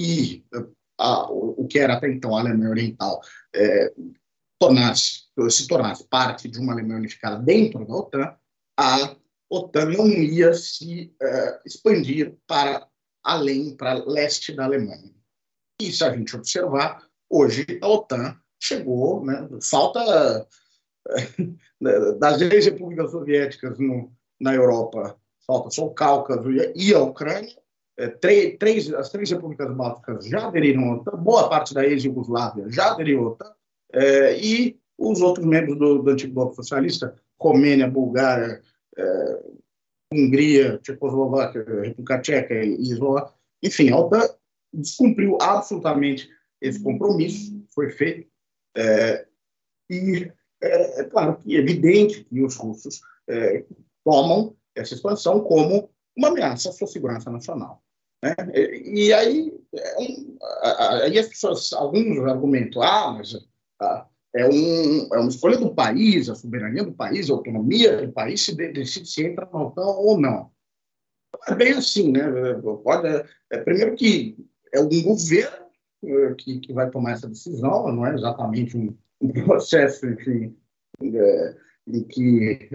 e 0.00 0.44
a, 0.98 1.30
o, 1.30 1.62
o, 1.62 1.66
que 1.66 1.78
era 1.78 1.94
até 1.94 2.08
então 2.10 2.36
a 2.36 2.40
Alemanha 2.40 2.70
Oriental 2.70 3.20
eh, 3.54 3.92
tornasse, 4.58 5.24
se 5.50 5.66
tornasse 5.66 6.06
parte 6.08 6.48
de 6.48 6.58
uma 6.58 6.72
Alemanha 6.72 6.98
unificada 6.98 7.42
dentro 7.42 7.84
da 7.86 7.94
OTAN, 7.94 8.36
a 8.78 9.16
OTAN 9.50 9.86
não 9.86 10.08
ia 10.08 10.54
se 10.54 11.14
uh, 11.22 11.60
expandir 11.66 12.36
para 12.46 12.86
além, 13.22 13.76
para 13.76 14.04
leste 14.04 14.52
da 14.52 14.64
Alemanha. 14.64 15.14
E 15.80 15.92
se 15.92 16.04
a 16.04 16.14
gente 16.14 16.36
observar, 16.36 17.06
hoje 17.28 17.66
a 17.80 17.88
OTAN 17.88 18.36
chegou, 18.60 19.24
né, 19.24 19.48
falta 19.62 20.46
uh, 21.10 22.18
das 22.18 22.38
três 22.38 22.64
repúblicas 22.64 23.10
soviéticas 23.10 23.78
no, 23.78 24.12
na 24.40 24.54
Europa, 24.54 25.18
falta 25.46 25.70
só 25.70 25.86
o 25.86 25.94
Cáucaso 25.94 26.50
e 26.74 26.94
a 26.94 27.00
Ucrânia, 27.00 27.56
é, 27.96 28.08
três, 28.08 28.92
as 28.92 29.10
três 29.10 29.30
repúblicas 29.30 29.72
bálticas 29.74 30.26
já 30.26 30.48
aderiram 30.48 30.90
à 30.90 30.94
OTAN, 30.96 31.16
boa 31.16 31.48
parte 31.48 31.72
da 31.72 31.86
ex-Yugoslávia 31.86 32.68
já 32.68 32.92
aderiu 32.92 33.20
à 33.20 33.28
OTAN, 33.28 33.52
é, 33.92 34.38
e 34.38 34.78
os 34.98 35.20
outros 35.20 35.46
membros 35.46 35.78
do, 35.78 36.02
do 36.02 36.10
antigo 36.10 36.34
bloco 36.34 36.54
socialista, 36.54 37.14
Romênia, 37.40 37.88
Bulgária, 37.88 38.60
é, 38.96 39.42
Hungria, 40.12 40.78
Tchecoslováquia, 40.78 41.64
República 41.82 42.20
Tcheca 42.20 42.54
e 42.54 42.90
Eslováquia. 42.90 43.34
Enfim, 43.62 43.90
a 43.90 43.98
OTAN 43.98 44.28
descumpriu 44.72 45.38
absolutamente 45.40 46.28
esse 46.60 46.82
compromisso, 46.82 47.64
foi 47.74 47.90
feito. 47.90 48.28
É, 48.76 49.26
e 49.90 50.32
é, 50.62 51.00
é, 51.00 51.04
claro 51.04 51.36
que 51.36 51.54
é 51.54 51.60
evidente 51.60 52.24
que 52.24 52.42
os 52.42 52.56
russos 52.56 53.00
tomam 54.04 54.54
essa 54.74 54.94
expansão 54.94 55.40
como 55.40 55.88
uma 56.16 56.28
ameaça 56.28 56.68
à 56.68 56.72
sua 56.72 56.86
segurança 56.86 57.30
nacional. 57.30 57.83
Né? 58.24 58.34
E, 58.54 59.12
aí, 59.12 59.52
é 59.74 61.04
aí 61.04 61.18
as 61.18 61.28
pessoas, 61.28 61.70
alguns 61.74 62.18
argumentam, 62.20 62.80
ah, 62.82 63.12
mas 63.18 63.36
ah, 63.82 64.06
é, 64.34 64.48
um, 64.48 65.08
é 65.12 65.18
uma 65.18 65.28
escolha 65.28 65.58
do 65.58 65.74
país, 65.74 66.30
a 66.30 66.34
soberania 66.34 66.82
do 66.82 66.92
país, 66.92 67.28
a 67.28 67.34
autonomia 67.34 68.06
do 68.06 68.12
país 68.12 68.40
se 68.40 68.54
decide 68.54 69.06
se 69.06 69.26
entra 69.26 69.46
na 69.52 69.62
OTAN 69.62 69.84
ou 69.84 70.18
não. 70.18 70.50
É 71.46 71.54
bem 71.54 71.72
assim, 71.72 72.12
né? 72.12 72.22
Pode, 72.82 73.26
é, 73.50 73.58
primeiro 73.58 73.94
que 73.94 74.38
é 74.72 74.80
um 74.80 74.88
governo 75.02 75.66
é, 76.02 76.34
que, 76.34 76.60
que 76.60 76.72
vai 76.72 76.88
tomar 76.88 77.12
essa 77.12 77.28
decisão, 77.28 77.92
não 77.92 78.06
é 78.06 78.14
exatamente 78.14 78.74
um, 78.74 78.96
um 79.20 79.28
processo 79.44 80.06
enfim, 80.06 80.56
é, 81.02 81.56
em 81.88 82.02
que 82.04 82.68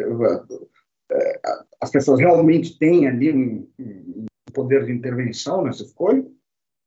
é, 1.12 1.40
as 1.82 1.90
pessoas 1.90 2.20
realmente 2.20 2.78
têm 2.78 3.08
ali 3.08 3.34
um, 3.34 3.68
um, 3.80 4.29
poder 4.52 4.86
de 4.86 4.92
intervenção 4.92 5.64
nessa 5.64 5.84
escolha, 5.84 6.26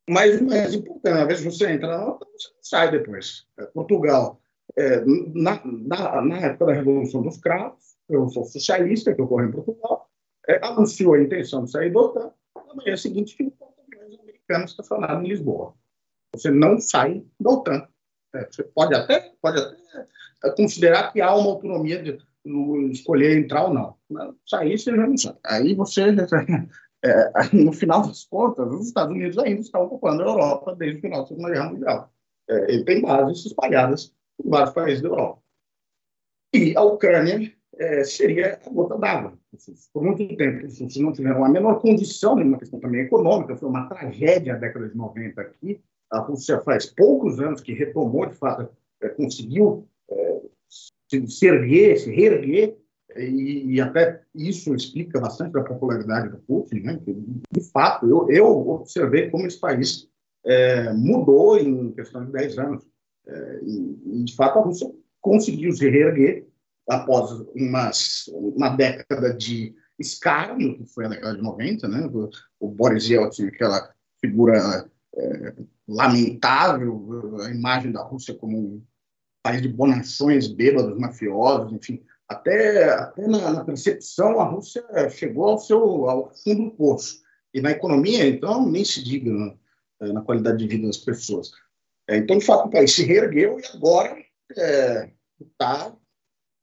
mas 0.08 0.40
o 0.40 0.44
mais 0.44 0.74
importante, 0.74 1.18
às 1.20 1.26
vezes 1.26 1.44
você 1.44 1.70
entra 1.70 1.88
na 1.88 2.08
OTAN, 2.08 2.26
você 2.36 2.48
sai 2.60 2.90
depois. 2.90 3.46
É, 3.58 3.66
Portugal 3.66 4.40
é, 4.76 5.04
na, 5.34 5.60
na, 5.64 6.22
na, 6.22 6.38
época 6.38 6.66
da 6.66 6.72
Revolução 6.72 7.22
dos 7.22 7.38
Cravos, 7.38 7.96
sou 8.32 8.44
socialista, 8.44 9.14
que 9.14 9.22
ocorreu 9.22 9.48
em 9.48 9.52
Portugal, 9.52 10.10
é, 10.48 10.64
anunciou 10.64 11.14
a 11.14 11.22
intenção 11.22 11.64
de 11.64 11.70
sair 11.70 11.90
do 11.90 11.98
OTAN, 11.98 12.32
na 12.66 12.74
manhã 12.74 12.96
seguinte 12.96 13.36
tinha 13.36 13.48
um 13.48 13.52
português 13.52 14.18
americano 14.18 14.64
estacionado 14.64 15.24
em 15.24 15.28
Lisboa. 15.28 15.74
Você 16.34 16.50
não 16.50 16.80
sai 16.80 17.24
da 17.38 17.50
OTAN. 17.50 17.86
Você 18.50 18.62
pode 18.64 18.94
até, 18.94 19.32
pode 19.42 19.60
até 19.60 19.76
considerar 20.56 21.12
que 21.12 21.20
há 21.20 21.34
uma 21.34 21.50
autonomia 21.50 22.02
de, 22.02 22.18
escolher 22.90 23.38
entrar 23.38 23.64
ou 23.64 23.74
não. 23.74 23.96
Sair, 24.46 24.78
você 24.78 24.90
já 24.90 25.06
não 25.06 25.16
sai. 25.16 25.36
Aí 25.44 25.74
você, 25.74 26.06
é, 27.04 27.32
no 27.52 27.72
final 27.72 28.06
das 28.06 28.24
contas, 28.24 28.72
os 28.72 28.86
Estados 28.86 29.14
Unidos 29.14 29.38
ainda 29.38 29.60
estão 29.60 29.84
ocupando 29.84 30.22
a 30.22 30.26
Europa 30.26 30.74
desde 30.76 30.98
o 30.98 31.00
final 31.00 31.22
da 31.22 31.26
Segunda 31.26 31.50
Guerra 31.50 31.70
Mundial. 31.70 32.12
É, 32.48 32.72
ele 32.72 32.84
tem 32.84 33.02
bases 33.02 33.46
espalhadas 33.46 34.14
em 34.44 34.48
vários 34.48 34.72
países 34.72 35.02
da 35.02 35.08
Europa. 35.08 35.42
E 36.54 36.76
a 36.76 36.82
Ucrânia 36.82 37.52
é, 37.78 38.04
seria 38.04 38.60
a 38.64 38.70
gota 38.70 38.98
d'água. 38.98 39.38
Por 39.92 40.02
muito 40.02 40.36
tempo, 40.36 40.66
os 40.66 40.80
russos 40.80 41.02
não 41.02 41.12
tiveram 41.12 41.44
a 41.44 41.48
menor 41.48 41.80
condição, 41.80 42.36
numa 42.36 42.58
questão 42.58 42.80
também 42.80 43.02
econômica, 43.02 43.56
foi 43.56 43.68
uma 43.68 43.88
tragédia 43.88 44.54
a 44.54 44.58
década 44.58 44.88
de 44.88 44.96
90 44.96 45.40
aqui. 45.40 45.80
A 46.10 46.18
Rússia 46.20 46.60
faz 46.60 46.86
poucos 46.86 47.40
anos 47.40 47.60
que 47.60 47.72
retomou, 47.72 48.26
de 48.26 48.34
fato, 48.34 48.68
é, 49.00 49.08
conseguiu 49.08 49.88
é, 50.10 50.40
se, 50.68 51.26
se 51.26 51.46
erguer, 51.46 51.98
se 51.98 52.10
reerguer, 52.10 52.76
e, 53.16 53.74
e, 53.74 53.80
até 53.80 54.22
isso 54.34 54.74
explica 54.74 55.20
bastante 55.20 55.52
da 55.52 55.62
popularidade 55.62 56.30
do 56.30 56.38
Putin, 56.38 56.80
né? 56.80 57.00
Que, 57.04 57.14
de 57.50 57.60
fato, 57.70 58.08
eu, 58.08 58.30
eu 58.30 58.68
observei 58.68 59.30
como 59.30 59.46
esse 59.46 59.58
país 59.58 60.08
é, 60.44 60.92
mudou 60.92 61.58
em 61.58 61.92
questão 61.92 62.24
de 62.24 62.32
10 62.32 62.58
anos. 62.58 62.84
É, 63.26 63.60
e, 63.62 64.24
de 64.24 64.34
fato, 64.34 64.58
a 64.58 64.62
Rússia 64.62 64.90
conseguiu 65.20 65.72
se 65.72 65.88
reerguer 65.88 66.46
após 66.88 67.30
umas, 67.54 68.28
uma 68.32 68.70
década 68.70 69.32
de 69.32 69.74
escárnio, 69.98 70.76
que 70.76 70.86
foi 70.86 71.06
a 71.06 71.08
década 71.08 71.36
de 71.36 71.42
90, 71.42 71.88
né? 71.88 72.06
O, 72.06 72.30
o 72.60 72.68
Boris 72.68 73.08
Yeltsin, 73.08 73.46
aquela 73.46 73.92
figura 74.20 74.88
é, 75.14 75.54
lamentável, 75.88 77.40
a 77.42 77.50
imagem 77.50 77.92
da 77.92 78.02
Rússia 78.02 78.34
como 78.34 78.58
um 78.58 78.82
país 79.42 79.60
de 79.60 79.68
bonações, 79.68 80.46
bêbados, 80.46 80.98
mafiosos, 80.98 81.72
enfim. 81.72 82.02
Até, 82.28 82.90
até 82.92 83.26
na, 83.26 83.50
na, 83.50 83.64
percepção, 83.64 84.40
a 84.40 84.44
Rússia 84.44 84.84
chegou 85.10 85.48
ao 85.48 85.58
seu 85.58 86.08
ao 86.08 86.34
fundo 86.34 86.64
do 86.64 86.70
poço. 86.70 87.22
E 87.52 87.60
na 87.60 87.70
economia, 87.70 88.26
então, 88.26 88.66
nem 88.68 88.84
se 88.84 89.04
diga 89.04 89.30
né, 89.30 90.12
na 90.12 90.22
qualidade 90.22 90.58
de 90.58 90.66
vida 90.66 90.86
das 90.86 90.96
pessoas. 90.96 91.50
É, 92.08 92.16
então, 92.16 92.38
de 92.38 92.44
fato, 92.44 92.66
o 92.66 92.70
país 92.70 92.92
se 92.92 93.04
reergueu 93.04 93.58
e 93.60 93.66
agora 93.76 94.16
está 94.50 95.94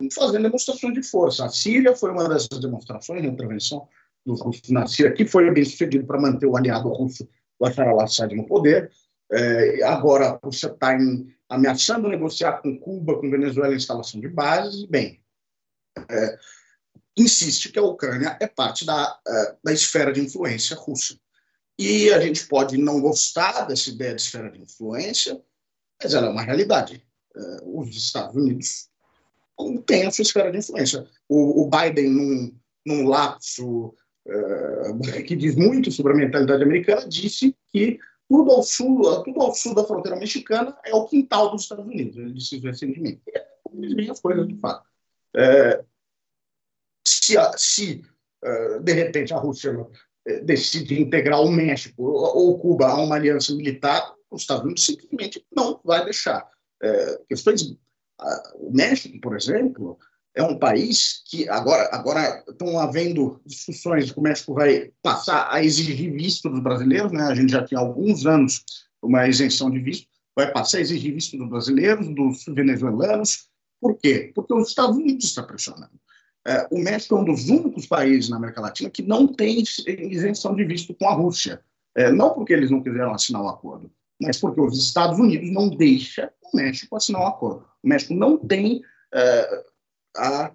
é, 0.02 0.08
fazendo 0.12 0.44
demonstrações 0.44 0.94
de 0.94 1.04
força. 1.04 1.46
A 1.46 1.50
Síria 1.50 1.96
foi 1.96 2.12
uma 2.12 2.28
dessas 2.28 2.60
demonstrações, 2.60 3.24
a 3.24 3.28
intervenção 3.28 3.88
dos 4.26 4.42
russos 4.42 4.70
na 4.70 4.88
Síria, 4.88 5.14
que 5.14 5.26
foi 5.26 5.50
bem 5.52 5.64
sucedido 5.64 6.06
para 6.06 6.20
manter 6.20 6.46
o 6.46 6.58
aliado 6.58 6.90
russo 6.90 7.28
Bashar 7.60 7.88
al-Assad 7.88 8.34
no 8.36 8.46
poder. 8.46 8.92
É, 9.32 9.84
agora 9.84 10.30
a 10.30 10.40
Rússia 10.44 10.68
está 10.68 10.98
ameaçando 11.48 12.08
negociar 12.08 12.62
com 12.62 12.80
Cuba, 12.80 13.20
com 13.20 13.30
Venezuela, 13.30 13.74
a 13.74 13.78
instalação 13.78 14.20
de 14.20 14.28
bases. 14.28 14.86
Bem, 14.86 15.19
é, 16.10 16.40
insiste 17.18 17.72
que 17.72 17.80
a 17.80 17.84
Ucrânia 17.84 18.38
é 18.40 18.48
parte 18.48 18.86
da, 18.86 19.20
é, 19.28 19.56
da 19.64 19.74
esfera 19.74 20.12
de 20.12 20.22
influência 20.22 20.76
russa. 20.76 21.18
E 21.78 22.12
a 22.12 22.20
gente 22.20 22.46
pode 22.48 22.78
não 22.78 23.00
gostar 23.00 23.64
dessa 23.64 23.90
ideia 23.90 24.14
de 24.14 24.22
esfera 24.22 24.52
de 24.52 24.62
influência, 24.62 25.42
mas 26.02 26.14
ela 26.14 26.28
é 26.28 26.30
uma 26.30 26.42
realidade. 26.42 27.06
Uh, 27.36 27.80
os 27.80 27.96
Estados 27.96 28.36
Unidos 28.36 28.90
têm 29.86 30.06
a 30.06 30.12
sua 30.12 30.24
esfera 30.24 30.52
de 30.52 30.58
influência. 30.58 31.08
O, 31.30 31.70
Biden, 31.70 32.10
num, 32.10 32.60
num 32.86 33.08
lapso 33.08 33.94
que 35.26 35.36
diz 35.36 35.56
muito 35.56 35.92
sobre 35.92 36.14
a 36.14 36.16
mentalidade 36.16 36.64
americana, 36.64 37.08
disse 37.08 37.56
que 37.72 37.98
tudo 38.28 38.52
ao 38.52 38.62
sul, 38.62 39.24
tudo 39.24 39.42
ao 39.42 39.56
sul 39.56 39.74
da 39.74 39.84
fronteira 39.84 40.18
mexicana 40.18 40.78
é 40.86 40.94
o 40.94 41.06
quintal 41.06 41.50
dos 41.50 41.64
Estados 41.64 41.86
Unidos. 41.86 42.18
Ele 42.18 42.34
disse 42.34 42.58
isso 42.58 42.66
recentemente. 42.66 43.22
É 43.34 43.50
as 44.12 44.20
coisas 44.20 44.48
de 44.48 44.56
fato. 44.58 44.88
É, 45.36 45.84
se, 47.30 47.58
se 47.58 48.02
uh, 48.44 48.80
de 48.82 48.94
repente 48.94 49.34
a 49.34 49.38
Rússia 49.38 49.72
uh, 49.78 49.90
decide 50.44 51.02
integrar 51.02 51.42
o 51.42 51.52
México 51.52 52.04
ou 52.04 52.58
Cuba 52.60 52.88
a 52.88 53.02
uma 53.02 53.16
aliança 53.16 53.54
militar, 53.54 54.14
os 54.32 54.42
Estados 54.42 54.64
Unidos 54.64 54.86
simplesmente 54.86 55.46
não 55.56 55.80
vai 55.84 56.04
deixar. 56.04 56.48
Uh, 56.84 57.26
questões, 57.28 57.78
o 58.56 58.72
México, 58.72 59.20
por 59.22 59.36
exemplo, 59.36 59.98
é 60.36 60.44
um 60.44 60.58
país 60.58 61.24
que 61.26 61.48
agora, 61.50 61.90
agora 61.92 62.44
estão 62.48 62.80
havendo 62.80 63.42
discussões 63.46 64.08
de 64.08 64.14
que 64.14 64.20
o 64.20 64.24
México 64.24 64.54
vai 64.54 64.92
passar 65.02 65.48
a 65.52 65.64
exigir 65.64 66.12
visto 66.14 66.50
dos 66.50 66.62
brasileiros, 66.62 67.12
né? 67.12 67.24
A 67.24 67.36
gente 67.36 67.52
já 67.52 67.64
tinha 67.66 67.80
alguns 67.80 68.26
anos 68.26 68.64
uma 69.02 69.28
isenção 69.28 69.72
de 69.72 69.80
visto, 69.80 70.08
vai 70.36 70.52
passar 70.52 70.78
a 70.78 70.82
exigir 70.82 71.14
visto 71.14 71.38
dos 71.38 71.50
brasileiros, 71.50 72.08
dos 72.14 72.46
venezuelanos. 72.48 73.48
Por 73.82 73.98
quê? 73.98 74.32
Porque 74.36 74.54
os 74.54 74.70
Estados 74.70 74.98
Unidos 74.98 75.26
estão 75.26 75.48
pressionando. 75.48 76.00
É, 76.48 76.68
o 76.72 76.80
México 76.80 77.16
é 77.16 77.20
um 77.20 77.26
dos 77.26 77.50
únicos 77.50 77.86
países 77.86 78.30
na 78.30 78.38
América 78.38 78.62
Latina 78.62 78.90
que 78.90 79.04
não 79.04 79.28
tem 79.28 79.64
isenção 79.88 80.56
de 80.56 80.64
visto 80.64 80.94
com 80.94 81.08
a 81.08 81.14
Rússia. 81.14 81.62
É, 81.96 82.12
não 82.12 82.34
porque 82.34 82.54
eles 82.54 82.72
não 82.72 82.82
quiseram 82.82 83.14
assinar 83.14 83.42
o 83.42 83.46
um 83.46 83.50
acordo, 83.50 83.92
mas 84.22 84.40
porque 84.40 84.62
os 84.62 84.78
Estados 84.78 85.20
Unidos 85.20 85.52
não 85.52 85.70
deixam 85.70 86.30
o 86.42 86.56
México 86.56 86.96
assinar 86.96 87.22
o 87.22 87.26
um 87.26 87.28
acordo. 87.28 87.66
O 87.84 87.88
México 87.88 88.14
não 88.14 88.38
tem 88.38 88.82
é, 89.14 89.64
a 90.16 90.52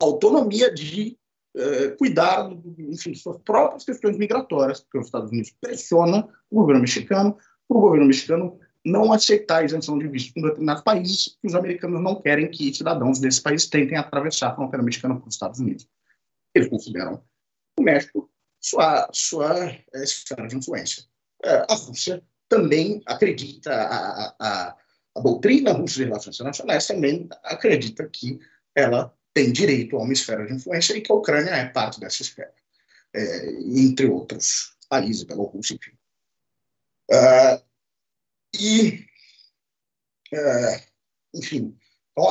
autonomia 0.00 0.72
de 0.72 1.18
eh, 1.60 1.88
cuidar 1.98 2.52
enfim, 2.78 3.10
de 3.10 3.18
suas 3.18 3.38
próprias 3.38 3.84
questões 3.84 4.16
migratórias, 4.16 4.80
porque 4.80 4.98
os 4.98 5.06
Estados 5.06 5.32
Unidos 5.32 5.52
pressionam 5.60 6.28
o 6.48 6.60
governo 6.60 6.82
mexicano, 6.82 7.36
o 7.68 7.80
governo 7.80 8.06
mexicano 8.06 8.60
não 8.84 9.12
aceitar 9.12 9.58
a 9.58 9.64
isenção 9.64 9.98
de 9.98 10.08
visto 10.08 10.32
com 10.34 10.42
determinados 10.42 10.82
países 10.82 11.36
que 11.40 11.46
os 11.46 11.54
americanos 11.54 12.02
não 12.02 12.20
querem 12.20 12.50
que 12.50 12.72
cidadãos 12.72 13.18
desses 13.18 13.40
países 13.40 13.68
tentem 13.68 13.98
atravessar 13.98 14.50
a 14.50 14.54
fronteira 14.54 14.84
mexicana 14.84 15.16
para 15.16 15.28
os 15.28 15.34
Estados 15.34 15.60
Unidos. 15.60 15.88
Eles 16.54 16.68
consideram 16.68 17.22
o 17.78 17.82
México 17.82 18.30
sua, 18.60 19.08
sua 19.12 19.70
é, 19.70 20.02
esfera 20.02 20.46
de 20.46 20.56
influência. 20.56 21.04
É, 21.44 21.66
a 21.68 21.74
Rússia 21.74 22.22
também 22.48 23.02
acredita, 23.06 23.72
a, 23.72 24.34
a, 24.38 24.76
a 25.16 25.20
doutrina 25.20 25.72
russa 25.72 25.96
de 25.96 26.04
relações 26.04 26.36
internacionais 26.36 26.86
também 26.86 27.28
acredita 27.44 28.08
que 28.08 28.40
ela 28.74 29.14
tem 29.34 29.52
direito 29.52 29.96
a 29.96 30.02
uma 30.02 30.12
esfera 30.12 30.46
de 30.46 30.54
influência 30.54 30.96
e 30.96 31.00
que 31.00 31.12
a 31.12 31.14
Ucrânia 31.14 31.50
é 31.50 31.68
parte 31.68 32.00
dessa 32.00 32.22
esfera, 32.22 32.52
é, 33.14 33.50
entre 33.60 34.06
outros 34.06 34.76
países, 34.88 35.22
Bielorrússia, 35.22 35.74
enfim. 35.74 35.92
Uh, 37.10 37.67
e, 38.54 39.04
uh, 40.32 40.82
enfim, 41.34 41.76
então, 42.12 42.28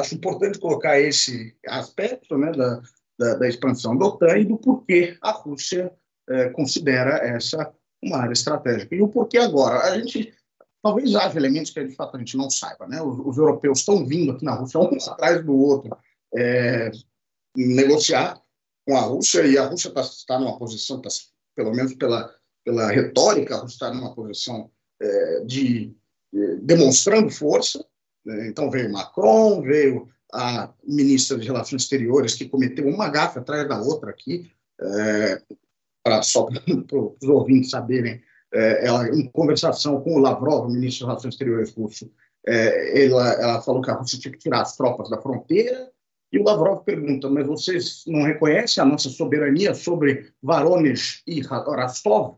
acho 0.00 0.16
importante 0.16 0.58
colocar 0.58 1.00
esse 1.00 1.56
aspecto 1.66 2.36
né, 2.36 2.50
da, 2.52 2.82
da, 3.18 3.34
da, 3.34 3.48
expansão 3.48 3.96
da 3.96 4.06
OTAN 4.06 4.38
e 4.38 4.44
do 4.44 4.58
porquê 4.58 5.16
a 5.20 5.30
Rússia 5.30 5.92
uh, 6.28 6.52
considera 6.52 7.18
essa 7.18 7.72
uma 8.02 8.18
área 8.18 8.32
estratégica. 8.32 8.94
E 8.94 9.02
o 9.02 9.08
porquê 9.08 9.38
agora? 9.38 9.80
A 9.80 9.98
gente 9.98 10.32
talvez 10.82 11.14
haja 11.14 11.38
elementos 11.38 11.70
que 11.70 11.84
de 11.84 11.94
fato 11.94 12.16
a 12.16 12.18
gente 12.18 12.36
não 12.36 12.50
saiba. 12.50 12.86
Né? 12.86 13.00
Os, 13.02 13.18
os 13.18 13.36
europeus 13.36 13.80
estão 13.80 14.06
vindo 14.06 14.32
aqui 14.32 14.44
na 14.44 14.54
Rússia, 14.54 14.80
um 14.80 14.96
atrás 15.10 15.44
do 15.44 15.56
outro, 15.56 15.96
é, 16.36 16.90
negociar 17.56 18.40
com 18.86 18.96
a 18.96 19.00
Rússia, 19.00 19.46
e 19.46 19.58
a 19.58 19.66
Rússia 19.66 19.88
está 19.88 20.02
tá 20.26 20.38
numa 20.38 20.58
posição, 20.58 21.00
tá, 21.00 21.08
pelo 21.54 21.72
menos 21.72 21.94
pela, 21.94 22.34
pela 22.64 22.90
retórica, 22.90 23.54
a 23.54 23.58
Rússia 23.58 23.74
está 23.74 23.92
numa 23.92 24.14
posição 24.14 24.70
é, 24.70 24.77
de, 25.46 25.94
de, 26.32 26.56
demonstrando 26.62 27.30
força. 27.30 27.84
Né? 28.24 28.48
Então 28.48 28.70
veio 28.70 28.92
Macron, 28.92 29.62
veio 29.62 30.08
a 30.32 30.72
ministra 30.84 31.38
de 31.38 31.46
Relações 31.46 31.82
Exteriores, 31.82 32.34
que 32.34 32.48
cometeu 32.48 32.86
uma 32.86 33.08
gafe 33.08 33.38
atrás 33.38 33.66
da 33.68 33.80
outra 33.80 34.10
aqui, 34.10 34.50
é, 34.80 35.42
só 36.22 36.44
para 36.44 36.62
os 37.20 37.28
ouvintes 37.28 37.70
saberem 37.70 38.20
é, 38.52 38.86
ela, 38.86 39.08
em 39.08 39.28
conversação 39.30 40.00
com 40.00 40.14
o 40.14 40.18
Lavrov, 40.18 40.70
ministro 40.70 41.06
de 41.06 41.10
Relações 41.10 41.34
Exteriores 41.34 41.72
russo, 41.74 42.10
é, 42.46 43.04
ela, 43.06 43.32
ela, 43.34 43.62
falou 43.62 43.82
que 43.82 43.90
a 43.90 43.94
Rússia 43.94 44.18
tinha 44.18 44.32
que 44.32 44.38
tirar 44.38 44.62
as 44.62 44.76
tropas 44.76 45.10
da 45.10 45.20
fronteira, 45.20 45.90
e 46.30 46.38
o 46.38 46.44
Lavrov 46.44 46.84
pergunta, 46.84 47.28
mas 47.28 47.46
vocês 47.46 48.04
não 48.06 48.22
reconhecem 48.22 48.82
a 48.82 48.86
nossa 48.86 49.08
soberania 49.08 49.74
sobre 49.74 50.30
Voronezh 50.42 51.22
e 51.26 51.40
Rostov? 51.40 52.36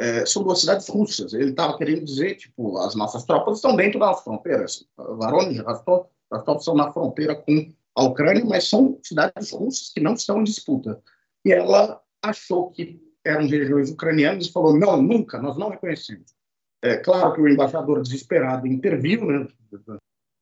É, 0.00 0.24
são 0.24 0.42
duas 0.42 0.60
cidades 0.60 0.88
russas. 0.88 1.34
Ele 1.34 1.50
estava 1.50 1.76
querendo 1.76 2.02
dizer, 2.02 2.36
tipo, 2.36 2.78
as 2.78 2.94
nossas 2.94 3.22
tropas 3.24 3.56
estão 3.56 3.76
dentro 3.76 4.00
das 4.00 4.24
fronteiras. 4.24 4.82
Voronezh 4.96 5.58
e 5.58 5.60
Rostov, 5.60 6.06
Rostov 6.32 6.58
estão 6.58 6.74
na 6.74 6.90
fronteira 6.90 7.34
com 7.34 7.70
a 7.94 8.04
Ucrânia, 8.04 8.42
mas 8.42 8.66
são 8.66 8.98
cidades 9.02 9.50
russas 9.50 9.90
que 9.92 10.00
não 10.00 10.14
estão 10.14 10.40
em 10.40 10.44
disputa. 10.44 10.98
E 11.44 11.52
ela 11.52 12.00
achou 12.22 12.70
que 12.70 12.98
eram 13.22 13.46
regiões 13.46 13.90
ucranianas 13.90 14.46
e 14.46 14.52
falou: 14.52 14.74
não, 14.74 15.02
nunca, 15.02 15.38
nós 15.38 15.58
não 15.58 15.68
reconhecemos. 15.68 16.34
É 16.82 16.96
claro 16.96 17.34
que 17.34 17.42
o 17.42 17.48
embaixador 17.48 18.00
desesperado 18.00 18.66
interviu, 18.66 19.26
né, 19.26 19.46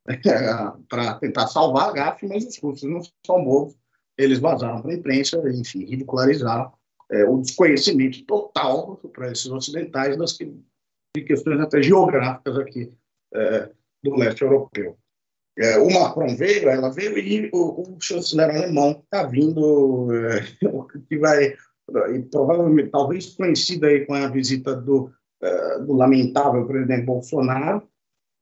para 0.88 1.14
tentar 1.14 1.48
salvar 1.48 1.88
a 1.88 1.92
GAF, 1.92 2.24
mas 2.28 2.46
os 2.46 2.56
russos 2.59 2.88
não 2.88 3.00
são 3.26 3.44
bobos. 3.44 3.76
Eles 4.16 4.38
vazaram 4.38 4.80
para 4.80 4.92
a 4.92 4.94
imprensa, 4.94 5.36
enfim, 5.50 5.84
ridicularizaram 5.84 6.72
é, 7.11 7.24
o 7.24 7.38
desconhecimento 7.38 8.24
total 8.24 8.96
para 9.12 9.30
esses 9.30 9.46
ocidentais 9.46 10.16
das 10.16 10.32
que, 10.32 10.52
de 11.16 11.22
questões 11.22 11.61
até 11.61 11.82
geográficas 11.82 12.59
aqui 12.59 12.92
é, 13.34 13.70
do 14.02 14.16
leste 14.16 14.42
europeu. 14.42 14.96
É, 15.59 15.78
o 15.78 15.92
Macron 15.92 16.36
veio, 16.36 16.68
ela 16.68 16.90
veio 16.90 17.18
e 17.18 17.50
o, 17.52 17.82
o 17.82 18.00
chanceler 18.00 18.50
alemão 18.50 19.02
está 19.02 19.24
vindo, 19.24 20.09
é, 20.12 20.40
que 21.09 21.18
vai 21.18 21.56
e 22.14 22.22
provavelmente, 22.22 22.90
talvez 22.90 23.34
coincida 23.34 23.86
aí 23.86 24.04
com 24.04 24.14
a 24.14 24.28
visita 24.28 24.74
do, 24.76 25.11
uh, 25.42 25.84
do 25.84 25.94
lamentável 25.94 26.66
presidente 26.66 27.06
Bolsonaro, 27.06 27.88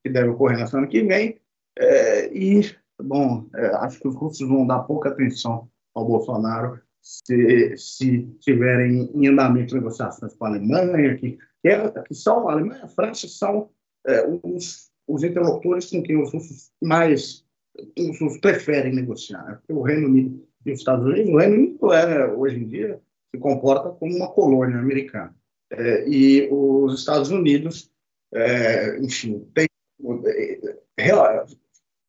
que 0.03 0.11
deve 0.11 0.29
ocorrer 0.29 0.59
na 0.59 0.67
semana 0.67 0.87
que 0.87 1.01
vem, 1.03 1.39
uh, 1.79 2.33
e, 2.33 2.75
bom, 3.01 3.43
uh, 3.53 3.75
acho 3.77 3.99
que 3.99 4.07
os 4.07 4.15
russos 4.15 4.47
vão 4.47 4.67
dar 4.67 4.79
pouca 4.79 5.09
atenção 5.09 5.69
ao 5.95 6.05
Bolsonaro 6.05 6.81
se, 7.25 7.77
se 7.77 8.23
tiverem 8.39 9.09
em 9.15 9.27
andamento 9.27 9.75
negociações 9.75 10.33
com 10.33 10.45
a 10.45 10.49
Alemanha, 10.49 11.17
que, 11.17 11.37
é, 11.63 11.89
que 12.01 12.13
são, 12.13 12.49
a 12.49 12.53
Alemanha 12.53 12.81
e 12.81 12.85
a 12.85 12.87
França 12.87 13.27
são 13.27 13.69
os, 14.43 14.89
os 15.07 15.23
interlocutores 15.23 15.89
com 15.89 16.01
quem 16.01 16.21
os 16.21 16.31
russos 16.31 16.71
mais 16.81 17.45
os 17.97 18.19
russos 18.19 18.39
preferem 18.39 18.93
negociar, 18.93 19.45
né? 19.45 19.59
o 19.69 19.81
Reino 19.81 20.07
Unido 20.07 20.47
e 20.65 20.71
os 20.71 20.79
Estados 20.79 21.05
Unidos, 21.05 21.31
o 21.31 21.37
Reino 21.37 21.55
Unido 21.55 21.93
é, 21.93 22.33
hoje 22.33 22.57
em 22.57 22.67
dia, 22.67 22.99
se 23.33 23.39
comporta 23.39 23.89
como 23.89 24.15
uma 24.15 24.31
colônia 24.31 24.77
americana. 24.77 25.33
É, 25.71 26.07
e 26.07 26.49
os 26.51 26.99
Estados 26.99 27.29
Unidos, 27.29 27.91
é, 28.33 28.97
enfim, 28.99 29.47
tem, 29.53 29.67
é, 30.97 31.45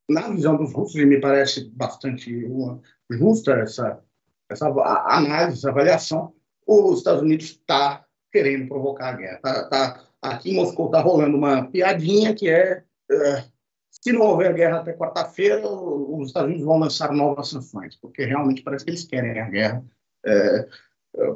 na 0.08 0.28
visão 0.30 0.56
dos 0.56 0.72
russos, 0.72 0.96
e 0.96 1.04
me 1.04 1.20
parece 1.20 1.68
bastante 1.70 2.44
uma, 2.46 2.80
justa 3.10 3.52
essa, 3.52 4.02
essa 4.50 4.66
análise, 4.66 5.58
essa 5.58 5.70
avaliação, 5.70 6.32
os 6.66 6.98
Estados 6.98 7.22
Unidos 7.22 7.46
está 7.46 8.04
querendo 8.32 8.68
provocar 8.68 9.10
a 9.10 9.16
guerra. 9.16 9.38
Tá, 9.42 9.68
tá, 9.68 10.04
aqui 10.22 10.50
em 10.50 10.54
Moscou 10.54 10.86
está 10.86 11.00
rolando 11.00 11.36
uma 11.36 11.64
piadinha 11.64 12.34
que 12.34 12.48
é, 12.48 12.82
é 13.10 13.44
se 13.90 14.12
não 14.12 14.22
houver 14.22 14.54
guerra 14.54 14.78
até 14.78 14.92
quarta-feira, 14.92 15.66
os 15.66 16.28
Estados 16.28 16.48
Unidos 16.48 16.66
vão 16.66 16.78
lançar 16.78 17.12
novas 17.12 17.48
sanções, 17.48 17.96
porque 17.96 18.24
realmente 18.24 18.62
parece 18.62 18.84
que 18.84 18.90
eles 18.90 19.04
querem 19.04 19.40
a 19.40 19.48
guerra. 19.48 19.84
É, 20.24 20.68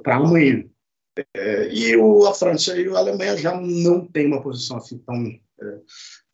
para 0.03 0.17
amanhã. 0.17 0.65
É, 1.35 1.69
e 1.69 1.97
o, 1.97 2.27
a 2.27 2.35
França 2.35 2.77
e 2.79 2.89
a 2.89 2.99
Alemanha 2.99 3.37
já 3.37 3.55
não 3.61 4.07
têm 4.07 4.27
uma 4.27 4.43
posição 4.43 4.79
assim 4.79 4.99
tão 4.99 5.15
é, 5.61 5.81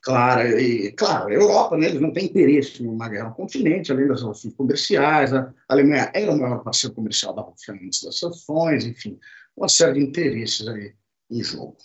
clara. 0.03 0.61
E, 0.61 0.93
claro, 0.93 1.29
a 1.29 1.33
Europa, 1.33 1.77
né, 1.77 1.87
eles 1.87 2.01
não 2.01 2.13
têm 2.13 2.27
interesse 2.27 2.83
em 2.83 2.87
uma 2.87 3.09
guerra 3.09 3.29
no 3.29 3.35
continente, 3.35 3.93
além 3.93 4.09
das 4.09 4.23
relações 4.23 4.55
comerciais. 4.55 5.33
A 5.33 5.53
Alemanha 5.69 6.11
era 6.15 6.33
o 6.33 6.39
maior 6.39 6.63
parceiro 6.63 6.95
comercial 6.95 7.35
da 7.35 7.43
Rússia 7.43 7.75
antes 7.75 8.03
das 8.03 8.19
sanções, 8.19 8.85
enfim, 8.85 9.19
uma 9.57 9.69
série 9.69 9.95
de 9.95 10.07
interesses 10.07 10.67
aí 10.67 10.95
em 11.31 11.43
jogo. 11.43 11.77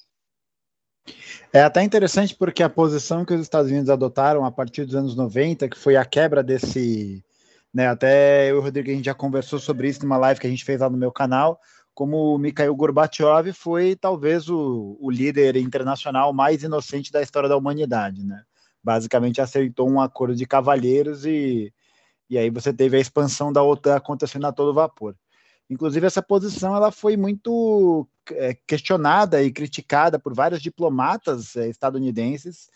É 1.51 1.61
até 1.61 1.83
interessante 1.83 2.33
porque 2.35 2.63
a 2.63 2.69
posição 2.69 3.25
que 3.25 3.33
os 3.33 3.41
Estados 3.41 3.69
Unidos 3.69 3.89
adotaram 3.89 4.45
a 4.45 4.51
partir 4.51 4.85
dos 4.85 4.95
anos 4.95 5.15
90, 5.15 5.67
que 5.67 5.77
foi 5.77 5.95
a 5.95 6.05
quebra 6.05 6.41
desse 6.41 7.23
né? 7.73 7.87
Até 7.87 8.51
eu 8.51 8.57
e 8.57 8.59
o 8.59 8.61
Rodrigo 8.61 8.89
a 8.89 8.93
gente 8.93 9.05
já 9.05 9.15
conversou 9.15 9.57
sobre 9.57 9.89
isso 9.89 10.03
numa 10.03 10.17
live 10.17 10.39
que 10.39 10.45
a 10.45 10.49
gente 10.49 10.63
fez 10.63 10.79
lá 10.79 10.89
no 10.89 10.97
meu 10.97 11.11
canal, 11.11 11.59
como 11.93 12.37
Mikhail 12.37 12.75
Gorbachev 12.75 13.53
foi 13.53 13.95
talvez 13.95 14.49
o, 14.49 14.97
o 14.99 15.11
líder 15.11 15.55
internacional 15.57 16.33
mais 16.33 16.63
inocente 16.63 17.11
da 17.11 17.21
história 17.21 17.47
da 17.47 17.57
humanidade, 17.57 18.23
né? 18.25 18.43
Basicamente 18.83 19.39
aceitou 19.39 19.89
um 19.89 20.01
acordo 20.01 20.35
de 20.35 20.45
cavalheiros 20.45 21.25
e, 21.25 21.71
e 22.29 22.37
aí 22.37 22.49
você 22.49 22.73
teve 22.73 22.97
a 22.97 22.99
expansão 22.99 23.53
da 23.53 23.63
OTAN 23.63 23.95
acontecendo 23.95 24.45
a 24.45 24.51
todo 24.51 24.73
vapor. 24.73 25.15
Inclusive, 25.69 26.05
essa 26.05 26.21
posição 26.21 26.75
ela 26.75 26.91
foi 26.91 27.15
muito 27.15 28.07
é, 28.31 28.53
questionada 28.67 29.41
e 29.41 29.51
criticada 29.51 30.19
por 30.19 30.33
vários 30.33 30.61
diplomatas 30.61 31.55
é, 31.55 31.69
estadunidenses 31.69 32.69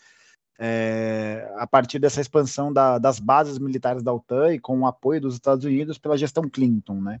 é, 0.58 1.48
a 1.56 1.66
partir 1.66 2.00
dessa 2.00 2.20
expansão 2.20 2.72
da, 2.72 2.98
das 2.98 3.20
bases 3.20 3.58
militares 3.58 4.02
da 4.02 4.12
OTAN 4.12 4.54
e 4.54 4.58
com 4.58 4.80
o 4.80 4.86
apoio 4.86 5.20
dos 5.20 5.34
Estados 5.34 5.64
Unidos 5.64 5.98
pela 5.98 6.18
gestão 6.18 6.48
Clinton, 6.48 7.00
né? 7.00 7.20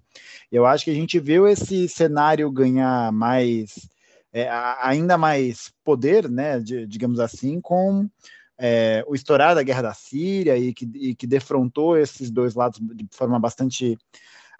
Eu 0.50 0.66
acho 0.66 0.84
que 0.84 0.90
a 0.90 0.94
gente 0.94 1.20
viu 1.20 1.46
esse 1.46 1.88
cenário 1.88 2.50
ganhar 2.50 3.12
mais, 3.12 3.88
é, 4.32 4.48
ainda 4.82 5.16
mais 5.16 5.72
poder, 5.84 6.28
né? 6.28 6.58
De, 6.58 6.84
digamos 6.84 7.20
assim, 7.20 7.60
com 7.60 8.10
é, 8.58 9.04
o 9.06 9.14
estourar 9.14 9.54
da 9.54 9.62
guerra 9.62 9.82
da 9.82 9.94
Síria 9.94 10.58
e 10.58 10.74
que, 10.74 10.90
e 10.94 11.14
que 11.14 11.26
defrontou 11.26 11.96
esses 11.96 12.32
dois 12.32 12.56
lados 12.56 12.80
de 12.80 13.06
forma 13.12 13.38
bastante 13.38 13.96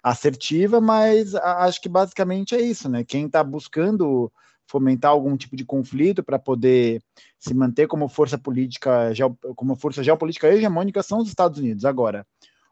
assertiva, 0.01 0.79
mas 0.79 1.35
acho 1.35 1.81
que 1.81 1.89
basicamente 1.89 2.55
é 2.55 2.61
isso, 2.61 2.87
né? 2.87 3.03
Quem 3.03 3.25
está 3.25 3.43
buscando 3.43 4.31
fomentar 4.69 5.09
algum 5.09 5.35
tipo 5.35 5.55
de 5.55 5.65
conflito 5.65 6.23
para 6.23 6.37
poder 6.37 7.01
se 7.39 7.55
manter 7.55 7.87
como 7.87 8.07
força 8.07 8.37
política, 8.37 9.11
como 9.55 9.75
força 9.75 10.03
geopolítica 10.03 10.47
hegemônica 10.47 11.01
são 11.01 11.19
os 11.19 11.27
Estados 11.27 11.57
Unidos. 11.57 11.85
Agora, 11.85 12.25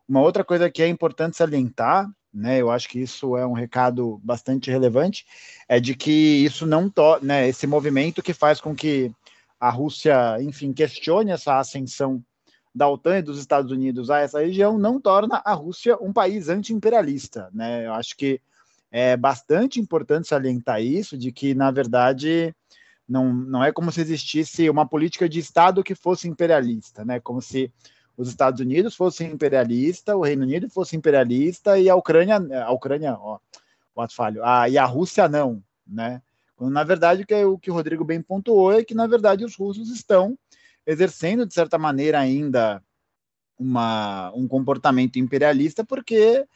uma 0.08 0.22
outra 0.22 0.44
coisa 0.44 0.70
que 0.70 0.84
é 0.84 0.88
importante 0.88 1.36
salientar, 1.36 2.08
né, 2.32 2.62
eu 2.62 2.70
acho 2.70 2.88
que 2.88 3.00
isso 3.00 3.36
é 3.36 3.48
um 3.48 3.54
recado 3.54 4.22
bastante 4.24 4.70
relevante, 4.70 5.26
é 5.68 5.80
de 5.80 5.96
que 5.96 6.46
isso 6.46 6.68
não 6.68 6.88
to 6.88 7.18
né, 7.24 7.50
esse 7.50 7.66
movimento 7.66 8.22
que 8.22 8.32
faz 8.32 8.62
com 8.62 8.76
que 8.76 9.12
a 9.60 9.72
Rússia, 9.72 10.38
enfim, 10.40 10.72
questione 10.72 11.32
essa 11.32 11.58
ascensão 11.58 12.24
da 12.76 12.88
OTAN 12.88 13.18
e 13.18 13.24
dos 13.24 13.40
Estados 13.40 13.72
Unidos 13.72 14.12
a 14.12 14.20
essa 14.20 14.40
região 14.40 14.78
não 14.78 15.02
torna 15.02 15.42
a 15.44 15.54
Rússia 15.54 15.98
um 16.00 16.14
país 16.14 16.48
anti-imperialista, 16.48 17.50
né? 17.52 17.88
Eu 17.88 17.94
acho 17.94 18.16
que 18.16 18.40
é 18.98 19.16
bastante 19.16 19.80
importante 19.80 20.28
salientar 20.28 20.82
isso, 20.82 21.16
de 21.16 21.32
que, 21.32 21.54
na 21.54 21.70
verdade, 21.70 22.52
não, 23.08 23.32
não 23.32 23.64
é 23.64 23.72
como 23.72 23.92
se 23.92 24.02
existisse 24.02 24.68
uma 24.72 24.88
política 24.88 25.30
de 25.30 25.38
Estado 25.38 25.84
que 25.84 25.94
fosse 25.94 26.28
imperialista, 26.28 27.06
né? 27.06 27.20
Como 27.20 27.40
se 27.40 27.72
os 28.18 28.28
Estados 28.28 28.60
Unidos 28.60 28.96
fossem 28.96 29.32
imperialista, 29.32 30.16
o 30.16 30.24
Reino 30.24 30.42
Unido 30.42 30.68
fosse 30.68 30.96
imperialista 30.96 31.78
e 31.78 31.88
a 31.88 31.96
Ucrânia, 31.96 32.38
a 32.66 32.72
Ucrânia, 32.72 33.14
ó, 33.20 33.38
o 33.94 34.08
falho, 34.10 34.44
a, 34.44 34.68
e 34.68 34.80
a 34.80 34.86
Rússia 34.86 35.30
não, 35.30 35.62
né? 35.86 36.20
Quando, 36.56 36.74
na 36.74 36.84
verdade, 36.84 37.22
o 37.22 37.28
que, 37.28 37.36
o 37.36 37.60
que 37.60 37.70
o 37.70 37.76
Rodrigo 37.76 38.04
bem 38.04 38.20
pontuou 38.20 38.74
é 38.74 38.84
que, 38.84 38.96
na 38.96 39.06
verdade, 39.06 39.46
os 39.46 39.56
russos 39.56 39.92
estão 39.92 40.36
exercendo, 40.88 41.46
de 41.46 41.54
certa 41.54 41.78
maneira, 41.78 42.20
ainda 42.20 42.82
uma, 43.60 44.32
um 44.34 44.48
comportamento 44.48 45.20
imperialista, 45.20 45.86
porque 45.86 46.48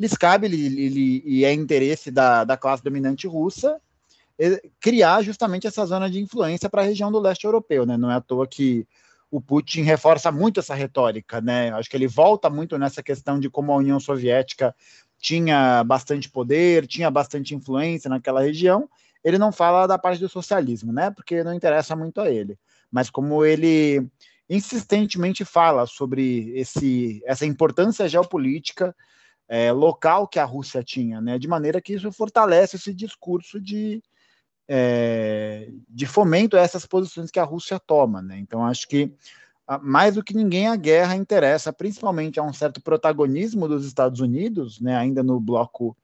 lhes 0.00 0.16
cabe 0.16 0.48
e 0.48 1.44
é 1.44 1.52
interesse 1.52 2.10
da, 2.10 2.42
da 2.42 2.56
classe 2.56 2.82
dominante 2.82 3.26
russa 3.26 3.78
criar 4.80 5.22
justamente 5.22 5.66
essa 5.66 5.84
zona 5.84 6.10
de 6.10 6.18
influência 6.18 6.70
para 6.70 6.80
a 6.80 6.84
região 6.84 7.12
do 7.12 7.20
leste 7.20 7.44
europeu, 7.44 7.84
né? 7.84 7.96
Não 7.96 8.10
é 8.10 8.14
à 8.14 8.20
toa 8.20 8.46
que 8.46 8.86
o 9.30 9.40
Putin 9.40 9.82
reforça 9.82 10.32
muito 10.32 10.60
essa 10.60 10.74
retórica, 10.74 11.40
né? 11.40 11.70
Acho 11.72 11.90
que 11.90 11.96
ele 11.96 12.08
volta 12.08 12.48
muito 12.48 12.78
nessa 12.78 13.02
questão 13.02 13.38
de 13.38 13.50
como 13.50 13.70
a 13.72 13.76
União 13.76 14.00
Soviética 14.00 14.74
tinha 15.18 15.84
bastante 15.84 16.30
poder, 16.30 16.86
tinha 16.86 17.10
bastante 17.10 17.54
influência 17.54 18.08
naquela 18.08 18.40
região. 18.40 18.88
Ele 19.22 19.36
não 19.36 19.52
fala 19.52 19.86
da 19.86 19.98
parte 19.98 20.20
do 20.20 20.28
socialismo, 20.28 20.92
né? 20.92 21.10
Porque 21.10 21.44
não 21.44 21.52
interessa 21.52 21.94
muito 21.94 22.20
a 22.20 22.30
ele. 22.30 22.58
Mas 22.90 23.10
como 23.10 23.44
ele 23.44 24.08
insistentemente 24.48 25.44
fala 25.44 25.86
sobre 25.86 26.50
esse, 26.58 27.22
essa 27.26 27.44
importância 27.44 28.08
geopolítica 28.08 28.96
é, 29.52 29.72
local 29.72 30.28
que 30.28 30.38
a 30.38 30.44
Rússia 30.44 30.80
tinha, 30.80 31.20
né? 31.20 31.36
De 31.36 31.48
maneira 31.48 31.80
que 31.80 31.92
isso 31.92 32.12
fortalece 32.12 32.76
esse 32.76 32.94
discurso 32.94 33.60
de, 33.60 34.00
é, 34.68 35.68
de 35.88 36.06
fomento 36.06 36.56
a 36.56 36.60
essas 36.60 36.86
posições 36.86 37.32
que 37.32 37.40
a 37.40 37.44
Rússia 37.44 37.80
toma, 37.80 38.22
né? 38.22 38.38
Então 38.38 38.64
acho 38.64 38.86
que 38.86 39.12
mais 39.82 40.14
do 40.14 40.22
que 40.22 40.34
ninguém 40.34 40.68
a 40.68 40.76
guerra 40.76 41.16
interessa, 41.16 41.72
principalmente 41.72 42.38
a 42.38 42.44
um 42.44 42.52
certo 42.52 42.80
protagonismo 42.80 43.66
dos 43.66 43.84
Estados 43.84 44.20
Unidos, 44.20 44.80
né? 44.80 44.96
Ainda 44.96 45.20
no 45.20 45.40
bloco 45.40 45.96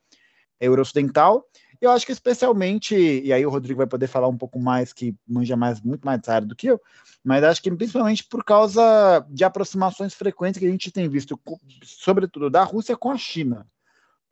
euro-ocidental. 0.61 1.47
Eu 1.81 1.91
acho 1.91 2.07
que 2.07 2.13
especialmente, 2.13 2.95
e 2.95 3.33
aí 3.33 3.45
o 3.45 3.51
Rodrigo 3.51 3.79
vai 3.79 3.87
poder 3.87 4.07
falar 4.07 4.29
um 4.29 4.37
pouco 4.37 4.59
mais, 4.59 4.93
que 4.93 5.15
manja 5.27 5.57
mais, 5.57 5.81
muito 5.81 6.05
mais 6.05 6.29
área 6.29 6.47
do 6.47 6.57
que 6.57 6.69
eu, 6.69 6.81
mas 7.25 7.45
acho 7.45 7.63
que 7.63 7.71
principalmente 7.71 8.25
por 8.25 8.45
causa 8.45 9.25
de 9.29 9.45
aproximações 9.45 10.15
frequentes 10.15 10.59
que 10.59 10.67
a 10.67 10.71
gente 10.71 10.91
tem 10.91 11.09
visto, 11.09 11.39
sobretudo 11.83 12.49
da 12.49 12.63
Rússia 12.65 12.97
com 12.97 13.11
a 13.11 13.19
China, 13.19 13.67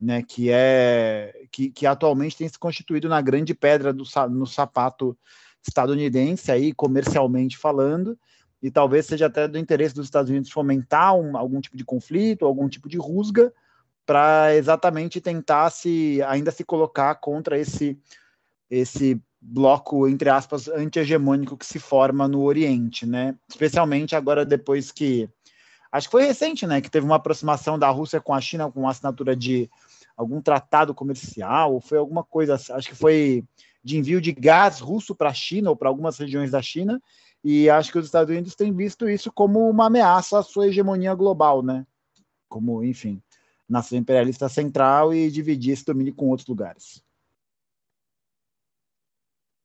né, 0.00 0.22
que 0.22 0.50
é 0.50 1.46
que, 1.50 1.70
que 1.70 1.86
atualmente 1.86 2.36
tem 2.36 2.48
se 2.48 2.58
constituído 2.58 3.08
na 3.08 3.20
grande 3.20 3.54
pedra 3.54 3.92
do, 3.92 4.04
no 4.30 4.46
sapato 4.46 5.16
estadunidense 5.66 6.52
aí 6.52 6.72
comercialmente 6.72 7.56
falando, 7.56 8.18
e 8.62 8.70
talvez 8.70 9.06
seja 9.06 9.26
até 9.26 9.46
do 9.46 9.58
interesse 9.58 9.94
dos 9.94 10.06
Estados 10.06 10.30
Unidos 10.30 10.50
fomentar 10.50 11.14
um, 11.14 11.36
algum 11.36 11.60
tipo 11.60 11.76
de 11.76 11.84
conflito, 11.84 12.46
algum 12.46 12.68
tipo 12.68 12.88
de 12.88 12.96
rusga, 12.96 13.52
para 14.06 14.54
exatamente 14.54 15.20
tentar 15.20 15.70
se 15.70 16.22
ainda 16.22 16.50
se 16.50 16.64
colocar 16.64 17.14
contra 17.16 17.58
esse 17.58 17.98
esse 18.70 19.20
bloco, 19.40 20.08
entre 20.08 20.30
aspas, 20.30 20.68
anti-hegemônico 20.68 21.56
que 21.56 21.66
se 21.66 21.78
forma 21.78 22.26
no 22.26 22.42
Oriente, 22.42 23.06
né? 23.06 23.36
Especialmente 23.48 24.16
agora 24.16 24.44
depois 24.44 24.90
que. 24.90 25.28
Acho 25.92 26.08
que 26.08 26.12
foi 26.12 26.24
recente, 26.24 26.66
né? 26.66 26.80
Que 26.80 26.90
teve 26.90 27.06
uma 27.06 27.16
aproximação 27.16 27.78
da 27.78 27.88
Rússia 27.90 28.20
com 28.20 28.34
a 28.34 28.40
China 28.40 28.70
com 28.70 28.88
a 28.88 28.90
assinatura 28.90 29.36
de 29.36 29.70
algum 30.16 30.40
tratado 30.40 30.94
comercial, 30.94 31.74
ou 31.74 31.80
foi 31.80 31.98
alguma 31.98 32.24
coisa, 32.24 32.54
acho 32.54 32.88
que 32.88 32.94
foi 32.94 33.44
de 33.82 33.98
envio 33.98 34.20
de 34.20 34.32
gás 34.32 34.80
russo 34.80 35.14
para 35.14 35.30
a 35.30 35.34
China 35.34 35.70
ou 35.70 35.76
para 35.76 35.88
algumas 35.88 36.16
regiões 36.16 36.50
da 36.50 36.62
China, 36.62 37.02
e 37.42 37.68
acho 37.68 37.92
que 37.92 37.98
os 37.98 38.06
Estados 38.06 38.30
Unidos 38.30 38.54
têm 38.54 38.72
visto 38.72 39.08
isso 39.08 39.30
como 39.30 39.68
uma 39.68 39.86
ameaça 39.86 40.38
à 40.38 40.42
sua 40.42 40.68
hegemonia 40.68 41.14
global, 41.14 41.62
né? 41.62 41.84
Como, 42.48 42.82
enfim, 42.82 43.20
nação 43.68 43.98
imperialista 43.98 44.48
central 44.48 45.14
e 45.14 45.30
dividir 45.30 45.72
esse 45.72 45.84
domínio 45.84 46.14
com 46.14 46.28
outros 46.28 46.48
lugares. 46.48 47.02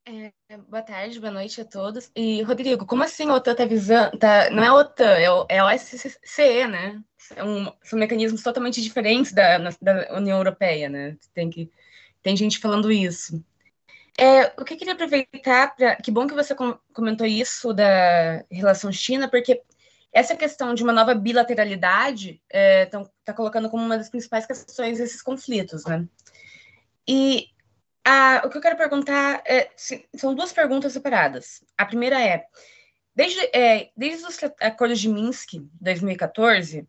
É, 0.05 0.31
boa 0.67 0.81
tarde, 0.81 1.19
boa 1.19 1.31
noite 1.31 1.61
a 1.61 1.65
todos. 1.65 2.09
E, 2.15 2.41
Rodrigo, 2.41 2.83
como 2.83 3.03
assim 3.03 3.29
a 3.29 3.35
OTAN 3.35 3.51
está 3.51 3.65
visando. 3.65 4.17
Tá, 4.17 4.49
não 4.49 4.63
é 4.63 4.67
a 4.67 4.73
OTAN, 4.73 5.05
é 5.05 5.31
o, 5.31 5.45
é 5.47 5.63
o 5.63 5.67
OSCE, 5.67 6.67
né? 6.67 6.99
É 7.35 7.43
um, 7.43 7.71
são 7.83 7.99
mecanismos 7.99 8.41
totalmente 8.41 8.81
diferentes 8.81 9.31
da, 9.31 9.59
da 9.79 10.17
União 10.17 10.37
Europeia, 10.37 10.89
né? 10.89 11.15
Tem, 11.31 11.47
que, 11.47 11.69
tem 12.23 12.35
gente 12.35 12.57
falando 12.57 12.91
isso. 12.91 13.43
É, 14.17 14.47
o 14.59 14.65
que 14.65 14.73
eu 14.73 14.77
queria 14.77 14.93
aproveitar, 14.93 15.75
pra, 15.75 15.95
que 15.95 16.09
bom 16.09 16.25
que 16.25 16.33
você 16.33 16.55
comentou 16.91 17.27
isso 17.27 17.71
da 17.71 18.43
relação 18.51 18.91
China, 18.91 19.29
porque 19.29 19.61
essa 20.11 20.35
questão 20.35 20.73
de 20.73 20.83
uma 20.83 20.93
nova 20.93 21.13
bilateralidade 21.13 22.41
está 22.49 22.99
é, 22.99 23.05
tá 23.23 23.33
colocando 23.33 23.69
como 23.69 23.83
uma 23.83 23.97
das 23.97 24.09
principais 24.09 24.45
questões 24.45 24.99
esses 24.99 25.21
conflitos, 25.21 25.85
né? 25.85 26.07
E 27.07 27.47
ah, 28.03 28.41
o 28.45 28.49
que 28.49 28.57
eu 28.57 28.61
quero 28.61 28.77
perguntar 28.77 29.41
é, 29.45 29.69
são 30.15 30.33
duas 30.33 30.51
perguntas 30.51 30.93
separadas. 30.93 31.63
A 31.77 31.85
primeira 31.85 32.19
é, 32.19 32.45
desde, 33.15 33.39
é, 33.55 33.91
desde 33.95 34.25
os 34.25 34.37
acordos 34.61 34.99
de 34.99 35.09
Minsk, 35.09 35.53
2014, 35.79 36.87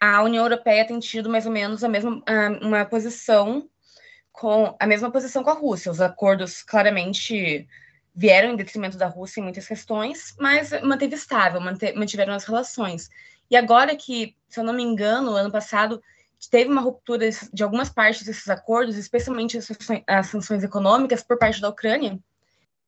a 0.00 0.22
União 0.22 0.44
Europeia 0.44 0.86
tem 0.86 0.98
tido 0.98 1.28
mais 1.28 1.46
ou 1.46 1.52
menos 1.52 1.84
a 1.84 1.88
mesma 1.88 2.22
uma 2.60 2.84
posição 2.84 3.68
com 4.32 4.74
a 4.80 4.86
mesma 4.86 5.10
posição 5.10 5.44
com 5.44 5.50
a 5.50 5.54
Rússia. 5.54 5.92
Os 5.92 6.00
acordos 6.00 6.62
claramente 6.62 7.68
vieram 8.14 8.50
em 8.50 8.56
detrimento 8.56 8.96
da 8.96 9.06
Rússia 9.06 9.40
em 9.40 9.44
muitas 9.44 9.66
questões, 9.66 10.34
mas 10.38 10.70
manteve 10.82 11.14
estável, 11.14 11.60
mantiveram 11.60 12.34
as 12.34 12.44
relações. 12.44 13.08
E 13.50 13.56
agora 13.56 13.96
que, 13.96 14.36
se 14.48 14.60
eu 14.60 14.64
não 14.64 14.72
me 14.72 14.82
engano, 14.82 15.34
ano 15.34 15.50
passado 15.50 16.02
teve 16.50 16.70
uma 16.70 16.80
ruptura 16.80 17.28
de 17.52 17.62
algumas 17.62 17.88
partes 17.88 18.24
desses 18.24 18.48
acordos, 18.48 18.96
especialmente 18.96 19.58
as 20.06 20.26
sanções 20.26 20.64
econômicas 20.64 21.22
por 21.22 21.38
parte 21.38 21.60
da 21.60 21.68
Ucrânia, 21.68 22.18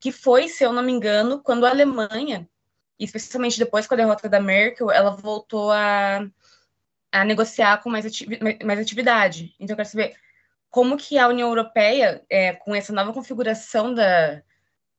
que 0.00 0.10
foi, 0.10 0.48
se 0.48 0.64
eu 0.64 0.72
não 0.72 0.82
me 0.82 0.92
engano, 0.92 1.40
quando 1.42 1.64
a 1.64 1.70
Alemanha, 1.70 2.48
especialmente 2.98 3.58
depois 3.58 3.86
com 3.86 3.94
a 3.94 3.96
derrota 3.96 4.28
da 4.28 4.40
Merkel, 4.40 4.90
ela 4.90 5.10
voltou 5.10 5.70
a, 5.70 6.26
a 7.12 7.24
negociar 7.24 7.82
com 7.82 7.88
mais, 7.88 8.04
mais 8.64 8.80
atividade. 8.80 9.54
Então, 9.58 9.74
eu 9.74 9.76
quero 9.76 9.88
saber 9.88 10.16
como 10.68 10.96
que 10.96 11.16
a 11.16 11.28
União 11.28 11.48
Europeia, 11.48 12.24
é, 12.28 12.52
com 12.52 12.74
essa 12.74 12.92
nova 12.92 13.12
configuração 13.12 13.94
da, 13.94 14.42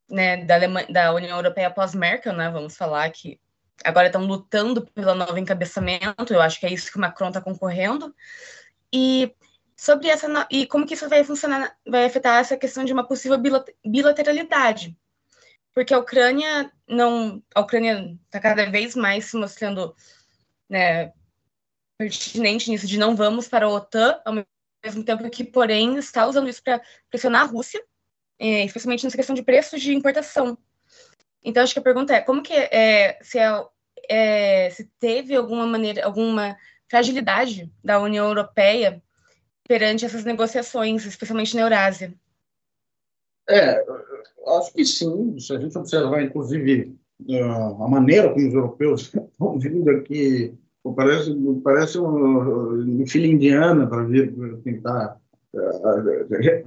né, 0.09 0.43
da, 0.45 0.55
Alemanha, 0.55 0.87
da 0.89 1.13
União 1.13 1.37
Europeia 1.37 1.71
pós-Merkel, 1.71 2.33
né, 2.33 2.49
vamos 2.49 2.77
falar 2.77 3.09
que 3.11 3.39
agora 3.83 4.07
estão 4.07 4.25
lutando 4.25 4.85
pelo 4.87 5.15
novo 5.15 5.37
encabeçamento, 5.37 6.33
eu 6.33 6.41
acho 6.41 6.59
que 6.59 6.65
é 6.65 6.71
isso 6.71 6.91
que 6.91 6.97
o 6.97 7.01
Macron 7.01 7.29
está 7.29 7.41
concorrendo, 7.41 8.15
e 8.93 9.35
sobre 9.75 10.07
essa 10.07 10.47
e 10.49 10.65
como 10.65 10.85
que 10.85 10.93
isso 10.93 11.09
vai 11.09 11.23
funcionar, 11.23 11.75
vai 11.85 12.05
afetar 12.05 12.39
essa 12.39 12.55
questão 12.55 12.85
de 12.85 12.93
uma 12.93 13.05
possível 13.05 13.37
bilateralidade, 13.85 14.97
porque 15.73 15.93
a 15.93 15.99
Ucrânia 15.99 16.71
não, 16.87 17.43
a 17.53 17.61
Ucrânia 17.61 18.17
está 18.25 18.39
cada 18.39 18.69
vez 18.69 18.95
mais 18.95 19.25
se 19.25 19.37
mostrando, 19.37 19.93
né, 20.69 21.11
pertinente 21.97 22.69
nisso 22.69 22.87
de 22.87 22.97
não 22.97 23.15
vamos 23.15 23.47
para 23.47 23.65
a 23.65 23.69
OTAN, 23.69 24.21
ao 24.25 24.33
mesmo 24.83 25.03
tempo 25.03 25.29
que, 25.29 25.43
porém, 25.43 25.97
está 25.97 26.27
usando 26.27 26.47
isso 26.47 26.63
para 26.63 26.81
pressionar 27.09 27.43
a 27.43 27.45
Rússia, 27.45 27.83
é, 28.39 28.65
especialmente 28.65 29.03
nessa 29.03 29.17
questão 29.17 29.35
de 29.35 29.43
preços 29.43 29.81
de 29.81 29.93
importação. 29.93 30.57
Então, 31.43 31.63
acho 31.63 31.73
que 31.73 31.79
a 31.79 31.83
pergunta 31.83 32.13
é 32.13 32.21
como 32.21 32.41
que 32.41 32.53
é, 32.53 33.19
se, 33.21 33.37
é, 33.37 33.65
é, 34.09 34.69
se 34.71 34.89
teve 34.99 35.35
alguma 35.35 35.65
maneira, 35.65 36.03
alguma 36.05 36.57
fragilidade 36.89 37.71
da 37.83 37.99
União 37.99 38.25
Europeia 38.25 39.01
perante 39.67 40.05
essas 40.05 40.23
negociações, 40.23 41.05
especialmente 41.05 41.55
na 41.55 41.61
Eurásia? 41.61 42.13
É, 43.47 43.83
acho 44.57 44.73
que 44.73 44.83
sim. 44.85 45.39
Se 45.39 45.53
a 45.53 45.59
gente 45.59 45.77
observar, 45.77 46.23
inclusive, 46.23 46.95
a 47.79 47.87
maneira 47.87 48.33
como 48.33 48.47
os 48.47 48.53
europeus 48.53 49.01
estão 49.13 49.59
vindo 49.59 49.89
aqui, 49.91 50.53
parece, 50.95 51.35
parece 51.63 51.99
um, 51.99 53.01
um 53.01 53.07
filho 53.07 53.31
indiana 53.31 53.87
para 53.87 54.03
vir 54.03 54.33
tentar 54.63 55.19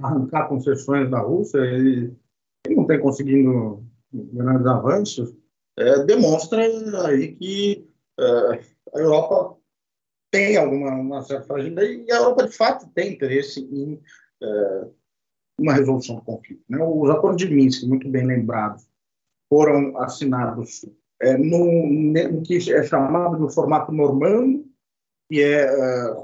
arrancar 0.01 0.47
concessões 0.47 1.09
da 1.09 1.19
Rússia 1.19 1.59
e, 1.59 2.11
não 2.69 2.85
tem 2.85 2.99
conseguindo 2.99 3.83
grandes 4.11 4.65
avanços, 4.67 5.35
é, 5.77 6.03
demonstra 6.03 6.61
aí 7.07 7.35
que 7.35 7.89
uh, 8.19 8.59
a 8.93 8.99
Europa 8.99 9.57
tem 10.31 10.57
alguma 10.57 10.91
uma 10.91 11.21
certa 11.21 11.47
fragilidade 11.47 12.03
e 12.07 12.11
a 12.11 12.17
Europa, 12.17 12.47
de 12.47 12.55
fato, 12.55 12.89
tem 12.93 13.13
interesse 13.13 13.61
em 13.61 13.93
uh, 14.43 14.93
uma 15.59 15.73
resolução 15.73 16.17
do 16.17 16.21
conflito. 16.21 16.63
Né? 16.69 16.77
Os 16.83 17.09
acordos 17.09 17.37
de 17.37 17.53
Minsk, 17.53 17.83
muito 17.87 18.09
bem 18.09 18.25
lembrados, 18.25 18.87
foram 19.49 19.97
assinados 19.97 20.85
é, 21.21 21.37
no, 21.37 21.87
no, 21.87 22.41
que 22.43 22.57
é 22.71 22.83
chamado 22.83 23.37
no 23.37 23.49
formato 23.49 23.91
normando, 23.91 24.65
que 25.29 25.41
é 25.41 26.11
uh, 26.11 26.15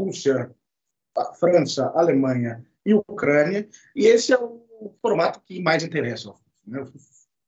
França, 1.40 1.92
Alemanha 1.96 2.66
e 2.86 2.94
Ucrânia, 2.94 3.68
e 3.96 4.06
esse 4.06 4.34
é 4.34 4.38
o 4.38 4.62
formato 5.02 5.42
que 5.46 5.62
mais 5.62 5.84
interessa. 5.84 6.34
Né? 6.68 6.86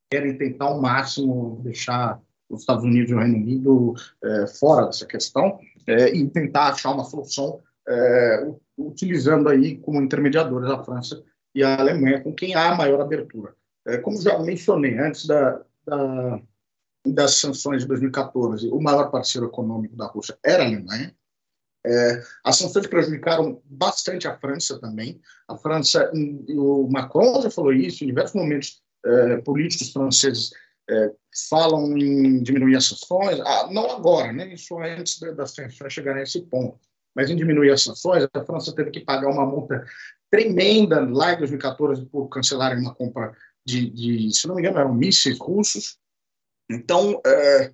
Querem 0.10 0.38
tentar 0.38 0.66
ao 0.66 0.82
máximo 0.82 1.60
deixar 1.64 2.22
os 2.50 2.62
Estados 2.62 2.84
Unidos 2.84 3.12
e 3.12 3.14
o 3.14 3.20
Reino 3.20 3.36
Unido 3.36 3.94
é, 4.24 4.48
fora 4.48 4.86
dessa 4.86 5.06
questão 5.06 5.60
é, 5.86 6.16
e 6.16 6.28
tentar 6.30 6.70
achar 6.70 6.92
uma 6.92 7.04
solução 7.04 7.60
é, 7.88 8.48
utilizando 8.78 9.50
aí 9.50 9.78
como 9.78 10.02
intermediadores 10.02 10.70
a 10.70 10.84
França 10.84 11.24
e 11.54 11.64
a 11.64 11.80
Alemanha, 11.80 12.22
com 12.22 12.34
quem 12.34 12.56
há 12.56 12.76
maior 12.76 13.02
abertura. 13.02 13.56
É, 13.86 13.98
como 13.98 14.22
já 14.22 14.38
mencionei 14.40 14.98
antes 14.98 15.26
da, 15.26 15.62
da, 15.86 16.42
das 17.06 17.36
sanções 17.36 17.82
de 17.82 17.88
2014, 17.88 18.70
o 18.70 18.80
maior 18.82 19.10
parceiro 19.10 19.48
econômico 19.48 19.96
da 19.96 20.06
Rússia 20.06 20.38
era 20.44 20.64
a 20.64 20.68
Alemanha. 20.68 21.16
É, 21.88 22.22
as 22.44 22.58
sanções 22.58 22.86
prejudicaram 22.88 23.62
bastante 23.64 24.28
a 24.28 24.38
França 24.38 24.78
também. 24.80 25.22
A 25.48 25.58
França, 25.58 26.12
o 26.50 26.88
Macron 26.92 27.42
já 27.42 27.50
falou 27.50 27.72
isso, 27.72 28.04
em 28.04 28.08
diversos 28.08 28.36
momentos 28.36 28.82
é, 29.06 29.38
políticos 29.38 29.92
franceses 29.92 30.52
é, 30.90 31.12
falam 31.50 31.98
em 31.98 32.44
diminuir 32.44 32.76
as 32.76 32.86
sanções, 32.86 33.40
ah, 33.40 33.70
não 33.72 33.90
agora, 33.92 34.34
né? 34.34 34.54
isso 34.54 34.82
é 34.82 34.98
antes 34.98 35.20
das 35.20 35.52
sanções 35.52 35.94
chegarem 35.94 36.22
a 36.22 36.24
esse 36.24 36.42
ponto, 36.42 36.80
mas 37.16 37.30
em 37.30 37.36
diminuir 37.36 37.72
as 37.72 37.84
sanções, 37.84 38.28
a 38.34 38.46
França 38.46 38.76
teve 38.76 38.92
que 38.92 39.02
pagar 39.02 39.30
uma 39.30 39.46
multa 39.46 39.86
tremenda 40.30 41.02
lá 41.02 41.34
em 41.34 41.38
2014 41.38 42.06
por 42.08 42.28
cancelarem 42.28 42.80
uma 42.80 42.94
compra 42.94 43.34
de, 43.66 43.90
de 43.90 44.34
se 44.34 44.48
não 44.48 44.56
me 44.56 44.62
engano, 44.62 44.80
eram 44.80 44.94
mísseis 44.94 45.38
russos. 45.40 45.98
Então, 46.70 47.22
é, 47.26 47.72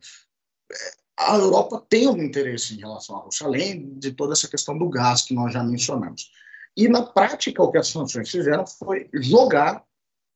a 1.18 1.36
Europa 1.36 1.86
tem 1.88 2.08
um 2.08 2.22
interesse 2.22 2.74
em 2.74 2.80
relação 2.80 3.16
à 3.16 3.20
Rússia, 3.20 3.46
além 3.46 3.98
de 4.00 4.12
toda 4.12 4.34
essa 4.34 4.48
questão 4.48 4.78
do 4.78 4.90
gás 4.90 5.22
que 5.22 5.34
nós 5.34 5.54
já 5.54 5.64
mencionamos. 5.64 6.32
E, 6.76 6.88
na 6.88 7.04
prática, 7.04 7.62
o 7.62 7.72
que 7.72 7.78
as 7.78 7.88
sanções 7.88 8.30
fizeram 8.30 8.66
foi 8.66 9.10
jogar 9.14 9.84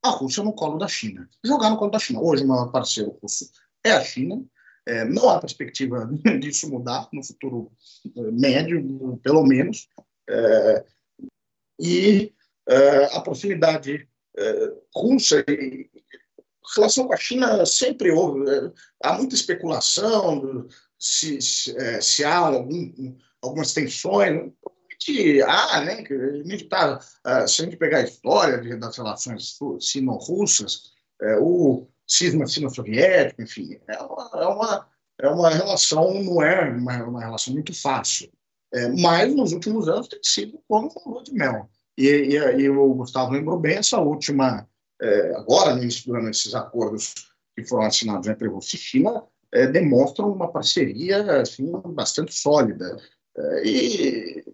a 0.04 0.10
Rússia 0.10 0.44
no 0.44 0.54
colo 0.54 0.78
da 0.78 0.88
China. 0.88 1.28
Jogar 1.44 1.72
no 1.72 1.78
colo 1.78 1.92
da 1.92 2.00
China. 2.00 2.22
Hoje, 2.22 2.44
o 2.44 2.48
maior 2.48 2.72
parceiro 2.72 3.18
russo 3.22 3.50
é 3.84 3.92
a 3.92 4.04
China. 4.04 4.44
É, 4.86 5.04
não 5.04 5.30
há 5.30 5.40
perspectiva 5.40 6.10
disso 6.40 6.70
mudar 6.70 7.10
no 7.12 7.24
futuro 7.24 7.72
é, 8.16 8.22
médio, 8.32 9.18
pelo 9.24 9.44
menos. 9.44 9.90
É, 10.30 10.86
e 11.80 12.34
é, 12.68 13.16
a 13.16 13.22
proximidade 13.22 14.08
é, 14.38 14.74
russa 14.96 15.44
e 15.50 15.90
relação 16.76 17.08
com 17.08 17.14
a 17.14 17.18
China 17.18 17.66
sempre 17.66 18.12
houve. 18.12 18.50
É, 18.50 18.72
há 19.04 19.14
muita 19.14 19.36
especulação 19.36 20.68
se, 21.00 21.42
se, 21.42 22.02
se 22.02 22.24
há 22.24 22.38
algum, 22.38 23.16
algumas 23.42 23.74
tensões. 23.74 24.52
Provavelmente 24.62 25.42
há, 25.44 25.82
né? 25.82 26.04
A 26.10 26.50
gente 26.50 26.66
tá, 26.66 27.00
se 27.48 27.62
a 27.62 27.66
gente 27.66 27.78
pegar 27.78 28.00
a 28.00 28.04
história 28.04 28.78
das 28.78 28.98
relações 28.98 29.58
sino-russas, 29.80 30.92
o 31.40 31.88
cisma 32.08 32.48
sino-soviético, 32.48 33.42
enfim, 33.42 33.78
é 33.88 33.94
é, 33.94 34.02
uma, 34.48 34.88
é 35.20 35.28
uma 35.28 35.50
relação, 35.50 36.24
não 36.24 36.42
é 36.42 36.70
uma, 36.70 37.04
uma 37.04 37.20
relação 37.20 37.54
muito 37.54 37.74
fácil. 37.74 38.32
É, 38.74 38.88
mas 38.90 39.34
nos 39.36 39.54
últimos 39.54 39.88
anos 39.88 40.08
tem 40.08 40.20
sido 40.24 40.62
como 40.68 40.88
um 40.88 41.10
lua 41.10 41.24
de 41.24 41.34
mel. 41.34 41.70
E, 41.98 42.06
e, 42.06 42.36
e, 42.36 42.70
o 42.70 42.94
Gustavo 42.94 43.32
lembrou 43.32 43.60
bem 43.60 43.78
essa 43.78 44.00
última, 44.00 44.68
é, 45.02 45.36
agora, 45.36 45.76
no 45.76 45.82
início 45.82 46.06
do 46.06 46.16
ano, 46.16 46.30
esses 46.30 46.54
acordos 46.56 47.14
que 47.56 47.64
foram 47.64 47.84
assinados 47.84 48.28
entre 48.28 48.48
Rússia 48.48 48.76
e 48.76 48.80
China 48.80 49.24
é, 49.52 49.68
demonstram 49.68 50.32
uma 50.32 50.52
parceria 50.52 51.42
assim, 51.42 51.72
bastante 51.88 52.34
sólida. 52.34 52.98
É, 53.36 53.64
e, 53.66 54.46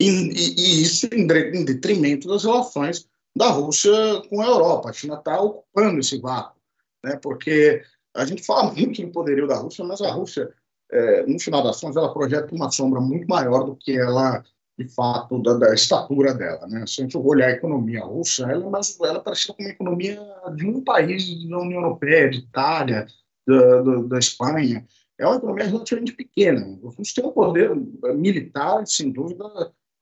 e, 0.00 0.82
isso 0.82 1.06
em, 1.12 1.22
em 1.22 1.64
detrimento 1.64 2.28
das 2.28 2.44
relações 2.44 3.08
da 3.36 3.48
Rússia 3.48 3.92
com 4.28 4.40
a 4.40 4.46
Europa. 4.46 4.90
A 4.90 4.92
China 4.92 5.16
está 5.16 5.40
ocupando 5.40 6.00
esse 6.00 6.18
vácuo, 6.20 6.60
né, 7.04 7.16
porque 7.16 7.82
a 8.14 8.24
gente 8.24 8.44
fala 8.44 8.72
muito 8.72 9.00
em 9.02 9.10
poderio 9.10 9.46
da 9.46 9.56
Rússia, 9.56 9.84
mas 9.84 10.00
a 10.00 10.10
Rússia 10.10 10.52
é, 10.90 11.26
no 11.26 11.38
final 11.40 11.62
das 11.62 11.80
contas, 11.80 11.96
ela 11.96 12.12
projeta 12.12 12.54
uma 12.54 12.70
sombra 12.70 13.00
muito 13.00 13.26
maior 13.26 13.64
do 13.64 13.76
que 13.76 13.98
ela, 13.98 14.44
de 14.78 14.88
fato, 14.88 15.40
da, 15.40 15.54
da 15.54 15.74
estatura 15.74 16.34
dela. 16.34 16.66
Né? 16.66 16.84
Se 16.86 17.00
a 17.00 17.04
gente 17.04 17.16
olhar 17.16 17.48
a 17.48 17.52
economia 17.52 18.04
russa, 18.04 18.50
ela, 18.50 18.68
mas 18.68 18.98
ela 19.00 19.18
é 19.18 19.52
com 19.52 19.62
uma 19.62 19.70
economia 19.70 20.20
de 20.56 20.66
um 20.66 20.82
país 20.82 21.48
da 21.48 21.58
União 21.58 21.82
Europeia, 21.82 22.30
de 22.30 22.38
Itália, 22.38 23.06
da, 23.46 23.82
da, 23.82 23.96
da 24.02 24.18
Espanha. 24.18 24.84
É 25.18 25.26
uma 25.26 25.36
economia 25.36 25.66
relativamente 25.66 26.12
pequena. 26.12 26.66
Os 26.82 26.96
russos 26.96 27.14
têm 27.14 27.24
um 27.24 27.30
poder 27.30 27.74
militar, 28.16 28.84
sem 28.86 29.12
dúvida, 29.12 29.44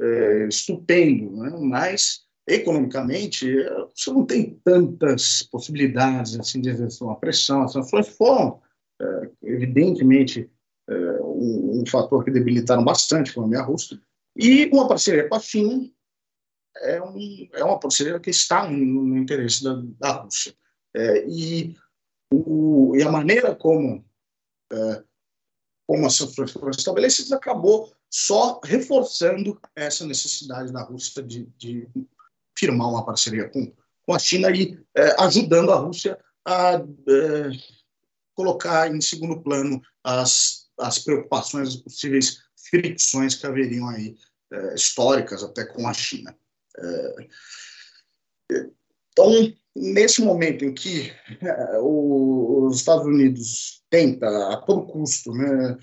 é, 0.00 0.46
estupendo, 0.48 1.36
né? 1.36 1.54
mas 1.60 2.22
economicamente 2.48 3.54
você 3.94 4.10
não 4.10 4.24
tem 4.26 4.58
tantas 4.64 5.42
possibilidades 5.42 6.38
assim 6.38 6.60
de 6.60 6.70
exercer 6.70 7.06
uma 7.06 7.18
pressão. 7.18 7.62
As 7.62 7.72
sanções 7.72 8.08
foram, 8.08 8.60
é, 9.00 9.30
evidentemente, 9.42 10.50
é, 10.88 10.94
um, 11.20 11.80
um, 11.80 11.84
fator 11.86 12.24
que 12.24 12.30
debilitaram 12.30 12.84
bastante 12.84 13.28
a 13.28 13.32
economia 13.32 13.62
russa. 13.62 14.00
E 14.36 14.66
uma 14.72 14.88
parceria 14.88 15.28
com 15.28 15.34
a 15.34 15.40
China 15.40 15.90
é, 16.76 17.02
um, 17.02 17.48
é 17.52 17.64
uma 17.64 17.78
parceria 17.78 18.18
que 18.18 18.30
está 18.30 18.68
no, 18.68 19.16
interesse 19.16 19.62
da, 19.62 19.74
da 19.98 20.22
Rússia. 20.22 20.54
É, 20.94 21.26
e, 21.28 21.76
o, 22.32 22.94
e 22.96 23.02
a 23.02 23.10
maneira 23.10 23.54
como, 23.54 24.04
é, 24.72 25.04
como 25.86 26.06
as 26.06 26.16
sanções 26.16 26.50
foram 26.50 26.70
estabelecidas 26.70 27.32
acabou 27.32 27.92
só 28.10 28.60
reforçando 28.64 29.60
essa 29.74 30.06
necessidade 30.06 30.72
da 30.72 30.82
Rússia 30.82 31.22
de, 31.22 31.46
de 31.56 31.88
firmar 32.58 32.88
uma 32.88 33.04
parceria 33.04 33.48
com, 33.48 33.72
com 34.02 34.14
a 34.14 34.18
China 34.18 34.50
e 34.50 34.78
é, 34.94 35.22
ajudando 35.22 35.72
a 35.72 35.76
Rússia 35.76 36.18
a 36.44 36.74
é, 36.74 37.50
colocar 38.34 38.90
em 38.90 39.00
segundo 39.00 39.40
plano 39.40 39.80
as 40.02 40.62
as 40.78 40.98
preocupações, 40.98 41.68
as 41.68 41.76
possíveis 41.76 42.42
fricções 42.72 43.34
que 43.34 43.46
haveriam 43.46 43.88
aí, 43.88 44.16
é, 44.50 44.74
históricas 44.74 45.42
até 45.42 45.64
com 45.64 45.86
a 45.86 45.92
China. 45.92 46.34
É, 46.78 47.28
então, 49.12 49.30
nesse 49.76 50.22
momento 50.22 50.64
em 50.64 50.72
que 50.72 51.12
é, 51.40 51.78
o, 51.78 52.66
os 52.66 52.78
Estados 52.78 53.04
Unidos 53.04 53.82
tenta, 53.90 54.26
a 54.52 54.56
todo 54.56 54.86
custo, 54.86 55.32
né, 55.32 55.76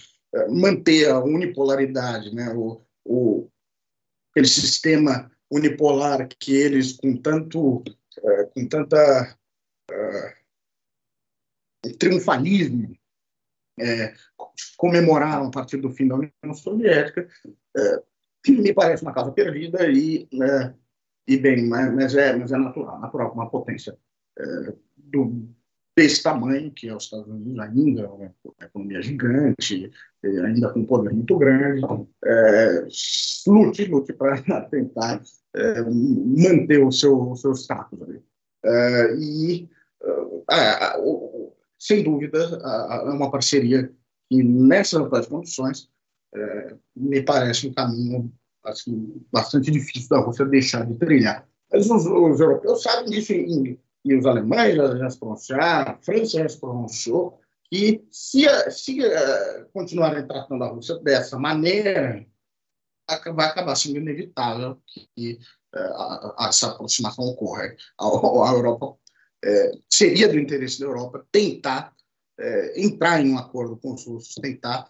manter 0.49 1.09
a 1.09 1.19
unipolaridade, 1.19 2.33
né, 2.33 2.51
o, 2.55 2.81
o, 3.05 3.49
aquele 4.31 4.47
sistema 4.47 5.31
unipolar 5.49 6.27
que 6.39 6.55
eles, 6.55 6.93
com 6.93 7.15
tanto, 7.15 7.83
é, 8.23 8.43
com 8.45 8.67
tanta 8.67 9.37
é, 9.91 10.35
triunfalismo, 11.97 12.95
é, 13.80 14.13
comemoraram 14.77 15.47
a 15.47 15.51
partir 15.51 15.77
do 15.77 15.89
fim 15.89 16.07
da 16.07 16.15
União 16.15 16.53
Soviética, 16.53 17.27
é, 17.77 18.03
me 18.47 18.73
parece 18.73 19.03
uma 19.03 19.13
causa 19.13 19.32
perdida 19.32 19.89
e, 19.89 20.27
é, 20.41 20.73
e 21.27 21.38
bem, 21.38 21.67
mas, 21.67 21.93
mas, 21.93 22.15
é, 22.15 22.36
mas 22.36 22.51
é 22.51 22.57
natural, 22.57 22.99
natural, 22.99 23.34
uma 23.34 23.49
potência 23.49 23.97
é, 24.38 24.73
do, 24.97 25.47
desse 25.95 26.23
tamanho, 26.23 26.71
que 26.71 26.88
é 26.88 26.95
os 26.95 27.03
Estados 27.03 27.27
Unidos, 27.27 27.59
ainda 27.59 28.09
uma 28.09 28.34
economia 28.61 29.01
gigante, 29.01 29.91
ainda 30.23 30.69
com 30.71 30.80
um 30.80 30.86
poder 30.86 31.13
muito 31.13 31.38
grande, 31.38 31.82
é, 32.25 32.88
lute, 33.47 33.86
lute 33.86 34.13
para 34.13 34.41
tentar 34.69 35.21
é, 35.55 35.82
manter 35.82 36.84
o 36.84 36.91
seu, 36.91 37.32
o 37.32 37.36
seu 37.36 37.53
status. 37.53 38.01
Ali. 38.01 38.23
É, 38.63 39.15
e, 39.15 39.69
é, 40.51 40.97
sem 41.80 42.03
dúvida, 42.03 42.38
é 42.38 43.09
uma 43.09 43.32
parceria 43.32 43.91
que, 44.30 44.43
nessas 44.43 45.01
atuais 45.01 45.27
condições, 45.27 45.89
é, 46.36 46.75
me 46.95 47.23
parece 47.23 47.67
um 47.67 47.73
caminho 47.73 48.32
assim, 48.63 49.25
bastante 49.32 49.71
difícil 49.71 50.09
da 50.09 50.19
Rússia 50.19 50.45
deixar 50.45 50.86
de 50.86 50.95
trilhar. 50.95 51.47
Mas 51.71 51.89
os, 51.89 52.05
os 52.05 52.39
europeus 52.39 52.84
sabem 52.84 53.09
disso 53.09 53.34
e, 53.34 53.80
e 54.05 54.15
os 54.15 54.25
alemães 54.25 54.75
já, 54.75 55.09
se 55.09 55.19
pronunciaram, 55.19 55.93
a 55.93 55.97
França 56.01 56.39
já 56.39 56.49
se 56.49 56.59
pronunciou, 56.59 57.39
que 57.71 58.03
se, 58.11 58.45
se 58.71 59.01
uh, 59.01 59.69
continuarem 59.71 60.27
tratando 60.27 60.63
a 60.63 60.69
Rússia 60.69 60.97
dessa 60.99 61.38
maneira, 61.38 62.25
vai 63.34 63.47
acabar 63.47 63.75
sendo 63.75 63.97
inevitável 63.97 64.80
que 64.88 65.39
uh, 65.75 66.43
essa 66.47 66.71
aproximação 66.71 67.25
ocorra. 67.25 67.75
A, 67.99 68.05
a 68.05 68.53
Europa 68.53 68.97
uh, 69.45 69.83
seria 69.89 70.27
do 70.27 70.39
interesse 70.39 70.79
da 70.79 70.85
Europa 70.85 71.25
tentar 71.31 71.93
entrar 72.73 73.19
em 73.19 73.33
um 73.33 73.37
acordo 73.37 73.75
com 73.75 73.93
os 73.93 74.05
russos, 74.05 74.35
tentar 74.35 74.89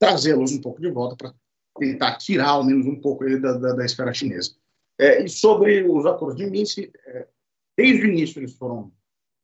trazê-los 0.00 0.52
um 0.52 0.60
pouco 0.62 0.80
de 0.80 0.90
volta 0.90 1.16
para 1.16 1.34
tentar 1.78 2.16
tirar 2.16 2.48
ao 2.48 2.64
menos 2.64 2.86
um 2.86 2.98
pouco 2.98 3.24
da, 3.40 3.52
da, 3.52 3.72
da 3.74 3.84
esfera 3.84 4.14
chinesa. 4.14 4.54
É, 4.98 5.24
e 5.24 5.28
sobre 5.28 5.88
os 5.88 6.06
acordos 6.06 6.36
de 6.36 6.48
Minsk, 6.48 6.78
é, 6.78 7.26
desde 7.76 8.04
o 8.04 8.08
início 8.08 8.38
eles 8.38 8.54
foram 8.54 8.92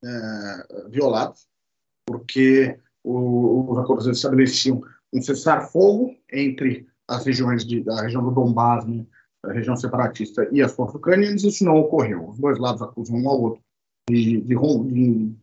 é, 0.04 0.88
violados, 0.88 1.48
porque 2.06 2.78
o, 3.02 3.72
os 3.72 3.78
acordos 3.78 4.06
estabeleciam 4.06 4.80
um 5.12 5.20
cessar-fogo 5.20 6.16
entre 6.32 6.86
as 7.08 7.24
regiões 7.26 7.64
de, 7.64 7.82
da 7.82 8.02
região 8.02 8.22
do 8.22 8.30
Donbass, 8.30 8.86
né, 8.86 9.04
a 9.44 9.52
região 9.52 9.76
separatista, 9.76 10.48
e 10.52 10.62
as 10.62 10.72
forças 10.72 10.96
ucranianas, 10.96 11.44
isso 11.44 11.64
não 11.64 11.76
ocorreu. 11.76 12.28
Os 12.28 12.38
dois 12.38 12.58
lados 12.58 12.82
acusam 12.82 13.16
um 13.16 13.28
ao 13.28 13.40
outro 13.40 13.62
de, 14.08 14.40
de, 14.40 14.54
de, 14.54 15.34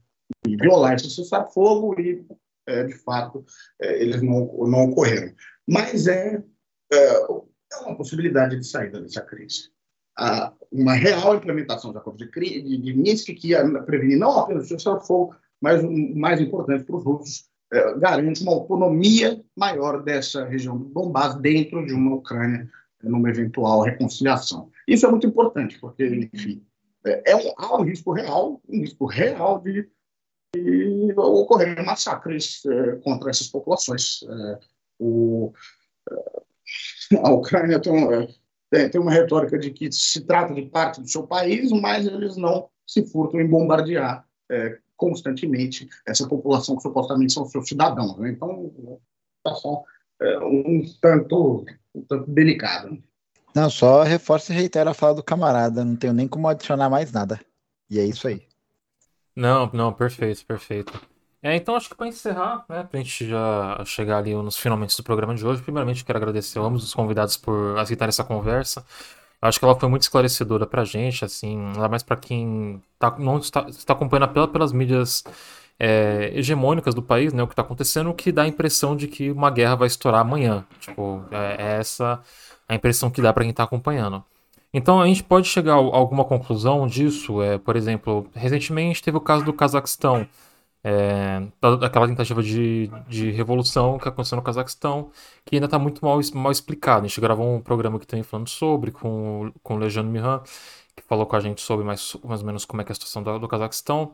de 0.46 0.56
violar 0.58 0.96
esse 0.96 1.10
cessar-fogo 1.10 2.00
e, 2.00 2.26
é, 2.68 2.84
de 2.84 2.94
fato, 2.94 3.44
é, 3.82 4.02
eles 4.02 4.22
não, 4.22 4.46
não 4.68 4.86
ocorreram. 4.86 5.34
Mas 5.68 6.08
é, 6.08 6.44
é, 6.94 6.98
é 6.98 7.78
uma 7.86 7.96
possibilidade 7.96 8.58
de 8.58 8.68
saída 8.68 9.02
dessa 9.02 9.22
crise 9.22 9.72
a, 10.18 10.52
uma 10.72 10.94
real 10.94 11.36
implementação 11.36 11.92
dos 11.92 12.02
acordos 12.02 12.28
de, 12.28 12.62
de, 12.62 12.78
de 12.78 12.94
Minsk, 12.94 13.28
que 13.36 13.50
ia 13.50 13.64
prevenir 13.84 14.18
não 14.18 14.40
apenas 14.40 14.66
o 14.66 14.68
cessar-fogo, 14.68 15.36
mas 15.62 15.84
o 15.84 16.16
mais 16.16 16.42
importante 16.42 16.84
para 16.84 16.96
os 16.96 17.04
russos, 17.04 17.46
é, 17.72 17.98
garante 18.00 18.42
uma 18.42 18.54
autonomia 18.54 19.44
maior 19.56 20.02
dessa 20.02 20.46
região 20.46 20.78
do 20.78 20.86
Donbass 20.86 21.36
dentro 21.36 21.86
de 21.86 21.94
uma 21.94 22.16
Ucrânia, 22.16 22.70
numa 23.04 23.30
eventual 23.30 23.82
reconciliação. 23.82 24.72
Isso 24.88 25.06
é 25.06 25.10
muito 25.10 25.28
importante, 25.28 25.80
porque, 25.80 26.30
enfim, 26.34 26.66
é, 27.06 27.32
é 27.32 27.36
um, 27.36 27.54
há 27.58 27.78
um 27.78 27.84
risco 27.84 28.12
real, 28.12 28.62
um 28.68 28.80
risco 28.80 29.06
real 29.06 29.62
de, 29.62 29.90
de 30.56 31.14
ocorrer 31.16 31.84
massacres 31.86 32.64
é, 32.66 32.96
contra 32.98 33.30
essas 33.30 33.48
populações. 33.48 34.24
É, 34.24 34.60
o, 35.00 35.54
é, 36.10 37.18
a 37.24 37.32
Ucrânia 37.32 37.80
tem 37.80 38.14
é, 38.14 38.28
tem, 38.70 38.90
tem 38.90 39.00
uma 39.00 39.12
retórica 39.12 39.58
de 39.58 39.72
que 39.72 39.92
se 39.92 40.22
trata 40.26 40.54
de 40.54 40.64
parte 40.64 41.00
do 41.00 41.08
seu 41.08 41.26
país, 41.26 41.72
mas 41.72 42.06
eles 42.06 42.36
não 42.36 42.70
se 42.86 43.06
furtam 43.06 43.40
em 43.40 43.48
bombardear 43.48 44.28
é, 44.52 44.78
constantemente 44.98 45.88
essa 46.06 46.28
população 46.28 46.76
que 46.76 46.82
supostamente 46.82 47.32
são 47.32 47.46
seus 47.46 47.68
cidadãos. 47.68 48.18
Né? 48.18 48.32
Então, 48.32 49.00
situação 49.38 49.86
um, 50.44 50.84
tanto, 51.02 51.64
um 51.98 52.02
tanto 52.04 52.30
delicada. 52.32 52.98
Não, 53.56 53.70
só 53.70 54.04
reforço 54.04 54.52
e 54.52 54.56
reitero 54.56 54.90
a 54.90 54.94
fala 54.94 55.16
do 55.16 55.24
camarada, 55.24 55.84
não 55.84 55.96
tenho 55.96 56.14
nem 56.14 56.28
como 56.28 56.48
adicionar 56.48 56.90
mais 56.90 57.12
nada. 57.12 57.40
E 57.90 58.00
é 58.00 58.06
isso 58.06 58.28
aí. 58.28 58.46
Não, 59.36 59.70
não, 59.74 59.94
perfeito, 59.94 60.46
perfeito. 60.46 61.00
É, 61.42 61.56
então 61.56 61.76
acho 61.76 61.90
que 61.90 61.96
para 61.96 62.08
encerrar, 62.08 62.66
né, 62.68 62.84
pra 62.84 63.00
gente 63.00 63.28
já 63.28 63.84
chegar 63.86 64.18
ali 64.18 64.34
nos 64.34 64.58
finalmente 64.58 64.98
do 64.98 65.04
programa 65.04 65.36
de 65.36 65.46
hoje, 65.46 65.62
primeiramente 65.62 66.04
quero 66.04 66.18
agradecer 66.18 66.60
a 66.60 66.64
ambos 66.64 66.84
os 66.84 66.94
convidados 66.94 67.38
por 67.38 67.78
aceitar 67.78 68.10
essa 68.10 68.24
conversa. 68.24 68.84
Acho 69.42 69.60
que 69.60 69.66
ela 69.66 69.80
foi 69.80 69.88
muito 69.88 70.02
esclarecedora 70.02 70.66
pra 70.66 70.84
gente, 70.84 71.24
assim, 71.24 71.58
ainda 71.68 71.88
mais 71.88 72.02
para 72.02 72.18
quem 72.18 72.82
tá, 72.98 73.16
não 73.20 73.38
está, 73.38 73.68
está 73.70 73.94
acompanhando 73.94 74.24
apenas 74.24 74.50
pelas 74.50 74.72
mídias 74.74 75.24
é, 75.80 76.32
hegemônicas 76.34 76.96
do 76.96 77.02
país, 77.02 77.34
né, 77.34 77.44
o 77.44 77.48
que 77.48 77.54
está 77.54 77.62
acontecendo, 77.62 78.10
o 78.10 78.14
que 78.14 78.32
dá 78.32 78.44
a 78.44 78.48
impressão 78.48 78.96
de 78.96 79.08
que 79.08 79.32
uma 79.32 79.50
guerra 79.50 79.76
vai 79.76 79.88
estourar 79.88 80.22
amanhã. 80.22 80.66
Tipo, 80.80 81.24
é, 81.32 81.56
é 81.60 81.80
essa 81.80 82.22
a 82.68 82.76
impressão 82.76 83.10
que 83.10 83.22
dá 83.22 83.32
para 83.32 83.44
quem 83.44 83.52
está 83.52 83.64
acompanhando. 83.64 84.24
Então 84.74 85.02
a 85.02 85.08
gente 85.08 85.24
pode 85.24 85.48
chegar 85.48 85.74
a 85.74 85.78
alguma 85.78 86.26
conclusão 86.26 86.86
disso, 86.88 87.42
é, 87.42 87.58
por 87.58 87.76
exemplo, 87.76 88.28
recentemente 88.36 89.02
teve 89.02 89.18
o 89.18 89.22
caso 89.22 89.46
do 89.46 89.54
Cazaquistão, 89.54 90.28
é, 90.84 91.42
daquela 91.80 92.08
tentativa 92.08 92.44
de, 92.44 92.90
de 93.08 93.32
revolução 93.32 93.98
que 93.98 94.08
aconteceu 94.08 94.36
no 94.36 94.42
Cazaquistão, 94.42 95.10
que 95.46 95.56
ainda 95.56 95.66
está 95.66 95.80
muito 95.80 96.04
mal, 96.04 96.20
mal 96.34 96.52
explicado. 96.52 97.06
A 97.06 97.08
gente 97.08 97.20
gravou 97.22 97.56
um 97.56 97.62
programa 97.62 98.00
que 98.00 98.06
também 98.08 98.24
falando 98.24 98.50
sobre, 98.50 98.92
com, 98.92 99.52
com 99.64 99.76
o 99.76 99.78
Lejano 99.78 100.10
Mihan, 100.10 100.42
que 100.96 101.04
falou 101.04 101.26
com 101.26 101.36
a 101.36 101.40
gente 101.40 101.62
sobre 101.62 101.86
mais, 101.86 102.16
mais 102.24 102.42
ou 102.42 102.48
menos 102.48 102.66
como 102.66 102.82
é, 102.82 102.86
é 102.88 102.92
a 102.92 102.94
situação 102.94 103.24
do, 103.24 103.40
do 103.40 103.48
Cazaquistão. 103.48 104.12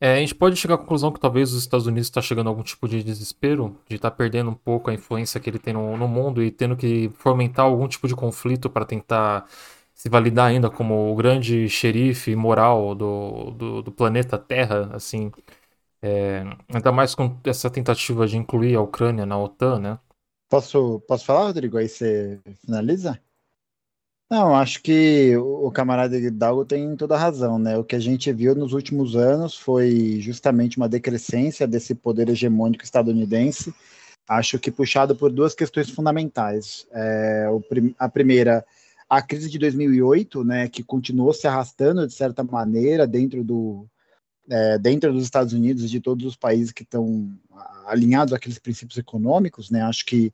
É, 0.00 0.14
a 0.14 0.16
gente 0.20 0.34
pode 0.34 0.54
chegar 0.56 0.76
à 0.76 0.78
conclusão 0.78 1.10
que 1.10 1.18
talvez 1.18 1.52
os 1.52 1.60
Estados 1.60 1.86
Unidos 1.86 2.06
está 2.06 2.22
chegando 2.22 2.46
a 2.46 2.50
algum 2.50 2.62
tipo 2.62 2.88
de 2.88 3.02
desespero, 3.02 3.76
de 3.88 3.96
estar 3.96 4.10
tá 4.10 4.16
perdendo 4.16 4.50
um 4.50 4.54
pouco 4.54 4.90
a 4.90 4.94
influência 4.94 5.40
que 5.40 5.50
ele 5.50 5.58
tem 5.58 5.74
no, 5.74 5.96
no 5.96 6.06
mundo 6.06 6.42
e 6.42 6.52
tendo 6.52 6.76
que 6.76 7.10
fomentar 7.16 7.66
algum 7.66 7.88
tipo 7.88 8.06
de 8.06 8.14
conflito 8.14 8.70
para 8.70 8.84
tentar 8.84 9.46
se 9.92 10.08
validar 10.08 10.46
ainda 10.46 10.70
como 10.70 11.12
o 11.12 11.16
grande 11.16 11.68
xerife 11.68 12.36
moral 12.36 12.94
do, 12.94 13.50
do, 13.50 13.82
do 13.82 13.92
planeta 13.92 14.38
Terra, 14.38 14.90
assim, 14.94 15.32
é, 16.00 16.44
ainda 16.72 16.92
mais 16.92 17.14
com 17.16 17.36
essa 17.44 17.68
tentativa 17.68 18.26
de 18.26 18.36
incluir 18.36 18.76
a 18.76 18.80
Ucrânia 18.80 19.26
na 19.26 19.36
OTAN, 19.36 19.80
né? 19.80 19.98
Posso, 20.48 21.00
posso 21.08 21.24
falar, 21.24 21.46
Rodrigo? 21.46 21.76
Aí 21.76 21.88
você 21.88 22.40
finaliza? 22.64 23.20
Não, 24.30 24.54
acho 24.54 24.82
que 24.82 25.34
o 25.38 25.70
camarada 25.70 26.18
Hidalgo 26.18 26.62
tem 26.62 26.94
toda 26.96 27.14
a 27.14 27.18
razão, 27.18 27.58
né? 27.58 27.78
O 27.78 27.84
que 27.84 27.96
a 27.96 27.98
gente 27.98 28.30
viu 28.30 28.54
nos 28.54 28.74
últimos 28.74 29.16
anos 29.16 29.56
foi 29.56 30.20
justamente 30.20 30.76
uma 30.76 30.88
decrescência 30.88 31.66
desse 31.66 31.94
poder 31.94 32.28
hegemônico 32.28 32.84
estadunidense. 32.84 33.72
Acho 34.28 34.58
que 34.58 34.70
puxado 34.70 35.16
por 35.16 35.32
duas 35.32 35.54
questões 35.54 35.88
fundamentais. 35.88 36.86
É, 36.92 37.46
a 37.98 38.08
primeira 38.08 38.66
a 39.08 39.22
crise 39.22 39.48
de 39.48 39.58
2008, 39.58 40.44
né, 40.44 40.68
que 40.68 40.82
continuou 40.84 41.32
se 41.32 41.46
arrastando 41.46 42.06
de 42.06 42.12
certa 42.12 42.44
maneira 42.44 43.06
dentro 43.06 43.42
do 43.42 43.86
é, 44.50 44.78
dentro 44.78 45.12
dos 45.12 45.24
Estados 45.24 45.54
Unidos 45.54 45.84
e 45.84 45.88
de 45.88 46.00
todos 46.00 46.26
os 46.26 46.36
países 46.36 46.72
que 46.72 46.82
estão 46.82 47.30
alinhados 47.86 48.34
àqueles 48.34 48.58
princípios 48.58 48.98
econômicos, 48.98 49.70
né, 49.70 49.82
acho 49.82 50.04
que 50.04 50.32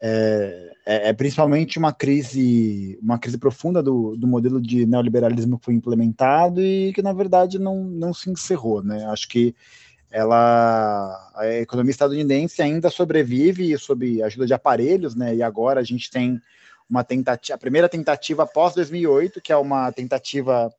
é, 0.00 0.72
é, 0.86 1.08
é, 1.08 1.12
principalmente 1.12 1.78
uma 1.78 1.92
crise, 1.92 2.98
uma 3.02 3.18
crise 3.18 3.36
profunda 3.36 3.82
do, 3.82 4.16
do 4.16 4.26
modelo 4.26 4.60
de 4.60 4.86
neoliberalismo 4.86 5.58
que 5.58 5.64
foi 5.64 5.74
implementado 5.74 6.60
e 6.60 6.92
que 6.92 7.02
na 7.02 7.12
verdade 7.12 7.58
não, 7.58 7.84
não 7.84 8.14
se 8.14 8.30
encerrou, 8.30 8.82
né? 8.82 9.04
Acho 9.06 9.28
que 9.28 9.54
ela, 10.10 11.30
a 11.34 11.46
economia 11.48 11.90
estadunidense 11.90 12.62
ainda 12.62 12.88
sobrevive 12.88 13.76
sob 13.76 14.22
ajuda 14.22 14.46
de 14.46 14.54
aparelhos, 14.54 15.14
né? 15.14 15.34
E 15.34 15.42
agora 15.42 15.80
a 15.80 15.84
gente 15.84 16.10
tem 16.10 16.40
uma 16.88 17.04
tentativa, 17.04 17.54
a 17.54 17.58
primeira 17.58 17.88
tentativa 17.88 18.44
após 18.44 18.74
2008, 18.74 19.42
que 19.42 19.52
é 19.52 19.56
uma 19.56 19.92
tentativa 19.92 20.72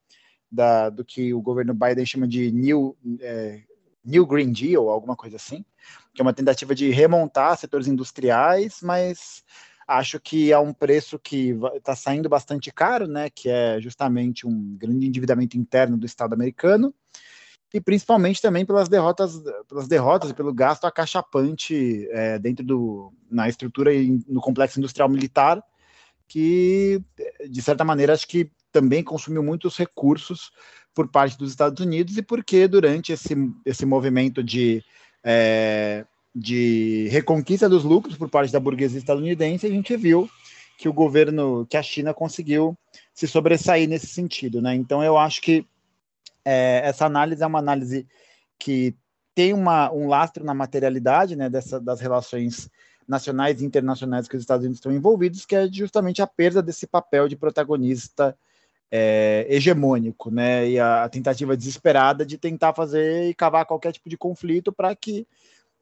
da, 0.51 0.89
do 0.89 1.05
que 1.05 1.33
o 1.33 1.41
governo 1.41 1.73
Biden 1.73 2.05
chama 2.05 2.27
de 2.27 2.51
New, 2.51 2.97
é, 3.21 3.61
New 4.03 4.25
Green 4.25 4.51
Deal, 4.51 4.89
alguma 4.89 5.15
coisa 5.15 5.35
assim, 5.35 5.63
que 6.19 6.21
é 6.21 6.25
uma 6.25 6.33
tentativa 6.33 6.75
de 6.75 6.89
remontar 6.89 7.57
setores 7.57 7.87
industriais, 7.87 8.79
mas 8.83 9.41
acho 9.87 10.19
que 10.19 10.51
é 10.51 10.59
um 10.59 10.73
preço 10.73 11.17
que 11.17 11.57
está 11.75 11.95
saindo 11.95 12.27
bastante 12.27 12.73
caro, 12.73 13.07
né, 13.07 13.29
que 13.29 13.47
é 13.47 13.79
justamente 13.79 14.45
um 14.45 14.75
grande 14.77 15.07
endividamento 15.07 15.57
interno 15.57 15.95
do 15.95 16.05
Estado 16.05 16.33
americano, 16.33 16.93
e 17.73 17.79
principalmente 17.79 18.41
também 18.41 18.65
pelas 18.65 18.89
derrotas, 18.89 19.41
pelas 19.69 19.87
derrotas 19.87 20.31
e 20.31 20.33
pelo 20.33 20.53
gasto 20.53 20.83
acachapante 20.83 22.05
é, 22.11 22.37
dentro 22.37 22.65
do 22.65 23.13
na 23.31 23.47
estrutura 23.47 23.93
e 23.93 24.19
no 24.27 24.41
complexo 24.41 24.77
industrial 24.77 25.07
militar, 25.07 25.63
que, 26.27 27.01
de 27.49 27.61
certa 27.61 27.85
maneira, 27.85 28.11
acho 28.11 28.27
que 28.27 28.51
também 28.73 29.05
consumiu 29.05 29.41
muitos 29.41 29.77
recursos 29.77 30.51
por 30.93 31.07
parte 31.07 31.37
dos 31.37 31.51
Estados 31.51 31.79
Unidos 31.79 32.17
e 32.17 32.21
porque 32.21 32.67
durante 32.67 33.13
esse, 33.13 33.33
esse 33.65 33.85
movimento 33.85 34.43
de, 34.43 34.83
é, 35.29 36.05
de 36.33 37.07
reconquista 37.11 37.69
dos 37.69 37.83
lucros 37.83 38.17
por 38.17 38.29
parte 38.29 38.51
da 38.51 38.59
burguesia 38.59 38.99
estadunidense, 38.99 39.67
a 39.67 39.69
gente 39.69 39.95
viu 39.95 40.27
que 40.77 40.89
o 40.89 40.93
governo, 40.93 41.67
que 41.69 41.77
a 41.77 41.83
China 41.83 42.13
conseguiu 42.13 42.75
se 43.13 43.27
sobressair 43.27 43.87
nesse 43.87 44.07
sentido, 44.07 44.61
né? 44.61 44.73
Então 44.73 45.03
eu 45.03 45.15
acho 45.17 45.41
que 45.41 45.65
É, 46.45 46.81
essa 46.83 47.05
análise 47.05 47.43
é 47.43 47.47
uma 47.47 47.59
análise 47.59 48.07
que 48.57 48.95
tem 49.35 49.53
uma, 49.53 49.91
um 49.91 50.07
lastro 50.07 50.43
na 50.43 50.53
materialidade 50.53 51.35
né, 51.35 51.49
dessa, 51.49 51.79
das 51.79 51.99
relações 52.01 52.69
nacionais 53.05 53.61
e 53.61 53.65
internacionais 53.65 54.27
que 54.27 54.37
os 54.37 54.41
Estados 54.41 54.63
Unidos 54.63 54.79
estão 54.79 54.91
envolvidos, 54.91 55.45
que 55.45 55.55
é 55.55 55.67
justamente 55.67 56.21
a 56.21 56.27
perda 56.27 56.61
desse 56.61 56.87
papel 56.87 57.27
de 57.27 57.35
protagonista 57.35 58.35
é, 58.91 59.45
hegemônico, 59.49 60.31
né, 60.31 60.67
e 60.69 60.79
a, 60.79 61.03
a, 61.03 61.09
tentativa 61.09 61.55
desesperada 61.55 62.25
de 62.25 62.37
tentar 62.37 62.73
fazer 62.73 63.29
e 63.29 63.33
cavar 63.33 63.65
qualquer 63.65 63.91
tipo 63.91 64.09
de 64.09 64.17
conflito 64.17 64.71
para 64.71 64.95
que, 64.95 65.27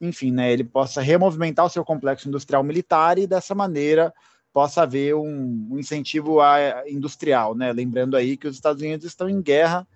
enfim, 0.01 0.31
né, 0.31 0.51
ele 0.51 0.63
possa 0.63 1.01
removimentar 1.01 1.65
o 1.65 1.69
seu 1.69 1.85
complexo 1.85 2.27
industrial 2.27 2.63
militar 2.63 3.17
e 3.17 3.25
dessa 3.25 3.55
maneira 3.55 4.13
possa 4.51 4.81
haver 4.81 5.15
um, 5.15 5.67
um 5.71 5.79
incentivo 5.79 6.41
a, 6.41 6.83
industrial, 6.87 7.55
né, 7.55 7.71
lembrando 7.71 8.17
aí 8.17 8.35
que 8.35 8.47
os 8.47 8.55
Estados 8.55 8.81
Unidos 8.81 9.05
estão 9.05 9.29
em 9.29 9.41
guerra 9.41 9.87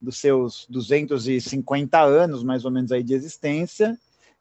dos 0.00 0.18
seus 0.18 0.66
250 0.70 2.00
anos, 2.00 2.42
mais 2.42 2.64
ou 2.64 2.70
menos 2.70 2.92
aí 2.92 3.02
de 3.02 3.14
existência, 3.14 3.98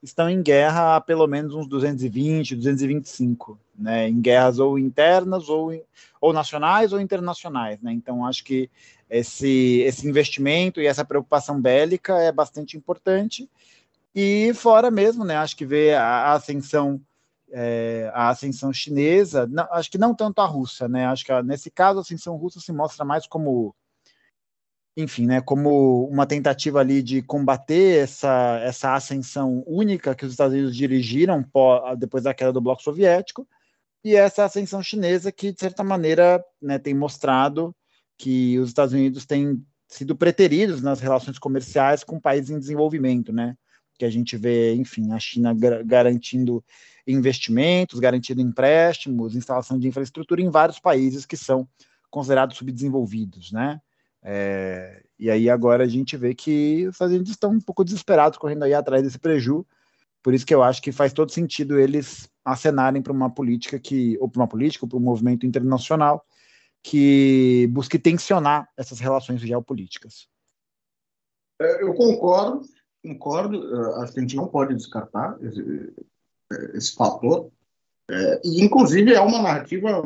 estão 0.10 0.30
em 0.30 0.42
guerra 0.42 0.96
há 0.96 1.02
pelo 1.02 1.28
menos 1.28 1.54
uns 1.54 1.68
220, 1.68 2.56
225, 2.56 3.60
né, 3.78 4.08
em 4.08 4.22
guerras 4.22 4.60
ou 4.60 4.80
internas 4.80 5.50
ou, 5.50 5.72
ou 6.22 6.34
nacionais 6.34 6.94
ou 6.94 7.00
internacionais, 7.00 7.82
né? 7.82 7.92
Então 7.92 8.26
acho 8.26 8.44
que 8.44 8.70
esse 9.10 9.82
esse 9.82 10.08
investimento 10.08 10.82
e 10.82 10.88
essa 10.88 11.06
preocupação 11.06 11.62
bélica 11.62 12.16
é 12.18 12.32
bastante 12.32 12.76
importante 12.76 13.50
e 14.14 14.54
fora 14.54 14.90
mesmo, 14.90 15.26
né? 15.26 15.36
Acho 15.38 15.56
que 15.56 15.66
ver 15.66 15.96
a, 15.96 16.34
ascensão 16.34 17.02
é, 17.52 18.10
a 18.14 18.30
ascensão 18.30 18.74
chinesa, 18.74 19.48
não, 19.48 19.68
acho 19.72 19.92
que 19.92 19.98
não 19.98 20.16
tanto 20.16 20.40
a 20.40 20.46
russa, 20.46 20.88
né? 20.88 21.06
Acho 21.06 21.26
que 21.26 21.42
nesse 21.44 21.70
caso 21.70 22.00
a 22.00 22.02
ascensão 22.02 22.36
russa 22.36 22.60
se 22.60 22.72
mostra 22.72 23.06
mais 23.06 23.28
como 23.28 23.76
enfim, 24.98 25.26
né, 25.26 25.42
como 25.42 26.08
uma 26.08 26.26
tentativa 26.26 26.80
ali 26.80 27.04
de 27.04 27.22
combater 27.22 28.04
essa, 28.04 28.60
essa 28.64 28.96
ascensão 28.96 29.62
única 29.68 30.16
que 30.16 30.26
os 30.26 30.32
Estados 30.32 30.54
Unidos 30.54 30.76
dirigiram 30.76 31.44
depois 31.98 32.24
da 32.24 32.34
queda 32.34 32.54
do 32.54 32.62
bloco 32.62 32.82
soviético, 32.82 33.48
e 34.04 34.16
essa 34.16 34.46
ascensão 34.46 34.82
chinesa 34.82 35.32
que, 35.32 35.52
de 35.52 35.60
certa 35.60 35.84
maneira, 35.84 36.44
né, 36.62 36.78
tem 36.78 36.94
mostrado 36.94 37.76
que 38.18 38.58
os 38.60 38.70
Estados 38.70 38.94
Unidos 38.94 39.26
têm 39.26 39.62
sido 39.88 40.16
preteridos 40.16 40.82
nas 40.82 41.00
relações 41.00 41.38
comerciais 41.38 42.04
com 42.04 42.20
países 42.20 42.50
em 42.50 42.60
desenvolvimento, 42.60 43.34
né, 43.34 43.56
que 43.98 44.06
a 44.06 44.10
gente 44.10 44.38
vê, 44.38 44.76
enfim, 44.76 45.12
a 45.12 45.20
China 45.20 45.54
garantindo 45.84 46.64
investimentos, 47.08 48.00
garantindo 48.00 48.42
empréstimos, 48.42 49.36
instalação 49.36 49.78
de 49.78 49.88
infraestrutura 49.88 50.42
em 50.42 50.50
vários 50.50 50.80
países 50.80 51.26
que 51.26 51.36
são 51.36 51.68
considerados 52.10 52.58
subdesenvolvidos, 52.58 53.52
né, 53.52 53.82
é, 54.28 55.04
e 55.20 55.30
aí 55.30 55.50
agora 55.50 55.84
a 55.84 55.88
gente 55.88 56.18
vê 56.18 56.34
que 56.34 56.88
os 56.88 57.00
Unidos 57.00 57.30
estão 57.30 57.52
um 57.52 57.62
pouco 57.62 57.86
desesperados 57.86 58.40
correndo 58.40 58.64
aí 58.64 58.74
atrás 58.74 59.04
desse 59.04 59.20
preju. 59.20 59.66
Por 60.24 60.34
isso 60.34 60.46
que 60.46 60.56
eu 60.56 60.64
acho 60.64 60.82
que 60.82 60.92
faz 60.92 61.14
todo 61.14 61.32
sentido 61.32 61.80
eles 61.80 62.28
acenarem 62.44 63.04
para 63.04 63.14
uma 63.14 63.30
política 63.30 63.80
que, 63.80 64.18
ou 64.20 64.28
para 64.28 64.42
uma 64.42 64.48
política, 64.48 64.84
ou 64.84 64.90
para 64.90 64.98
um 64.98 65.02
movimento 65.02 65.46
internacional 65.46 66.26
que 66.82 67.68
busque 67.72 68.00
tensionar 68.00 68.68
essas 68.76 69.00
relações 69.00 69.42
geopolíticas. 69.42 70.28
É, 71.62 71.84
eu 71.84 71.94
concordo, 71.94 72.62
concordo. 73.04 73.76
É, 73.76 74.04
acho 74.04 74.14
que 74.14 74.20
a 74.20 74.22
gente 74.22 74.36
não 74.36 74.48
pode 74.48 74.76
descartar 74.76 75.38
esse, 75.42 75.94
é, 76.52 76.78
esse 76.78 76.96
fator. 76.96 77.52
É, 78.10 78.42
e, 78.44 78.64
inclusive, 78.64 79.14
é 79.14 79.22
uma 79.22 79.42
narrativa 79.42 80.02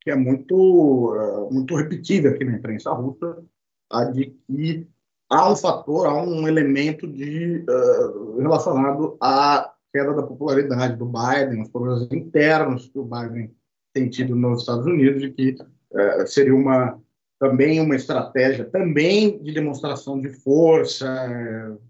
que 0.00 0.10
é 0.10 0.16
muito, 0.16 0.54
uh, 0.54 1.52
muito 1.52 1.74
repetida 1.74 2.30
aqui 2.30 2.44
na 2.44 2.56
imprensa 2.56 2.90
russa, 2.92 3.42
a 3.90 4.04
de 4.04 4.34
que 4.46 4.86
há 5.30 5.50
um 5.50 5.56
fator, 5.56 6.06
há 6.06 6.22
um 6.22 6.46
elemento 6.46 7.06
de, 7.06 7.64
uh, 7.68 8.38
relacionado 8.38 9.16
à 9.20 9.72
queda 9.92 10.14
da 10.14 10.22
popularidade 10.22 10.96
do 10.96 11.06
Biden, 11.06 11.62
os 11.62 11.70
problemas 11.70 12.08
internos 12.12 12.88
que 12.88 12.98
o 12.98 13.04
Biden 13.04 13.54
tem 13.92 14.08
tido 14.08 14.36
nos 14.36 14.60
Estados 14.60 14.86
Unidos, 14.86 15.22
e 15.22 15.30
que 15.30 15.56
uh, 15.92 16.26
seria 16.26 16.54
uma 16.54 17.00
também 17.40 17.80
uma 17.80 17.94
estratégia 17.94 18.64
também 18.64 19.40
de 19.40 19.52
demonstração 19.52 20.20
de 20.20 20.28
força, 20.28 21.06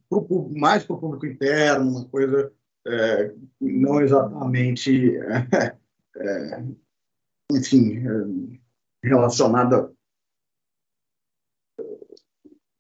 pro, 0.07 0.51
mais 0.55 0.85
para 0.85 0.95
o 0.97 0.99
público 0.99 1.25
interno, 1.25 1.91
uma 1.91 2.05
coisa 2.05 2.53
não 3.59 4.03
exatamente 4.03 5.19
enfim, 7.51 7.97
eh, 7.97 8.59
relacionada 9.03 9.93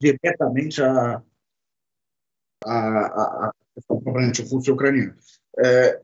diretamente 0.00 0.82
à 0.82 1.22
a, 2.64 3.46
a, 3.48 3.52
questão 3.74 4.00
propriamente 4.00 4.42
russo-ucraniana. 4.42 5.16
É, 5.58 6.02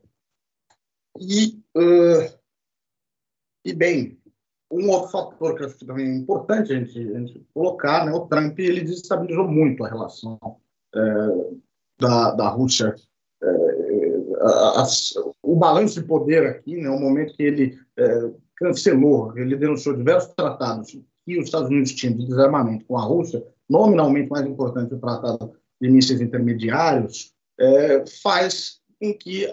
e, 1.19 1.61
uh, 1.77 2.39
e, 3.63 3.73
bem, 3.73 4.19
um 4.71 4.89
outro 4.89 5.11
fator 5.11 5.55
que 5.55 5.63
acho 5.63 5.77
que 5.77 5.85
também 5.85 6.07
é 6.07 6.15
importante 6.15 6.73
a 6.73 6.79
gente, 6.79 6.99
a 6.99 7.19
gente 7.19 7.47
colocar, 7.53 8.05
né, 8.05 8.11
o 8.11 8.27
Trump 8.27 8.57
ele 8.59 8.81
desestabilizou 8.81 9.47
muito 9.47 9.83
a 9.83 9.89
relação 9.89 10.39
é, 10.93 10.99
da, 11.99 12.31
da 12.31 12.49
Rússia 12.49 12.93
é, 13.41 13.47
a, 14.41 14.81
a, 14.81 14.85
o 15.41 15.55
balanço 15.55 16.01
de 16.01 16.07
poder 16.07 16.45
aqui, 16.47 16.81
né, 16.81 16.89
o 16.89 16.99
momento 16.99 17.35
que 17.35 17.43
ele 17.43 17.79
cancelou, 18.57 19.37
ele 19.37 19.55
denunciou 19.55 19.95
diversos 19.95 20.33
tratados 20.35 20.97
que 21.25 21.39
os 21.39 21.45
Estados 21.45 21.69
Unidos 21.69 21.91
tinham 21.93 22.17
de 22.17 22.27
desarmamento 22.27 22.85
com 22.85 22.97
a 22.97 23.03
Rússia, 23.03 23.43
nominalmente 23.69 24.29
mais 24.29 24.45
importante 24.45 24.93
o 24.93 24.99
tratado 24.99 25.53
de 25.81 25.89
mísseis 25.89 26.21
intermediários, 26.21 27.33
é, 27.59 28.05
faz 28.21 28.79
com 28.99 29.13
que 29.13 29.47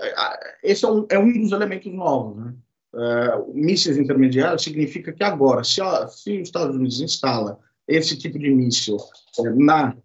esse 0.63 0.85
é 0.85 0.89
um, 0.89 1.07
é 1.11 1.19
um 1.19 1.33
dos 1.33 1.53
elementos 1.53 1.93
novos, 1.93 2.37
né? 2.37 2.55
É, 2.95 3.53
mísseis 3.55 3.97
intermediários 3.97 4.63
significa 4.63 5.13
que 5.13 5.25
agora, 5.25 5.65
se, 5.65 5.81
se 6.09 6.37
os 6.37 6.49
Estados 6.49 6.77
Unidos 6.77 7.01
instala 7.01 7.59
esse 7.89 8.19
tipo 8.19 8.39
de 8.39 8.51
míssil 8.51 8.99
é, 9.39 9.51
na 9.51 9.97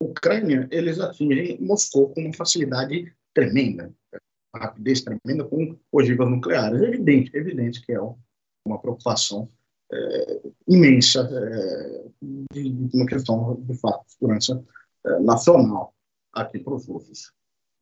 Ucrânia, 0.00 0.68
eles 0.72 0.98
atingem 0.98 1.56
Moscou 1.60 2.10
com 2.10 2.22
uma 2.22 2.34
facilidade 2.34 3.12
tremenda, 3.32 3.94
rapidez 4.54 5.02
tremenda 5.02 5.44
com 5.44 5.76
ogivas 5.92 6.28
nucleares. 6.28 6.82
É 6.82 6.86
evidente, 6.86 7.30
é 7.34 7.38
evidente 7.38 7.84
que 7.84 7.92
é 7.92 8.00
uma 8.66 8.78
preocupação 8.78 9.48
é, 9.92 10.40
imensa 10.68 11.28
é, 11.30 12.04
de, 12.52 12.70
de, 12.70 12.96
uma 12.96 13.06
questão, 13.06 13.56
de 13.60 13.74
fato, 13.78 14.04
de 14.04 14.12
segurança 14.12 14.64
é, 15.04 15.20
nacional 15.20 15.94
aqui 16.32 16.58
para 16.58 16.74
os 16.74 16.86
russos. 16.86 17.32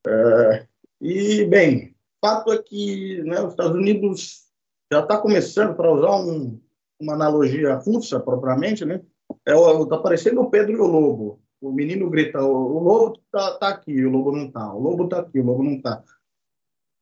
É, 0.06 0.66
e, 1.00 1.44
bem, 1.46 1.94
fato 2.24 2.52
é 2.52 2.62
que 2.62 3.22
né, 3.22 3.40
os 3.40 3.52
Estados 3.52 3.76
Unidos 3.76 4.44
já 4.92 5.00
está 5.00 5.18
começando, 5.18 5.74
para 5.74 5.92
usar 5.92 6.16
um, 6.16 6.60
uma 7.00 7.14
analogia 7.14 7.74
russa 7.76 8.20
propriamente, 8.20 8.84
né, 8.84 9.02
está 9.46 9.96
é, 9.96 10.02
parecendo 10.02 10.42
o 10.42 10.50
Pedro 10.50 10.72
e 10.72 10.76
o 10.76 10.86
Lobo. 10.86 11.40
O 11.60 11.72
menino 11.72 12.10
grita, 12.10 12.42
o, 12.42 12.78
lobo 12.78 13.18
está 13.24 13.56
tá 13.56 13.68
aqui, 13.70 14.04
o 14.04 14.10
lobo 14.10 14.32
não 14.32 14.48
está. 14.48 14.74
O 14.74 14.80
lobo 14.80 15.04
está 15.04 15.20
aqui, 15.20 15.40
o 15.40 15.44
lobo 15.44 15.62
não 15.62 15.76
está. 15.76 16.04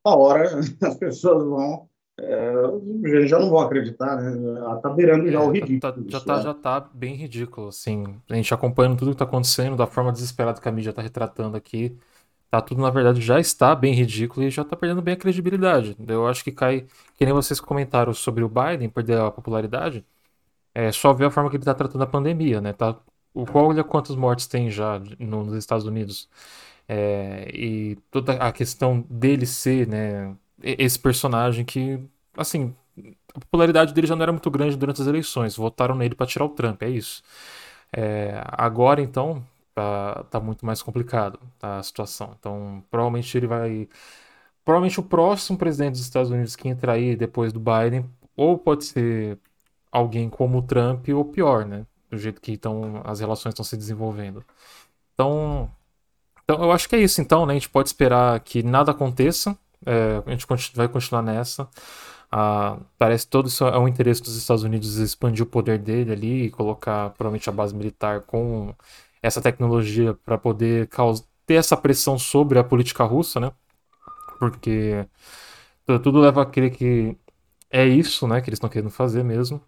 A 0.05 0.17
hora 0.17 0.51
as 0.83 0.97
pessoas 0.97 1.45
vão 1.45 1.89
é, 2.19 3.27
já 3.27 3.39
não 3.39 3.51
vão 3.51 3.61
acreditar, 3.61 4.17
né? 4.17 4.81
Tá 4.83 4.91
beirando 4.91 5.31
já 5.31 5.39
é, 5.39 5.43
o 5.43 5.47
tá, 5.47 5.53
ridículo. 5.53 5.81
Tá, 5.81 5.95
já, 6.09 6.21
tá, 6.21 6.41
já 6.41 6.55
tá 6.55 6.81
bem 6.93 7.15
ridículo, 7.15 7.69
assim. 7.69 8.05
A 8.29 8.35
gente 8.35 8.53
acompanhando 8.53 8.99
tudo 8.99 9.13
que 9.13 9.17
tá 9.17 9.25
acontecendo, 9.25 9.77
da 9.77 9.87
forma 9.87 10.13
desesperada 10.13 10.61
que 10.61 10.69
a 10.69 10.73
mídia 10.73 10.93
tá 10.93 11.03
retratando 11.03 11.57
aqui. 11.57 11.97
Tá 12.51 12.61
tudo, 12.61 12.83
na 12.83 12.91
verdade, 12.91 13.21
já 13.21 13.41
está 13.41 13.75
bem 13.75 13.95
ridículo 13.95 14.47
e 14.47 14.51
já 14.51 14.65
tá 14.65 14.77
perdendo 14.77 15.03
bem 15.03 15.15
a 15.15 15.17
credibilidade. 15.17 15.97
Eu 16.07 16.27
acho 16.29 16.45
que 16.45 16.53
cai, 16.53 16.87
que 17.17 17.25
nem 17.25 17.33
vocês 17.35 17.61
comentaram 17.61 18.13
sobre 18.13 18.45
o 18.45 18.49
Biden 18.49 18.91
perder 18.91 19.19
a 19.21 19.31
popularidade, 19.31 20.05
é 20.75 20.93
só 20.93 21.13
ver 21.13 21.27
a 21.27 21.31
forma 21.31 21.51
que 21.51 21.57
ele 21.57 21.65
tá 21.65 21.75
tratando 21.75 22.03
a 22.03 22.07
pandemia, 22.07 22.61
né? 22.61 22.73
Tá, 22.73 22.99
o, 23.35 23.45
olha 23.55 23.85
quantos 23.85 24.17
mortes 24.17 24.47
tem 24.47 24.71
já 24.71 25.01
nos 25.19 25.55
Estados 25.55 25.87
Unidos. 25.87 26.29
É, 26.89 27.49
e 27.55 27.97
toda 28.11 28.35
a 28.35 28.53
questão 28.53 29.03
dele 29.11 29.47
ser, 29.47 29.87
né, 29.89 30.37
esse 30.63 30.99
personagem 30.99 31.65
que, 31.65 31.99
assim, 32.37 32.75
a 33.35 33.41
popularidade 33.41 33.93
dele 33.95 34.07
já 34.07 34.17
não 34.17 34.23
era 34.23 34.33
muito 34.33 34.51
grande 34.51 34.77
durante 34.77 35.01
as 35.03 35.09
eleições. 35.09 35.57
Votaram 35.57 35.95
nele 35.95 36.15
para 36.15 36.27
tirar 36.27 36.45
o 36.45 36.51
Trump, 36.51 36.83
é 36.83 36.91
isso. 36.91 37.23
É, 37.93 38.43
agora, 38.47 39.01
então, 39.03 39.45
tá, 39.75 40.25
tá 40.31 40.41
muito 40.41 40.65
mais 40.67 40.83
complicado 40.83 41.39
tá, 41.59 41.79
a 41.79 41.83
situação. 41.83 42.35
Então, 42.39 42.83
provavelmente 42.91 43.37
ele 43.37 43.47
vai. 43.47 43.89
Provavelmente 44.65 45.01
o 45.01 45.03
próximo 45.03 45.59
presidente 45.59 45.93
dos 45.93 46.03
Estados 46.03 46.31
Unidos 46.31 46.57
que 46.57 46.69
entrar 46.69 46.93
aí 46.95 47.17
depois 47.17 47.53
do 47.53 47.61
Biden, 47.61 48.09
ou 48.37 48.59
pode 48.59 48.85
ser 48.85 49.39
alguém 49.91 50.29
como 50.31 50.59
o 50.59 50.63
Trump, 50.63 51.09
ou 51.09 51.25
pior, 51.25 51.67
né? 51.67 51.87
Do 52.11 52.19
jeito 52.19 52.41
que 52.41 52.53
então, 52.53 53.03
as 53.05 53.21
relações 53.21 53.53
estão 53.53 53.65
se 53.65 53.77
desenvolvendo. 53.77 54.45
Então, 55.15 55.71
então, 56.45 56.63
eu 56.63 56.73
acho 56.73 56.89
que 56.89 56.97
é 56.97 57.01
isso, 57.01 57.21
então, 57.21 57.47
né? 57.47 57.53
A 57.55 57.57
gente 57.57 57.69
pode 57.71 57.89
esperar 57.89 58.39
que 58.41 58.63
nada 58.63 58.91
aconteça 58.93 59.57
é, 59.87 60.23
a 60.27 60.31
gente 60.31 60.47
vai 60.75 60.89
continuar 60.89 61.23
nessa. 61.23 61.69
Ah, 62.31 62.79
parece 62.99 63.27
todo 63.29 63.49
isso 63.49 63.65
é 63.67 63.79
um 63.79 63.87
interesse 63.89 64.23
dos 64.23 64.37
Estados 64.37 64.63
Unidos 64.65 64.97
expandir 64.97 65.45
o 65.45 65.47
poder 65.47 65.79
dele 65.79 66.13
ali 66.13 66.45
e 66.47 66.51
colocar 66.51 67.11
provavelmente 67.11 67.49
a 67.51 67.53
base 67.53 67.75
militar 67.75 68.23
com 68.23 68.75
essa 69.23 69.41
tecnologia 69.43 70.15
para 70.25 70.39
poder 70.39 70.89
ter 71.47 71.55
essa 71.55 71.77
pressão 71.77 72.19
sobre 72.19 72.59
a 72.59 72.65
política 72.65 73.05
russa, 73.05 73.39
né? 73.41 73.53
Porque 74.39 75.07
tudo 76.03 76.21
leva 76.21 76.43
a 76.43 76.47
crer 76.47 76.71
que 76.73 77.17
é 77.71 77.87
isso, 77.87 78.27
né, 78.29 78.41
que 78.41 78.51
eles 78.51 78.59
estão 78.59 78.71
querendo 78.71 78.91
fazer 78.91 79.25
mesmo, 79.25 79.61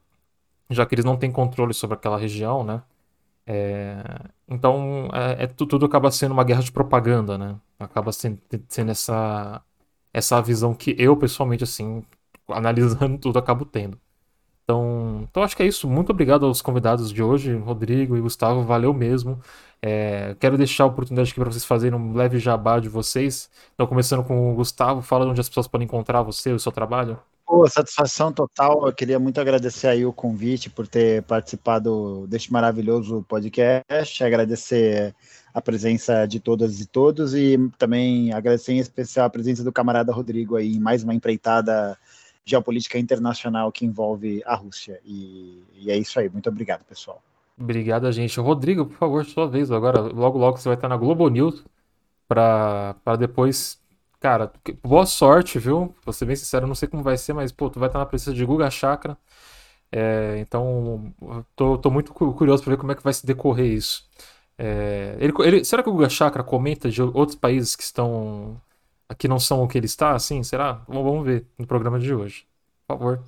já 0.70 0.86
que 0.86 0.94
eles 0.94 1.04
não 1.04 1.16
têm 1.16 1.32
controle 1.32 1.74
sobre 1.74 1.96
aquela 1.96 2.18
região, 2.18 2.64
né? 2.64 2.82
É, 3.46 4.02
então, 4.48 5.08
é, 5.12 5.44
é, 5.44 5.46
tudo 5.46 5.86
acaba 5.86 6.10
sendo 6.10 6.32
uma 6.32 6.44
guerra 6.44 6.62
de 6.62 6.72
propaganda, 6.72 7.38
né? 7.38 7.56
Acaba 7.78 8.12
sendo, 8.12 8.40
sendo 8.68 8.90
essa, 8.92 9.62
essa 10.14 10.40
visão 10.40 10.72
que 10.72 10.94
eu, 10.98 11.16
pessoalmente, 11.16 11.64
assim, 11.64 12.04
analisando 12.48 13.18
tudo, 13.18 13.38
acabo 13.38 13.64
tendo. 13.64 13.98
Então, 14.62 15.26
então 15.30 15.42
acho 15.42 15.56
que 15.56 15.62
é 15.62 15.66
isso. 15.66 15.88
Muito 15.88 16.10
obrigado 16.10 16.46
aos 16.46 16.62
convidados 16.62 17.12
de 17.12 17.22
hoje, 17.22 17.54
Rodrigo 17.56 18.16
e 18.16 18.20
Gustavo. 18.20 18.62
Valeu 18.62 18.94
mesmo. 18.94 19.40
É, 19.82 20.34
quero 20.40 20.56
deixar 20.56 20.84
a 20.84 20.86
oportunidade 20.86 21.30
aqui 21.30 21.40
para 21.40 21.50
vocês 21.50 21.64
fazerem 21.64 21.98
um 21.98 22.14
leve 22.14 22.38
jabá 22.38 22.78
de 22.80 22.88
vocês. 22.88 23.50
Então, 23.74 23.86
começando 23.86 24.24
com 24.24 24.52
o 24.52 24.54
Gustavo, 24.54 25.02
fala 25.02 25.26
onde 25.26 25.40
as 25.40 25.48
pessoas 25.48 25.68
podem 25.68 25.84
encontrar 25.84 26.22
você, 26.22 26.52
o 26.52 26.58
seu 26.58 26.72
trabalho. 26.72 27.18
Pô, 27.46 27.68
satisfação 27.68 28.32
total. 28.32 28.86
Eu 28.86 28.94
queria 28.94 29.18
muito 29.18 29.38
agradecer 29.38 29.88
aí 29.88 30.06
o 30.06 30.12
convite 30.12 30.70
por 30.70 30.88
ter 30.88 31.22
participado 31.24 32.26
deste 32.26 32.50
maravilhoso 32.50 33.22
podcast, 33.28 34.24
agradecer 34.24 35.14
a 35.55 35.62
presença 35.62 36.26
de 36.26 36.40
todas 36.40 36.80
e 36.80 36.86
todos 36.86 37.32
e 37.32 37.57
também 37.78 38.32
agradecer 38.32 38.72
em 38.72 38.78
especial 38.78 39.26
a 39.26 39.30
presença 39.30 39.62
do 39.62 39.72
camarada 39.72 40.12
Rodrigo 40.12 40.57
aí 40.57 40.74
em 40.74 40.80
mais 40.80 41.05
uma 41.05 41.14
empreitada 41.14 41.96
geopolítica 42.44 42.98
internacional 42.98 43.70
que 43.70 43.86
envolve 43.86 44.42
a 44.44 44.57
Rússia. 44.57 45.00
E, 45.05 45.62
e 45.76 45.90
é 45.90 45.96
isso 45.96 46.18
aí. 46.18 46.28
Muito 46.28 46.48
obrigado, 46.48 46.84
pessoal. 46.84 47.22
Obrigado, 47.57 48.11
gente. 48.11 48.38
Rodrigo, 48.40 48.86
por 48.86 48.96
favor, 48.96 49.24
sua 49.24 49.48
vez. 49.48 49.70
Agora, 49.70 50.00
logo, 50.00 50.36
logo 50.36 50.57
você 50.57 50.68
vai 50.68 50.76
estar 50.76 50.88
na 50.88 50.96
Globo 50.96 51.28
News 51.28 51.64
para 52.26 53.16
depois 53.16 53.78
Cara, 54.24 54.50
boa 54.82 55.05
sorte, 55.05 55.59
viu? 55.59 55.94
Vou 56.02 56.11
ser 56.11 56.24
bem 56.24 56.34
sincero, 56.34 56.66
não 56.66 56.74
sei 56.74 56.88
como 56.88 57.02
vai 57.02 57.14
ser, 57.18 57.34
mas, 57.34 57.52
pô, 57.52 57.68
tu 57.68 57.78
vai 57.78 57.90
estar 57.90 57.98
na 57.98 58.07
presença 58.07 58.32
de 58.32 58.42
Guga 58.42 58.70
Chakra. 58.70 59.18
É, 59.92 60.38
então, 60.38 61.12
tô, 61.55 61.76
tô 61.76 61.90
muito 61.90 62.14
curioso 62.14 62.62
para 62.62 62.72
ver 62.72 62.78
como 62.78 62.90
é 62.92 62.94
que 62.94 63.02
vai 63.05 63.12
se 63.12 63.26
decorrer 63.26 63.66
isso. 63.66 64.09
É, 64.57 65.16
ele, 65.20 65.32
ele, 65.40 65.64
será 65.64 65.82
que 65.82 65.88
o 65.88 65.92
Guga 65.92 66.09
Chakra 66.09 66.44
comenta 66.44 66.88
de 66.88 67.02
outros 67.02 67.36
países 67.36 67.74
que 67.74 67.82
estão. 67.82 68.61
que 69.18 69.28
não 69.28 69.38
são 69.38 69.62
o 69.62 69.68
que 69.68 69.78
ele 69.78 69.86
está, 69.86 70.14
assim? 70.14 70.42
Será? 70.42 70.84
Vamos 70.88 71.24
ver 71.24 71.46
no 71.59 71.66
programa 71.66 71.98
de 71.98 72.14
hoje. 72.14 72.46
Por 72.86 72.96
favor. 72.96 73.24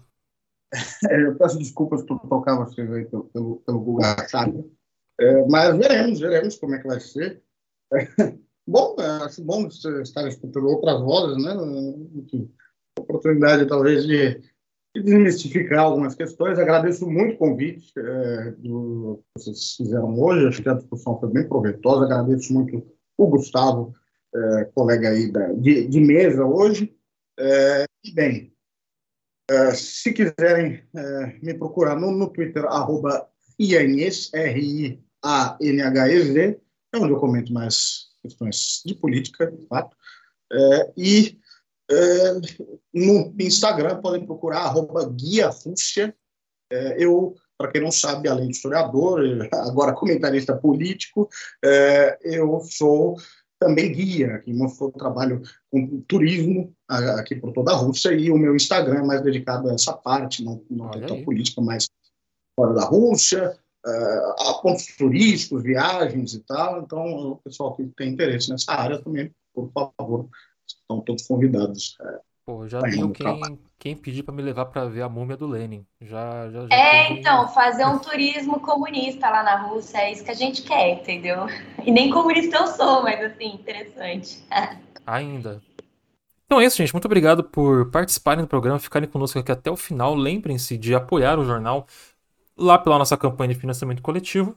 É, 1.09 1.23
eu 1.23 1.37
peço 1.37 1.59
desculpas 1.59 2.03
por 2.03 2.19
tocar 2.19 2.57
vocês 2.57 2.93
aí 2.93 3.05
pelo, 3.07 3.25
pelo, 3.27 3.57
pelo 3.65 3.81
Guga 3.81 4.29
Chakra. 4.29 4.65
É, 5.19 5.47
mas 5.47 5.77
veremos, 5.77 6.21
veremos 6.21 6.57
como 6.57 6.75
é 6.75 6.79
que 6.79 6.89
vai 6.89 7.01
ser. 7.01 7.41
Bom, 8.67 8.97
é, 8.99 9.25
acho 9.25 9.45
bom 9.45 9.69
estar 9.69 10.27
escutando 10.27 10.67
outras 10.67 11.01
vozes, 11.01 11.43
né? 11.43 11.55
Enfim, 12.17 12.53
oportunidade 12.99 13.69
talvez 13.69 14.05
de, 14.05 14.43
de 14.97 15.03
desmistificar 15.03 15.81
algumas 15.81 16.15
questões. 16.15 16.59
Agradeço 16.59 17.07
muito 17.07 17.35
o 17.35 17.39
convite 17.39 17.93
é, 17.99 18.51
do, 18.59 19.23
que 19.35 19.43
vocês 19.43 19.75
fizeram 19.77 20.19
hoje. 20.19 20.47
Acho 20.47 20.63
que 20.63 20.69
a 20.69 20.75
discussão 20.75 21.19
foi 21.21 21.31
bem 21.31 21.47
proveitosa. 21.47 22.05
Agradeço 22.05 22.53
muito 22.53 22.87
o 23.17 23.27
Gustavo, 23.27 23.95
é, 24.35 24.65
colega 24.75 25.11
aí 25.11 25.31
da, 25.31 25.53
de, 25.53 25.87
de 25.87 26.01
mesa 26.01 26.45
hoje. 26.45 26.95
É, 27.39 27.85
e 28.05 28.13
bem, 28.13 28.53
é, 29.51 29.75
se 29.75 30.13
quiserem 30.13 30.83
é, 30.95 31.39
me 31.43 31.55
procurar 31.55 31.99
no, 31.99 32.11
no 32.11 32.29
Twitter, 32.31 32.65
arroba 32.65 33.29
R-I-A-N-H-E-Z, 33.59 35.01
é 36.93 36.99
onde 36.99 37.13
eu 37.13 37.21
comento 37.21 37.53
mais 37.53 38.07
questões 38.23 38.83
de 38.85 38.95
política, 38.95 39.51
de 39.51 39.67
fato. 39.67 39.97
É, 40.53 40.93
e 40.97 41.39
é, 41.91 42.35
no 42.93 43.35
Instagram 43.39 44.01
podem 44.01 44.25
procurar 44.25 44.61
arroba 44.61 45.09
guia 45.09 45.49
Rússia. 45.49 46.15
É, 46.71 46.97
eu, 47.03 47.35
para 47.57 47.71
quem 47.71 47.81
não 47.81 47.93
sabe, 47.93 48.29
além 48.29 48.49
de 48.49 48.57
historiador, 48.57 49.21
agora 49.53 49.93
comentarista 49.93 50.57
político, 50.57 51.29
é, 51.65 52.19
eu 52.23 52.61
sou 52.63 53.17
também 53.59 53.93
guia, 53.93 54.39
que 54.41 54.53
mostro 54.53 54.93
trabalho 54.93 55.43
com 55.71 56.01
turismo 56.03 56.75
aqui 56.89 57.37
por 57.37 57.53
toda 57.53 57.73
a 57.73 57.77
Rússia, 57.77 58.13
e 58.13 58.31
o 58.31 58.37
meu 58.37 58.55
Instagram 58.55 59.01
é 59.01 59.07
mais 59.07 59.23
dedicado 59.23 59.71
a 59.71 59.75
essa 59.75 59.95
parte, 59.95 60.45
não, 60.45 60.63
não 60.71 60.91
tanto 60.91 61.15
a 61.15 61.25
política, 61.25 61.61
mas 61.63 61.89
fora 62.55 62.75
da 62.75 62.85
Rússia, 62.85 63.57
uh, 63.87 64.63
pontos 64.63 64.87
turísticos, 64.97 65.63
viagens 65.63 66.35
e 66.35 66.41
tal. 66.41 66.83
Então, 66.83 67.33
o 67.33 67.37
pessoal 67.37 67.75
que 67.77 67.87
tem 67.97 68.11
interesse 68.11 68.51
nessa 68.51 68.73
área 68.73 69.03
também, 69.03 69.33
por 69.55 69.71
favor, 69.73 70.29
estão 70.67 71.01
todos 71.01 71.27
convidados. 71.27 71.97
É, 72.01 72.21
Pô, 72.47 72.69
já 72.69 72.81
tenho 72.81 73.11
quem, 73.11 73.59
quem 73.77 73.97
pedir 73.97 74.23
para 74.23 74.33
me 74.33 74.41
levar 74.41 74.67
para 74.67 74.85
ver 74.85 75.03
a 75.03 75.09
múmia 75.09 75.37
do 75.37 75.49
Lenin. 75.49 75.85
Já, 76.01 76.49
já, 76.49 76.67
já 76.69 76.75
é, 76.75 77.09
teve... 77.09 77.21
então, 77.21 77.49
fazer 77.49 77.85
um 77.85 77.99
turismo 77.99 78.61
comunista 78.61 79.29
lá 79.29 79.43
na 79.43 79.63
Rússia, 79.63 79.99
é 79.99 80.13
isso 80.13 80.25
que 80.25 80.31
a 80.31 80.35
gente 80.35 80.63
quer, 80.63 81.01
entendeu? 81.01 81.47
E 81.85 81.91
nem 81.91 82.09
comunista 82.09 82.57
eu 82.59 82.69
sou, 82.69 83.03
mas 83.03 83.21
assim, 83.21 83.55
interessante. 83.55 84.45
Ainda. 85.05 85.61
Então 86.45 86.61
é 86.61 86.65
isso, 86.65 86.77
gente. 86.77 86.93
Muito 86.93 87.07
obrigado 87.07 87.43
por 87.43 87.91
participarem 87.91 88.45
do 88.45 88.49
programa, 88.49 88.79
ficarem 88.79 89.09
conosco 89.09 89.41
aqui 89.41 89.51
até 89.51 89.69
o 89.69 89.77
final. 89.77 90.15
Lembrem-se 90.15 90.79
de 90.79 90.95
apoiar 90.95 91.41
o 91.41 91.45
jornal 91.45 91.87
lá 92.57 92.79
pela 92.79 92.97
nossa 92.97 93.17
campanha 93.17 93.55
de 93.55 93.61
financiamento 93.61 94.01
coletivo. 94.01 94.57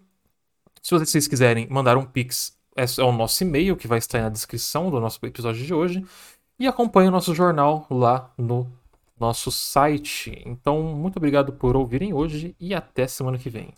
Se 0.82 0.92
vocês 0.92 1.28
quiserem 1.28 1.68
mandar 1.68 1.98
um 1.98 2.06
Pix, 2.06 2.56
é, 2.80 3.02
é 3.02 3.04
o 3.04 3.12
nosso 3.12 3.44
e-mail 3.44 3.76
que 3.76 3.88
vai 3.88 3.98
estar 3.98 4.22
na 4.22 4.30
descrição 4.30 4.90
do 4.90 5.00
nosso 5.00 5.20
episódio 5.26 5.66
de 5.66 5.74
hoje. 5.74 6.06
E 6.58 6.68
acompanhe 6.68 7.08
o 7.08 7.12
nosso 7.12 7.34
jornal 7.34 7.86
lá 7.90 8.32
no 8.38 8.68
nosso 9.20 9.52
site. 9.52 10.42
Então, 10.46 10.82
muito 10.82 11.18
obrigado 11.18 11.54
por 11.54 11.76
ouvirem 11.76 12.14
hoje 12.14 12.56
e 12.60 12.74
até 12.74 13.08
semana 13.08 13.38
que 13.38 13.50
vem. 13.50 13.74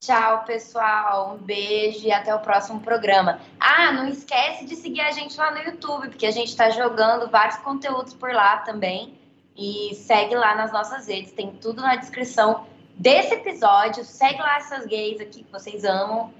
Tchau, 0.00 0.44
pessoal. 0.44 1.34
Um 1.34 1.38
beijo 1.38 2.06
e 2.06 2.12
até 2.12 2.34
o 2.34 2.38
próximo 2.40 2.80
programa. 2.80 3.40
Ah, 3.58 3.92
não 3.92 4.08
esquece 4.08 4.64
de 4.64 4.76
seguir 4.76 5.00
a 5.00 5.10
gente 5.10 5.36
lá 5.36 5.50
no 5.50 5.58
YouTube, 5.58 6.08
porque 6.08 6.26
a 6.26 6.30
gente 6.30 6.48
está 6.48 6.70
jogando 6.70 7.30
vários 7.30 7.56
conteúdos 7.58 8.14
por 8.14 8.32
lá 8.32 8.58
também. 8.58 9.18
E 9.56 9.94
segue 9.94 10.34
lá 10.34 10.54
nas 10.54 10.70
nossas 10.70 11.08
redes, 11.08 11.32
tem 11.32 11.50
tudo 11.50 11.80
na 11.80 11.96
descrição 11.96 12.66
desse 12.94 13.34
episódio. 13.34 14.04
Segue 14.04 14.38
lá 14.38 14.58
essas 14.58 14.86
gays 14.86 15.20
aqui 15.20 15.42
que 15.42 15.50
vocês 15.50 15.82
amam. 15.82 16.32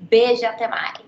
Beijo, 0.00 0.44
até 0.46 0.66
mais. 0.66 1.03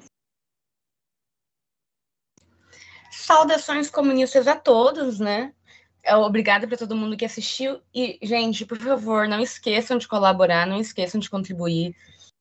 Saudações 3.26 3.90
comunistas 3.90 4.46
a 4.46 4.54
todos, 4.54 5.18
né? 5.18 5.52
É, 6.00 6.14
obrigada 6.14 6.64
para 6.68 6.76
todo 6.76 6.94
mundo 6.94 7.16
que 7.16 7.24
assistiu. 7.24 7.80
E, 7.92 8.20
gente, 8.22 8.64
por 8.64 8.78
favor, 8.78 9.26
não 9.26 9.40
esqueçam 9.40 9.98
de 9.98 10.06
colaborar, 10.06 10.64
não 10.64 10.78
esqueçam 10.78 11.20
de 11.20 11.28
contribuir. 11.28 11.92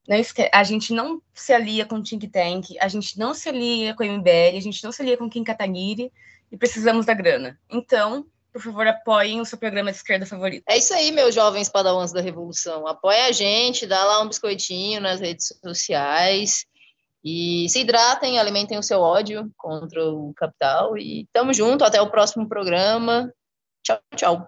Esque... 0.08 0.48
A 0.54 0.64
gente 0.64 0.94
não 0.94 1.20
se 1.34 1.52
alia 1.52 1.88
com 1.88 1.96
o 1.96 2.04
Think 2.04 2.28
Tank, 2.28 2.78
a 2.80 2.88
gente 2.88 3.18
não 3.18 3.34
se 3.34 3.50
alia 3.50 3.96
com 3.96 4.04
o 4.04 4.06
MBL, 4.06 4.58
a 4.58 4.62
gente 4.62 4.84
não 4.84 4.92
se 4.92 5.02
alia 5.02 5.18
com 5.18 5.28
Kim 5.28 5.44
Kataguiri 5.44 6.14
e 6.52 6.56
precisamos 6.56 7.08
da 7.08 7.16
grana. 7.16 7.60
Então, 7.68 8.28
por 8.54 8.62
favor, 8.62 8.86
apoiem 8.86 9.42
o 9.42 9.46
seu 9.46 9.58
programa 9.58 9.90
de 9.90 9.98
esquerda 9.98 10.28
favorito. 10.28 10.66
É 10.70 10.78
isso 10.78 10.94
aí, 10.94 11.12
meus 11.12 11.34
jovens 11.34 11.68
padawans 11.68 12.14
da 12.14 12.22
revolução. 12.22 12.86
Apoia 12.86 13.26
a 13.26 13.32
gente, 13.32 13.88
dá 13.88 14.04
lá 14.04 14.22
um 14.22 14.28
biscoitinho 14.28 15.02
nas 15.02 15.20
redes 15.20 15.52
sociais. 15.64 16.68
E 17.26 17.68
se 17.70 17.80
hidratem, 17.80 18.38
alimentem 18.38 18.78
o 18.78 18.84
seu 18.84 19.02
ódio 19.02 19.52
contra 19.58 20.08
o 20.08 20.32
capital. 20.36 20.96
E 20.96 21.28
tamo 21.34 21.52
junto, 21.52 21.84
até 21.84 22.00
o 22.00 22.12
próximo 22.12 22.48
programa. 22.48 23.34
Tchau, 23.84 24.00
tchau. 24.16 24.48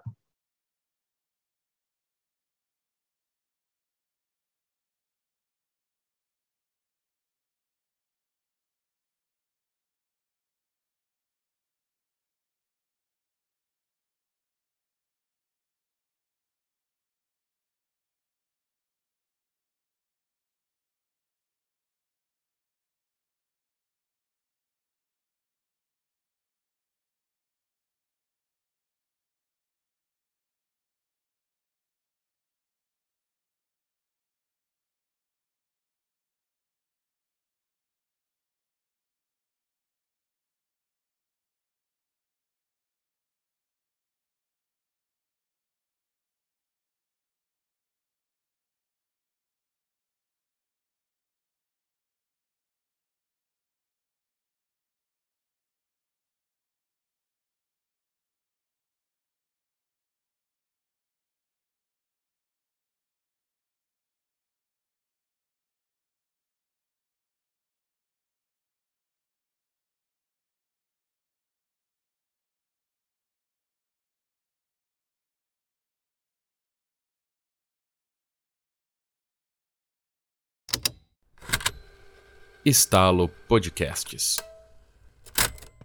Estalo 82.68 83.30
Podcasts. 83.48 84.44